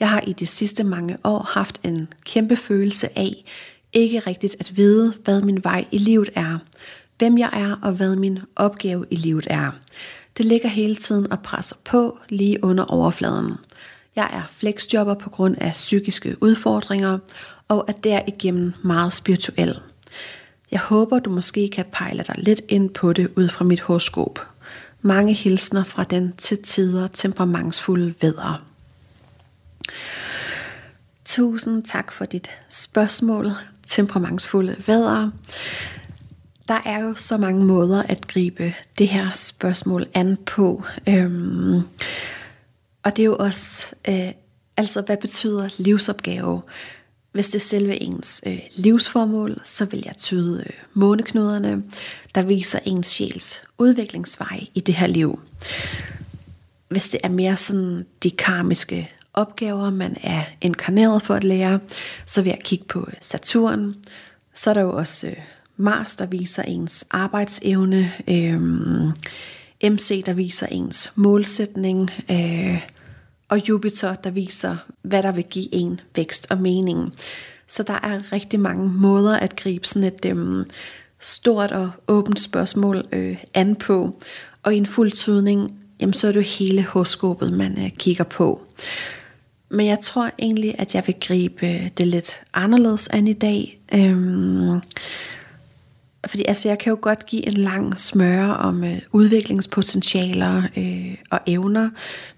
Jeg 0.00 0.10
har 0.10 0.20
i 0.20 0.32
de 0.32 0.46
sidste 0.46 0.84
mange 0.84 1.16
år 1.24 1.42
haft 1.42 1.80
en 1.84 2.08
kæmpe 2.26 2.56
følelse 2.56 3.18
af 3.18 3.44
ikke 3.92 4.18
rigtigt 4.18 4.56
at 4.60 4.76
vide, 4.76 5.14
hvad 5.24 5.42
min 5.42 5.64
vej 5.64 5.84
i 5.90 5.98
livet 5.98 6.30
er, 6.34 6.58
hvem 7.18 7.38
jeg 7.38 7.50
er 7.52 7.76
og 7.82 7.92
hvad 7.92 8.16
min 8.16 8.38
opgave 8.56 9.06
i 9.10 9.16
livet 9.16 9.46
er. 9.50 9.70
Det 10.36 10.44
ligger 10.44 10.68
hele 10.68 10.96
tiden 10.96 11.32
og 11.32 11.40
presser 11.40 11.76
på 11.84 12.18
lige 12.28 12.64
under 12.64 12.84
overfladen. 12.84 13.52
Jeg 14.16 14.30
er 14.32 14.42
flexjobber 14.48 15.14
på 15.14 15.30
grund 15.30 15.56
af 15.60 15.72
psykiske 15.72 16.36
udfordringer, 16.40 17.18
og 17.68 17.84
er 17.88 17.92
derigennem 17.92 18.72
meget 18.84 19.12
spirituel. 19.12 19.80
Jeg 20.70 20.80
håber, 20.80 21.18
du 21.18 21.30
måske 21.30 21.68
kan 21.68 21.84
pejle 21.92 22.24
dig 22.26 22.34
lidt 22.38 22.60
ind 22.68 22.90
på 22.90 23.12
det 23.12 23.30
ud 23.36 23.48
fra 23.48 23.64
mit 23.64 23.80
horoskop. 23.80 24.46
Mange 25.02 25.34
hilsner 25.34 25.84
fra 25.84 26.04
den 26.04 26.32
til 26.38 26.62
tider 26.62 27.06
temperamentsfulde 27.06 28.14
vædder. 28.20 28.71
Tusind 31.24 31.82
tak 31.82 32.12
for 32.12 32.24
dit 32.24 32.50
spørgsmål, 32.70 33.52
temperamentsfulde 33.86 34.76
vædder. 34.86 35.30
Der 36.68 36.80
er 36.84 37.00
jo 37.00 37.14
så 37.14 37.36
mange 37.36 37.64
måder 37.64 38.02
at 38.02 38.26
gribe 38.26 38.74
det 38.98 39.08
her 39.08 39.30
spørgsmål 39.32 40.06
an 40.14 40.36
på. 40.36 40.84
Øhm, 41.08 41.82
og 43.02 43.16
det 43.16 43.18
er 43.18 43.24
jo 43.26 43.36
også, 43.36 43.86
øh, 44.08 44.32
altså 44.76 45.02
hvad 45.02 45.16
betyder 45.16 45.68
livsopgave? 45.78 46.62
Hvis 47.32 47.48
det 47.48 47.54
er 47.54 47.60
selve 47.60 48.02
ens 48.02 48.42
øh, 48.46 48.58
livsformål, 48.74 49.60
så 49.64 49.84
vil 49.84 50.02
jeg 50.06 50.16
tyde 50.16 50.64
øh, 50.66 50.72
måneknuderne, 50.94 51.82
der 52.34 52.42
viser 52.42 52.78
ens 52.84 53.06
sjæls 53.06 53.62
udviklingsvej 53.78 54.66
i 54.74 54.80
det 54.80 54.94
her 54.94 55.06
liv. 55.06 55.40
Hvis 56.88 57.08
det 57.08 57.20
er 57.24 57.28
mere 57.28 57.56
sådan 57.56 58.06
de 58.22 58.30
karmiske 58.30 59.10
opgaver, 59.34 59.90
man 59.90 60.16
er 60.22 60.42
inkarneret 60.60 61.22
for 61.22 61.34
at 61.34 61.44
lære, 61.44 61.80
så 62.26 62.42
vil 62.42 62.50
jeg 62.50 62.60
kigge 62.64 62.84
på 62.84 63.08
Saturn. 63.20 63.94
Så 64.54 64.70
er 64.70 64.74
der 64.74 64.80
jo 64.80 64.92
også 64.92 65.26
øh, 65.26 65.36
Mars, 65.76 66.14
der 66.14 66.26
viser 66.26 66.62
ens 66.62 67.04
arbejdsevne, 67.10 68.12
øh, 68.28 68.60
MC, 69.92 70.24
der 70.24 70.32
viser 70.32 70.66
ens 70.66 71.12
målsætning, 71.16 72.10
øh, 72.30 72.80
og 73.48 73.68
Jupiter, 73.68 74.14
der 74.14 74.30
viser, 74.30 74.76
hvad 75.02 75.22
der 75.22 75.32
vil 75.32 75.44
give 75.44 75.74
en 75.74 76.00
vækst 76.16 76.46
og 76.50 76.58
mening. 76.58 77.14
Så 77.66 77.82
der 77.82 77.98
er 78.02 78.32
rigtig 78.32 78.60
mange 78.60 78.92
måder 78.92 79.36
at 79.36 79.56
gribe 79.56 79.86
sådan 79.86 80.04
et 80.04 80.24
øh, 80.24 80.66
stort 81.20 81.72
og 81.72 81.90
åbent 82.08 82.40
spørgsmål 82.40 83.04
øh, 83.12 83.36
an 83.54 83.76
på. 83.76 84.20
Og 84.62 84.74
i 84.74 84.76
en 84.76 84.86
fuld 84.86 85.10
tydning, 85.10 85.78
jamen, 86.00 86.14
så 86.14 86.28
er 86.28 86.32
det 86.32 86.40
jo 86.40 86.44
hele 86.58 86.82
horoskopet, 86.82 87.52
man 87.52 87.84
øh, 87.84 87.90
kigger 87.90 88.24
på. 88.24 88.62
Men 89.72 89.86
jeg 89.86 89.98
tror 90.00 90.30
egentlig, 90.38 90.74
at 90.78 90.94
jeg 90.94 91.02
vil 91.06 91.14
gribe 91.20 91.66
øh, 91.66 91.90
det 91.98 92.06
lidt 92.06 92.40
anderledes 92.54 93.08
an 93.08 93.28
i 93.28 93.32
dag. 93.32 93.80
Øhm, 93.94 94.80
fordi 96.26 96.44
altså, 96.48 96.68
jeg 96.68 96.78
kan 96.78 96.90
jo 96.90 96.98
godt 97.00 97.26
give 97.26 97.46
en 97.46 97.52
lang 97.52 97.98
smøre 97.98 98.56
om 98.56 98.84
øh, 98.84 98.98
udviklingspotentialer 99.12 100.62
øh, 100.76 101.14
og 101.30 101.40
evner, 101.46 101.90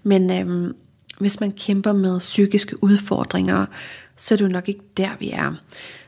men 0.03 0.31
øh, 0.31 0.73
hvis 1.19 1.39
man 1.39 1.51
kæmper 1.51 1.93
med 1.93 2.19
psykiske 2.19 2.83
udfordringer, 2.83 3.65
så 4.15 4.35
er 4.35 4.37
det 4.37 4.45
jo 4.45 4.49
nok 4.49 4.69
ikke 4.69 4.83
der, 4.97 5.09
vi 5.19 5.29
er. 5.31 5.53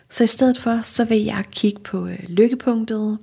Så 0.10 0.24
i 0.24 0.28
stedet 0.28 0.58
for, 0.58 0.80
så 0.84 1.06
vil 1.06 1.24
jeg 1.24 1.46
kigge 1.52 1.80
på 1.80 2.08
øh, 2.08 2.20
lykkepunktet, 2.28 3.18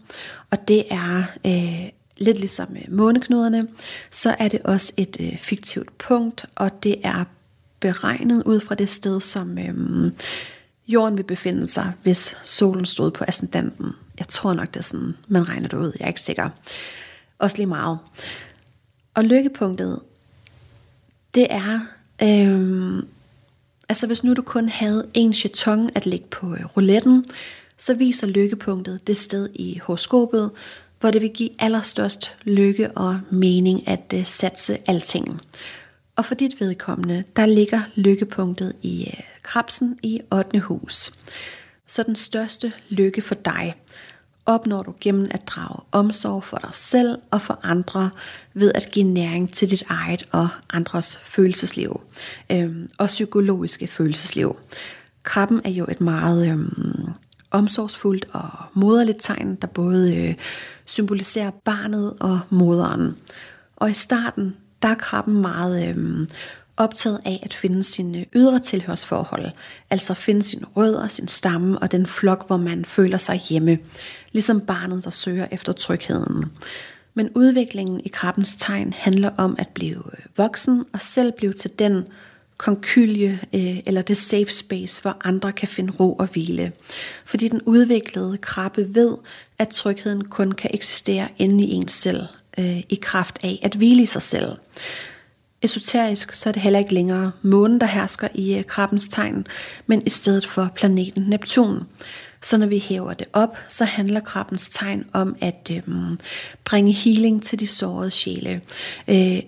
og 0.50 0.68
det 0.68 0.84
er 0.90 1.22
øh, 1.46 1.88
lidt 2.16 2.38
ligesom 2.38 2.68
øh, 2.76 2.92
måneknuderne, 2.92 3.68
så 4.10 4.36
er 4.38 4.48
det 4.48 4.60
også 4.62 4.92
et 4.96 5.16
øh, 5.20 5.38
fiktivt 5.38 5.98
punkt, 5.98 6.46
og 6.54 6.82
det 6.82 6.96
er 7.04 7.24
beregnet 7.84 8.42
ud 8.46 8.60
fra 8.60 8.74
det 8.74 8.88
sted, 8.88 9.20
som 9.20 9.58
øh, 9.58 10.12
jorden 10.88 11.18
vil 11.18 11.22
befinde 11.22 11.66
sig, 11.66 11.92
hvis 12.02 12.36
solen 12.44 12.86
stod 12.86 13.10
på 13.10 13.24
ascendanten. 13.28 13.92
Jeg 14.18 14.28
tror 14.28 14.54
nok, 14.54 14.68
det 14.68 14.76
er 14.76 14.82
sådan, 14.82 15.16
man 15.28 15.48
regner 15.48 15.68
det 15.68 15.76
ud. 15.76 15.92
Jeg 15.98 16.04
er 16.04 16.08
ikke 16.08 16.20
sikker. 16.20 16.48
Også 17.38 17.56
lige 17.56 17.66
meget. 17.66 17.98
Og 19.14 19.24
lykkepunktet, 19.24 20.00
det 21.34 21.46
er, 21.50 21.80
øhm, 22.22 23.06
altså 23.88 24.06
hvis 24.06 24.24
nu 24.24 24.34
du 24.34 24.42
kun 24.42 24.68
havde 24.68 25.06
en 25.14 25.34
jeton 25.44 25.90
at 25.94 26.06
lægge 26.06 26.26
på 26.30 26.54
øh, 26.54 26.64
rouletten, 26.64 27.24
så 27.78 27.94
viser 27.94 28.26
lykkepunktet 28.26 29.06
det 29.06 29.16
sted 29.16 29.48
i 29.54 29.80
horoskopet, 29.82 30.50
hvor 31.00 31.10
det 31.10 31.22
vil 31.22 31.30
give 31.30 31.50
allerstørst 31.58 32.34
lykke 32.42 32.90
og 32.90 33.20
mening 33.30 33.88
at 33.88 34.14
øh, 34.14 34.26
satse 34.26 34.78
alting. 34.86 35.40
Og 36.16 36.24
for 36.24 36.34
dit 36.34 36.60
vedkommende, 36.60 37.24
der 37.36 37.46
ligger 37.46 37.80
lykkepunktet 37.94 38.72
i 38.82 39.04
øh, 39.06 39.20
krabsen 39.42 39.98
i 40.02 40.20
8. 40.32 40.60
hus. 40.60 41.10
Så 41.86 42.02
den 42.02 42.16
største 42.16 42.72
lykke 42.88 43.22
for 43.22 43.34
dig, 43.34 43.74
opnår 44.46 44.82
du 44.82 44.94
gennem 45.00 45.26
at 45.30 45.48
drage 45.48 45.80
omsorg 45.92 46.44
for 46.44 46.56
dig 46.56 46.70
selv 46.72 47.18
og 47.30 47.40
for 47.40 47.60
andre 47.62 48.10
ved 48.54 48.72
at 48.74 48.88
give 48.90 49.04
næring 49.04 49.52
til 49.52 49.70
dit 49.70 49.82
eget 49.88 50.28
og 50.32 50.48
andres 50.70 51.16
følelsesliv 51.16 52.00
øh, 52.52 52.88
og 52.98 53.06
psykologiske 53.06 53.86
følelsesliv. 53.86 54.56
Krabben 55.22 55.60
er 55.64 55.70
jo 55.70 55.86
et 55.90 56.00
meget 56.00 56.48
øh, 56.48 56.58
omsorgsfuldt 57.50 58.26
og 58.32 58.50
moderligt 58.74 59.18
tegn, 59.20 59.54
der 59.54 59.66
både 59.66 60.16
øh, 60.16 60.34
symboliserer 60.84 61.50
barnet 61.50 62.14
og 62.20 62.40
moderen. 62.50 63.16
Og 63.76 63.90
i 63.90 63.94
starten, 63.94 64.56
der 64.84 64.90
er 64.90 64.94
krabben 64.94 65.34
meget 65.34 65.88
øhm, 65.88 66.28
optaget 66.76 67.20
af 67.24 67.40
at 67.42 67.54
finde 67.54 67.82
sine 67.82 68.26
ydre 68.34 68.58
tilhørsforhold, 68.58 69.50
altså 69.90 70.14
finde 70.14 70.42
sine 70.42 70.66
rødder, 70.76 71.08
sin 71.08 71.28
stamme 71.28 71.78
og 71.78 71.92
den 71.92 72.06
flok, 72.06 72.46
hvor 72.46 72.56
man 72.56 72.84
føler 72.84 73.18
sig 73.18 73.36
hjemme, 73.36 73.78
ligesom 74.32 74.60
barnet, 74.60 75.04
der 75.04 75.10
søger 75.10 75.46
efter 75.50 75.72
trygheden. 75.72 76.44
Men 77.14 77.30
udviklingen 77.34 78.00
i 78.04 78.08
krabbens 78.08 78.56
tegn 78.58 78.92
handler 78.92 79.30
om 79.36 79.56
at 79.58 79.68
blive 79.68 80.02
øh, 80.12 80.24
voksen 80.36 80.84
og 80.92 81.00
selv 81.00 81.32
blive 81.32 81.52
til 81.52 81.70
den 81.78 82.04
konkylje 82.56 83.40
øh, 83.54 83.78
eller 83.86 84.02
det 84.02 84.16
safe 84.16 84.50
space, 84.50 85.02
hvor 85.02 85.16
andre 85.24 85.52
kan 85.52 85.68
finde 85.68 85.92
ro 86.00 86.12
og 86.12 86.26
hvile. 86.26 86.72
Fordi 87.24 87.48
den 87.48 87.62
udviklede 87.62 88.38
krabbe 88.38 88.94
ved, 88.94 89.16
at 89.58 89.68
trygheden 89.68 90.24
kun 90.24 90.52
kan 90.52 90.70
eksistere 90.74 91.28
inde 91.38 91.64
i 91.64 91.70
en 91.70 91.88
selv, 91.88 92.22
øh, 92.58 92.80
i 92.88 92.98
kraft 93.02 93.38
af 93.42 93.58
at 93.62 93.74
hvile 93.74 94.02
i 94.02 94.06
sig 94.06 94.22
selv. 94.22 94.56
Esoterisk 95.62 96.32
så 96.32 96.48
er 96.48 96.52
det 96.52 96.62
heller 96.62 96.78
ikke 96.78 96.94
længere 96.94 97.32
månen, 97.42 97.80
der 97.80 97.86
hersker 97.86 98.28
i 98.34 98.58
øh, 98.58 98.64
krabbens 98.64 99.08
tegn, 99.08 99.46
men 99.86 100.02
i 100.06 100.10
stedet 100.10 100.46
for 100.46 100.72
planeten 100.74 101.22
Neptun. 101.22 101.84
Så 102.42 102.56
når 102.56 102.66
vi 102.66 102.78
hæver 102.78 103.14
det 103.14 103.26
op, 103.32 103.56
så 103.68 103.84
handler 103.84 104.20
krabbens 104.20 104.68
tegn 104.68 105.04
om 105.12 105.36
at 105.40 105.70
øh, 105.72 105.82
bringe 106.64 106.92
healing 106.92 107.42
til 107.42 107.60
de 107.60 107.66
sårede 107.66 108.10
sjæle. 108.10 108.60
Øh, 109.08 109.38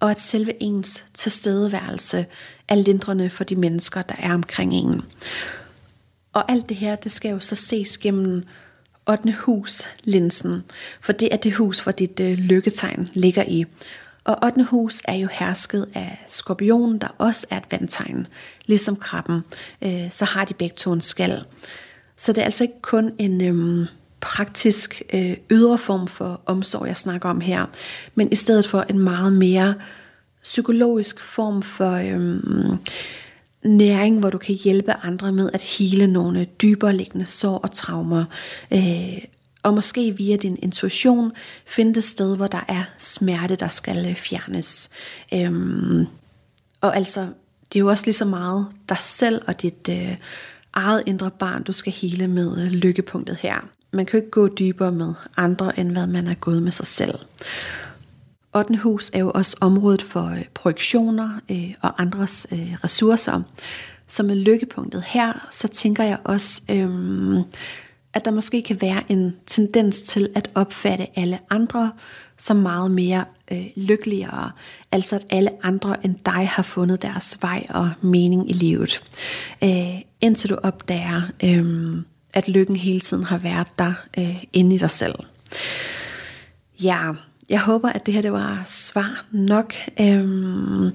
og 0.00 0.10
at 0.10 0.20
selve 0.20 0.62
ens 0.62 1.04
tilstedeværelse 1.14 2.26
er 2.68 2.74
lindrende 2.74 3.30
for 3.30 3.44
de 3.44 3.56
mennesker, 3.56 4.02
der 4.02 4.14
er 4.18 4.34
omkring 4.34 4.74
en. 4.74 5.02
Og 6.32 6.52
alt 6.52 6.68
det 6.68 6.76
her, 6.76 6.96
det 6.96 7.12
skal 7.12 7.30
jo 7.30 7.40
så 7.40 7.56
ses 7.56 7.98
gennem 7.98 8.44
8. 9.08 9.32
hus 9.32 9.88
linsen, 10.04 10.64
for 11.00 11.12
det 11.12 11.28
er 11.32 11.36
det 11.36 11.54
hus, 11.54 11.78
hvor 11.78 11.92
dit 11.92 12.20
øh, 12.20 12.38
lykketegn 12.38 13.08
ligger 13.12 13.44
i. 13.48 13.64
Og 14.24 14.38
8. 14.44 14.62
hus 14.62 15.02
er 15.04 15.14
jo 15.14 15.28
hersket 15.32 15.88
af 15.94 16.24
skorpionen, 16.26 16.98
der 16.98 17.08
også 17.18 17.46
er 17.50 17.56
et 17.56 17.64
vandtegn. 17.70 18.26
Ligesom 18.66 18.96
krabben, 18.96 19.40
øh, 19.82 20.10
så 20.10 20.24
har 20.24 20.44
de 20.44 20.54
begge 20.54 20.74
to 20.76 20.92
en 20.92 21.00
skal. 21.00 21.44
Så 22.16 22.32
det 22.32 22.40
er 22.40 22.44
altså 22.44 22.64
ikke 22.64 22.82
kun 22.82 23.12
en 23.18 23.44
øhm, 23.44 23.86
praktisk 24.20 25.02
øh, 25.12 25.36
ydre 25.50 25.78
form 25.78 26.08
for 26.08 26.40
omsorg, 26.46 26.86
jeg 26.86 26.96
snakker 26.96 27.28
om 27.28 27.40
her, 27.40 27.66
men 28.14 28.32
i 28.32 28.36
stedet 28.36 28.68
for 28.68 28.82
en 28.90 28.98
meget 28.98 29.32
mere 29.32 29.74
psykologisk 30.42 31.20
form 31.20 31.62
for 31.62 31.92
øhm, 31.92 32.78
næring, 33.64 34.18
hvor 34.18 34.30
du 34.30 34.38
kan 34.38 34.54
hjælpe 34.54 34.92
andre 34.92 35.32
med 35.32 35.50
at 35.54 35.62
hele 35.62 36.06
nogle 36.06 36.44
dybere 36.44 36.96
liggende 36.96 37.26
sår 37.26 37.58
og 37.58 37.72
traumer. 37.72 38.24
Øh, 38.72 39.18
og 39.62 39.74
måske 39.74 40.16
via 40.16 40.36
din 40.36 40.58
intuition 40.62 41.32
finde 41.66 41.94
det 41.94 42.04
sted, 42.04 42.36
hvor 42.36 42.46
der 42.46 42.64
er 42.68 42.84
smerte, 42.98 43.56
der 43.56 43.68
skal 43.68 44.06
øh, 44.06 44.14
fjernes. 44.14 44.90
Øhm, 45.34 46.06
og 46.80 46.96
altså, 46.96 47.20
det 47.72 47.78
er 47.78 47.80
jo 47.80 47.88
også 47.88 48.06
lige 48.06 48.14
så 48.14 48.24
meget 48.24 48.66
dig 48.88 48.98
selv 49.00 49.42
og 49.46 49.62
dit 49.62 49.88
øh, 49.90 50.16
eget 50.72 51.02
indre 51.06 51.30
barn, 51.30 51.62
du 51.62 51.72
skal 51.72 51.92
hele 51.92 52.28
med 52.28 52.64
øh, 52.64 52.70
lykkepunktet 52.72 53.36
her. 53.36 53.68
Man 53.92 54.06
kan 54.06 54.18
jo 54.18 54.24
ikke 54.24 54.30
gå 54.30 54.48
dybere 54.48 54.92
med 54.92 55.14
andre, 55.36 55.78
end 55.78 55.92
hvad 55.92 56.06
man 56.06 56.26
er 56.26 56.34
gået 56.34 56.62
med 56.62 56.72
sig 56.72 56.86
selv. 56.86 57.14
8. 58.54 58.76
hus 58.76 59.10
er 59.14 59.18
jo 59.18 59.30
også 59.34 59.56
området 59.60 60.02
for 60.02 60.24
øh, 60.24 60.44
projektioner 60.54 61.40
øh, 61.50 61.74
og 61.80 62.02
andres 62.02 62.46
øh, 62.52 62.74
ressourcer. 62.84 63.42
Så 64.06 64.22
med 64.22 64.36
lykkepunktet 64.36 65.02
her, 65.06 65.48
så 65.50 65.68
tænker 65.68 66.04
jeg 66.04 66.18
også, 66.24 66.62
øh, 66.70 66.88
at 68.14 68.24
der 68.24 68.30
måske 68.30 68.62
kan 68.62 68.80
være 68.80 69.02
en 69.08 69.36
tendens 69.46 70.02
til 70.02 70.28
at 70.34 70.50
opfatte 70.54 71.06
alle 71.18 71.38
andre 71.50 71.92
som 72.38 72.56
meget 72.56 72.90
mere 72.90 73.24
øh, 73.50 73.66
lykkeligere. 73.76 74.50
Altså 74.92 75.16
at 75.16 75.26
alle 75.30 75.50
andre 75.62 76.04
end 76.04 76.14
dig 76.26 76.48
har 76.48 76.62
fundet 76.62 77.02
deres 77.02 77.38
vej 77.42 77.66
og 77.68 77.90
mening 78.00 78.50
i 78.50 78.52
livet. 78.52 79.02
Øh, 79.64 80.00
indtil 80.20 80.50
du 80.50 80.58
opdager, 80.62 81.22
øh, 81.44 81.96
at 82.32 82.48
lykken 82.48 82.76
hele 82.76 83.00
tiden 83.00 83.24
har 83.24 83.38
været 83.38 83.68
der 83.78 83.92
øh, 84.18 84.44
inde 84.52 84.74
i 84.74 84.78
dig 84.78 84.90
selv. 84.90 85.14
Ja, 86.82 87.12
jeg 87.48 87.60
håber, 87.60 87.88
at 87.88 88.06
det 88.06 88.14
her 88.14 88.22
det 88.22 88.32
var 88.32 88.62
svar 88.66 89.24
nok. 89.32 89.74
Øhm, 90.00 90.90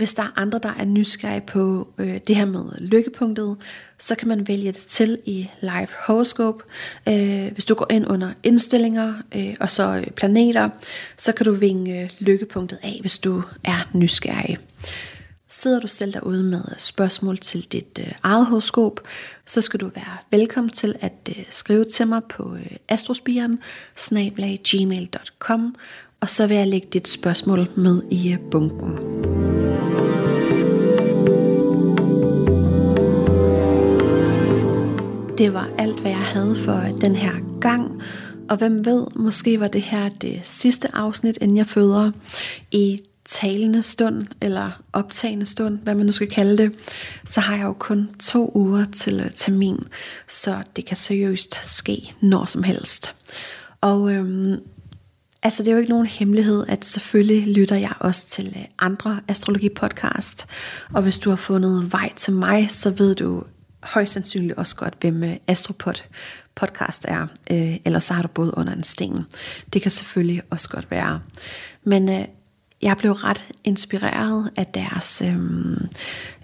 hvis 0.00 0.14
der 0.14 0.22
er 0.22 0.32
andre, 0.36 0.60
der 0.62 0.72
er 0.78 0.84
nysgerrige 0.84 1.40
på 1.40 1.88
øh, 1.98 2.20
det 2.26 2.36
her 2.36 2.44
med 2.44 2.64
lykkepunktet, 2.78 3.56
så 3.98 4.14
kan 4.14 4.28
man 4.28 4.48
vælge 4.48 4.72
det 4.72 4.82
til 4.88 5.18
i 5.24 5.48
Live 5.60 5.88
Horoscope. 6.06 6.64
Øh, 7.08 7.52
hvis 7.52 7.64
du 7.64 7.74
går 7.74 7.86
ind 7.90 8.10
under 8.10 8.32
indstillinger 8.42 9.14
øh, 9.34 9.54
og 9.60 9.70
så 9.70 9.96
øh, 9.96 10.06
planeter, 10.06 10.68
så 11.16 11.32
kan 11.32 11.46
du 11.46 11.52
vinge 11.52 12.10
lykkepunktet 12.18 12.78
af, 12.82 12.98
hvis 13.00 13.18
du 13.18 13.42
er 13.64 13.90
nysgerrig. 13.92 14.58
Sidder 15.52 15.80
du 15.80 15.88
selv 15.88 16.12
derude 16.12 16.42
med 16.42 16.60
øh, 16.70 16.78
spørgsmål 16.78 17.38
til 17.38 17.62
dit 17.72 17.98
øh, 18.00 18.12
eget 18.22 18.46
horoskop, 18.46 19.00
så 19.46 19.60
skal 19.60 19.80
du 19.80 19.90
være 19.94 20.16
velkommen 20.30 20.70
til 20.70 20.94
at 21.00 21.34
øh, 21.36 21.44
skrive 21.50 21.84
til 21.84 22.08
mig 22.08 22.24
på 22.24 22.54
øh, 22.54 22.76
astrospiren 22.88 23.60
gmail.com 24.64 25.76
og 26.20 26.30
så 26.30 26.46
vil 26.46 26.56
jeg 26.56 26.66
lægge 26.66 26.88
dit 26.92 27.08
spørgsmål 27.08 27.68
med 27.76 28.02
i 28.10 28.32
øh, 28.32 28.38
bunken. 28.50 28.96
Det 35.38 35.54
var 35.54 35.70
alt, 35.78 36.00
hvad 36.00 36.10
jeg 36.10 36.20
havde 36.20 36.56
for 36.56 36.76
øh, 36.76 37.00
den 37.00 37.16
her 37.16 37.60
gang. 37.60 38.02
Og 38.50 38.56
hvem 38.56 38.84
ved, 38.84 39.06
måske 39.16 39.60
var 39.60 39.68
det 39.68 39.82
her 39.82 40.08
det 40.08 40.40
sidste 40.42 40.88
afsnit, 40.94 41.38
inden 41.40 41.56
jeg 41.56 41.66
føder. 41.66 42.12
I 42.70 43.00
talende 43.30 43.82
stund, 43.82 44.26
eller 44.40 44.82
optagende 44.92 45.46
stund, 45.46 45.78
hvad 45.78 45.94
man 45.94 46.06
nu 46.06 46.12
skal 46.12 46.28
kalde 46.28 46.58
det, 46.58 46.72
så 47.24 47.40
har 47.40 47.56
jeg 47.56 47.64
jo 47.64 47.72
kun 47.72 48.10
to 48.20 48.52
uger 48.54 48.84
til 48.84 49.20
øh, 49.20 49.30
termin, 49.30 49.78
så 50.28 50.62
det 50.76 50.84
kan 50.84 50.96
seriøst 50.96 51.66
ske 51.66 52.12
når 52.20 52.44
som 52.44 52.62
helst. 52.62 53.14
Og 53.80 54.12
øhm, 54.12 54.56
altså 55.42 55.62
det 55.62 55.68
er 55.68 55.72
jo 55.72 55.78
ikke 55.78 55.90
nogen 55.90 56.06
hemmelighed, 56.06 56.64
at 56.68 56.84
selvfølgelig 56.84 57.54
lytter 57.54 57.76
jeg 57.76 57.92
også 58.00 58.26
til 58.26 58.54
øh, 58.56 58.64
andre 58.78 59.20
astrologi-podcast, 59.28 60.46
og 60.94 61.02
hvis 61.02 61.18
du 61.18 61.30
har 61.30 61.36
fundet 61.36 61.92
vej 61.92 62.12
til 62.16 62.32
mig, 62.32 62.70
så 62.70 62.90
ved 62.90 63.14
du 63.14 63.42
højst 63.82 64.12
sandsynligt 64.12 64.58
også 64.58 64.76
godt, 64.76 64.94
hvem 65.00 65.24
øh, 65.24 65.36
Astropod 65.46 66.02
podcast 66.54 67.04
er, 67.08 67.26
øh, 67.52 67.76
eller 67.84 67.98
så 67.98 68.14
har 68.14 68.22
du 68.22 68.28
boet 68.28 68.50
under 68.56 68.72
en 68.72 68.82
sten. 68.82 69.24
Det 69.72 69.82
kan 69.82 69.90
selvfølgelig 69.90 70.42
også 70.50 70.68
godt 70.68 70.90
være. 70.90 71.20
Men 71.84 72.08
øh, 72.08 72.24
jeg 72.82 72.96
blev 72.96 73.12
ret 73.12 73.48
inspireret 73.64 74.50
af 74.56 74.66
deres 74.66 75.22
øh, 75.22 75.36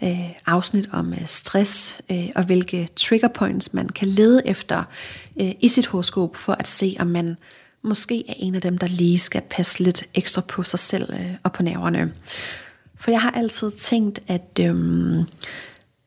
øh, 0.02 0.30
afsnit 0.46 0.88
om 0.92 1.12
øh, 1.12 1.26
stress 1.26 2.00
øh, 2.10 2.28
og 2.34 2.44
hvilke 2.44 2.88
trigger 2.96 3.28
points 3.28 3.74
man 3.74 3.88
kan 3.88 4.08
lede 4.08 4.46
efter 4.46 4.84
øh, 5.40 5.52
i 5.60 5.68
sit 5.68 5.86
horoskop 5.86 6.36
for 6.36 6.52
at 6.52 6.68
se 6.68 6.96
om 7.00 7.06
man 7.06 7.36
måske 7.82 8.24
er 8.28 8.34
en 8.36 8.54
af 8.54 8.60
dem 8.60 8.78
der 8.78 8.86
lige 8.86 9.18
skal 9.18 9.42
passe 9.50 9.82
lidt 9.82 10.04
ekstra 10.14 10.42
på 10.48 10.62
sig 10.62 10.78
selv 10.78 11.12
øh, 11.12 11.34
og 11.42 11.52
på 11.52 11.62
nerverne. 11.62 12.12
For 12.96 13.10
jeg 13.10 13.20
har 13.20 13.30
altid 13.30 13.70
tænkt 13.70 14.20
at 14.28 14.58
øh, 14.60 14.76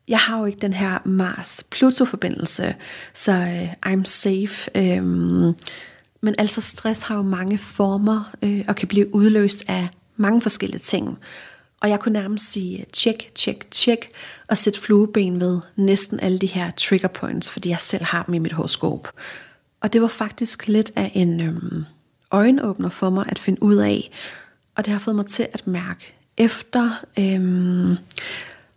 jeg 0.08 0.18
har 0.18 0.38
jo 0.38 0.44
ikke 0.44 0.58
den 0.60 0.72
her 0.72 0.98
Mars-Pluto 1.04 2.04
forbindelse, 2.04 2.74
så 3.14 3.32
øh, 3.32 3.72
I'm 3.86 4.04
safe. 4.04 4.78
Øh, 4.78 5.04
men 6.22 6.34
altså 6.38 6.60
stress 6.60 7.02
har 7.02 7.16
jo 7.16 7.22
mange 7.22 7.58
former 7.58 8.32
øh, 8.42 8.64
og 8.68 8.76
kan 8.76 8.88
blive 8.88 9.14
udløst 9.14 9.64
af 9.68 9.88
mange 10.20 10.42
forskellige 10.42 10.80
ting. 10.80 11.18
Og 11.80 11.90
jeg 11.90 12.00
kunne 12.00 12.12
nærmest 12.12 12.50
sige 12.50 12.86
tjek, 12.92 13.30
tjek, 13.34 13.70
tjek, 13.70 14.10
og 14.48 14.58
sætte 14.58 14.80
flueben 14.80 15.40
ved 15.40 15.60
næsten 15.76 16.20
alle 16.20 16.38
de 16.38 16.46
her 16.46 16.70
trigger 16.70 17.08
points, 17.08 17.50
fordi 17.50 17.68
jeg 17.68 17.80
selv 17.80 18.04
har 18.04 18.22
dem 18.22 18.34
i 18.34 18.38
mit 18.38 18.52
horoskop. 18.52 19.08
Og 19.80 19.92
det 19.92 20.02
var 20.02 20.08
faktisk 20.08 20.68
lidt 20.68 20.92
af 20.96 21.12
en 21.14 21.40
øhm, 21.40 21.84
øjenåbner 22.30 22.88
for 22.88 23.10
mig 23.10 23.24
at 23.28 23.38
finde 23.38 23.62
ud 23.62 23.76
af, 23.76 24.10
og 24.76 24.84
det 24.84 24.92
har 24.92 25.00
fået 25.00 25.16
mig 25.16 25.26
til 25.26 25.46
at 25.52 25.66
mærke 25.66 26.14
efter. 26.36 27.04
Øhm, 27.18 27.96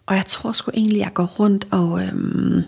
og 0.05 0.15
jeg 0.15 0.25
tror 0.25 0.51
sgu 0.51 0.71
egentlig, 0.73 1.01
at 1.01 1.05
jeg 1.05 1.13
går 1.13 1.25
rundt 1.25 1.67
og... 1.71 2.01
Øhm, 2.01 2.61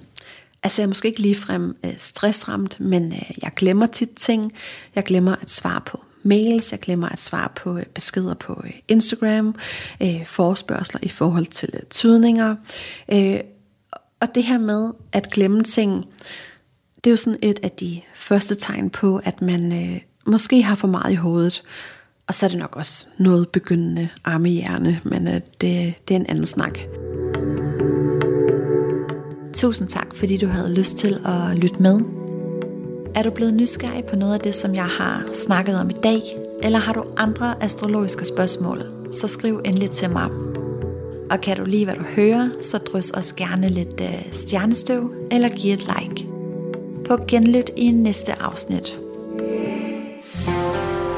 altså 0.64 0.82
jeg 0.82 0.86
er 0.86 0.88
måske 0.88 1.08
ikke 1.08 1.22
ligefrem 1.22 1.78
øh, 1.86 1.94
stressramt, 1.98 2.80
men 2.80 3.14
øh, 3.14 3.32
jeg 3.42 3.52
glemmer 3.56 3.86
tit 3.86 4.10
ting. 4.16 4.54
Jeg 4.96 5.04
glemmer 5.04 5.36
at 5.36 5.52
svare 5.52 5.82
på 5.86 6.04
mails, 6.26 6.72
jeg 6.72 6.80
glemmer 6.80 7.10
at 7.10 7.22
svare 7.22 7.50
på 7.56 7.78
øh, 7.78 7.86
beskeder 7.86 8.34
på 8.34 8.62
øh, 8.64 8.72
Instagram, 8.88 9.56
øh, 10.02 10.26
forespørgseler 10.26 11.00
i 11.04 11.10
forhold 11.10 11.46
til 11.46 11.70
øh, 11.74 11.80
tydninger. 11.90 12.56
Og 14.20 14.36
det 14.36 14.44
her 14.44 14.58
med 14.58 14.92
at 15.12 15.32
glemme 15.32 15.64
ting, 15.64 16.06
det 16.96 17.08
er 17.08 17.12
jo 17.12 17.18
sådan 17.18 17.40
et 17.42 17.60
af 17.64 17.72
de 17.72 18.02
første 18.16 18.56
tegn 18.56 18.90
på, 18.90 19.22
at 19.24 19.42
man 19.42 20.02
måske 20.28 20.64
har 20.64 20.76
for 20.76 20.88
meget 20.88 21.12
i 21.12 21.16
hovedet. 21.16 21.64
Og 22.28 22.36
så 22.36 22.46
er 22.46 22.50
det 22.50 22.60
nok 22.60 22.76
også 22.76 23.08
noget 23.18 23.50
begyndende 23.50 24.10
armehjerne, 24.24 25.02
men 25.04 25.26
det, 25.26 25.44
det 26.08 26.12
er 26.12 26.16
en 26.16 26.26
anden 26.30 26.46
snak. 26.46 26.80
Tusind 29.54 29.88
tak, 29.88 30.16
fordi 30.16 30.38
du 30.38 30.48
havde 30.48 30.74
lyst 30.74 30.98
til 30.98 31.20
at 31.26 31.58
lytte 31.58 31.82
med. 31.82 32.25
Er 33.16 33.24
du 33.24 33.32
blevet 33.32 33.54
nysgerrig 33.54 34.06
på 34.06 34.16
noget 34.16 34.34
af 34.34 34.40
det, 34.40 34.56
som 34.56 34.76
jeg 34.76 34.86
har 34.86 35.30
snakket 35.34 35.80
om 35.80 35.90
i 35.90 35.94
dag? 36.04 36.22
Eller 36.64 36.80
har 36.80 36.94
du 36.94 37.06
andre 37.18 37.64
astrologiske 37.64 38.26
spørgsmål? 38.26 38.82
Så 39.12 39.28
skriv 39.28 39.62
endelig 39.66 39.92
til 39.92 40.10
mig. 40.10 40.30
Og 41.32 41.42
kan 41.42 41.58
du 41.58 41.66
lide, 41.66 41.86
hvad 41.86 41.96
du 41.96 42.04
hører, 42.04 42.50
så 42.62 42.78
drys 42.78 43.12
os 43.12 43.34
gerne 43.34 43.68
lidt 43.68 44.02
øh, 44.02 44.24
stjernestøv 44.32 45.14
eller 45.32 45.50
giv 45.50 45.74
et 45.74 45.80
like. 45.80 46.28
På 47.08 47.18
genlyt 47.28 47.72
i 47.78 47.92
næste 47.92 48.42
afsnit. 48.42 49.00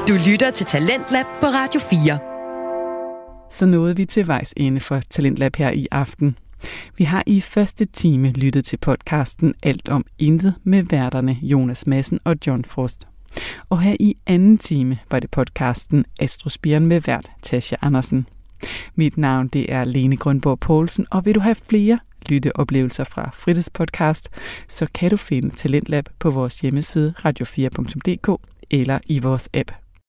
Du 0.08 0.14
lytter 0.26 0.50
til 0.50 0.66
Talentlab 0.66 1.26
på 1.40 1.46
Radio 1.46 1.80
4. 1.80 2.18
Så 3.50 3.66
nåede 3.66 3.96
vi 3.96 4.04
til 4.04 4.26
vejs 4.26 4.54
ende 4.56 4.80
for 4.80 5.00
Talentlab 5.10 5.56
her 5.56 5.70
i 5.70 5.86
aften. 5.90 6.36
Vi 6.96 7.04
har 7.04 7.22
i 7.26 7.40
første 7.40 7.84
time 7.84 8.30
lyttet 8.30 8.64
til 8.64 8.76
podcasten 8.76 9.54
Alt 9.62 9.88
om 9.88 10.04
Intet 10.18 10.54
med 10.64 10.82
værterne 10.82 11.38
Jonas 11.42 11.86
Madsen 11.86 12.20
og 12.24 12.36
John 12.46 12.64
Frost. 12.64 13.08
Og 13.68 13.80
her 13.80 13.96
i 14.00 14.16
anden 14.26 14.58
time 14.58 14.98
var 15.10 15.20
det 15.20 15.30
podcasten 15.30 16.04
Astrospiren 16.20 16.86
med 16.86 17.00
vært 17.00 17.30
Tasha 17.42 17.76
Andersen. 17.82 18.26
Mit 18.94 19.18
navn 19.18 19.48
det 19.48 19.72
er 19.72 19.84
Lene 19.84 20.16
Grønborg 20.16 20.60
Poulsen, 20.60 21.06
og 21.10 21.24
vil 21.24 21.34
du 21.34 21.40
have 21.40 21.54
flere 21.54 21.98
lytteoplevelser 22.28 23.04
fra 23.04 23.30
fritidspodcast, 23.34 24.28
så 24.68 24.86
kan 24.94 25.10
du 25.10 25.16
finde 25.16 25.56
Talentlab 25.56 26.08
på 26.18 26.30
vores 26.30 26.60
hjemmeside 26.60 27.14
radio4.dk 27.18 28.40
eller 28.70 28.98
i 29.06 29.18
vores 29.18 29.48
app 29.54 29.72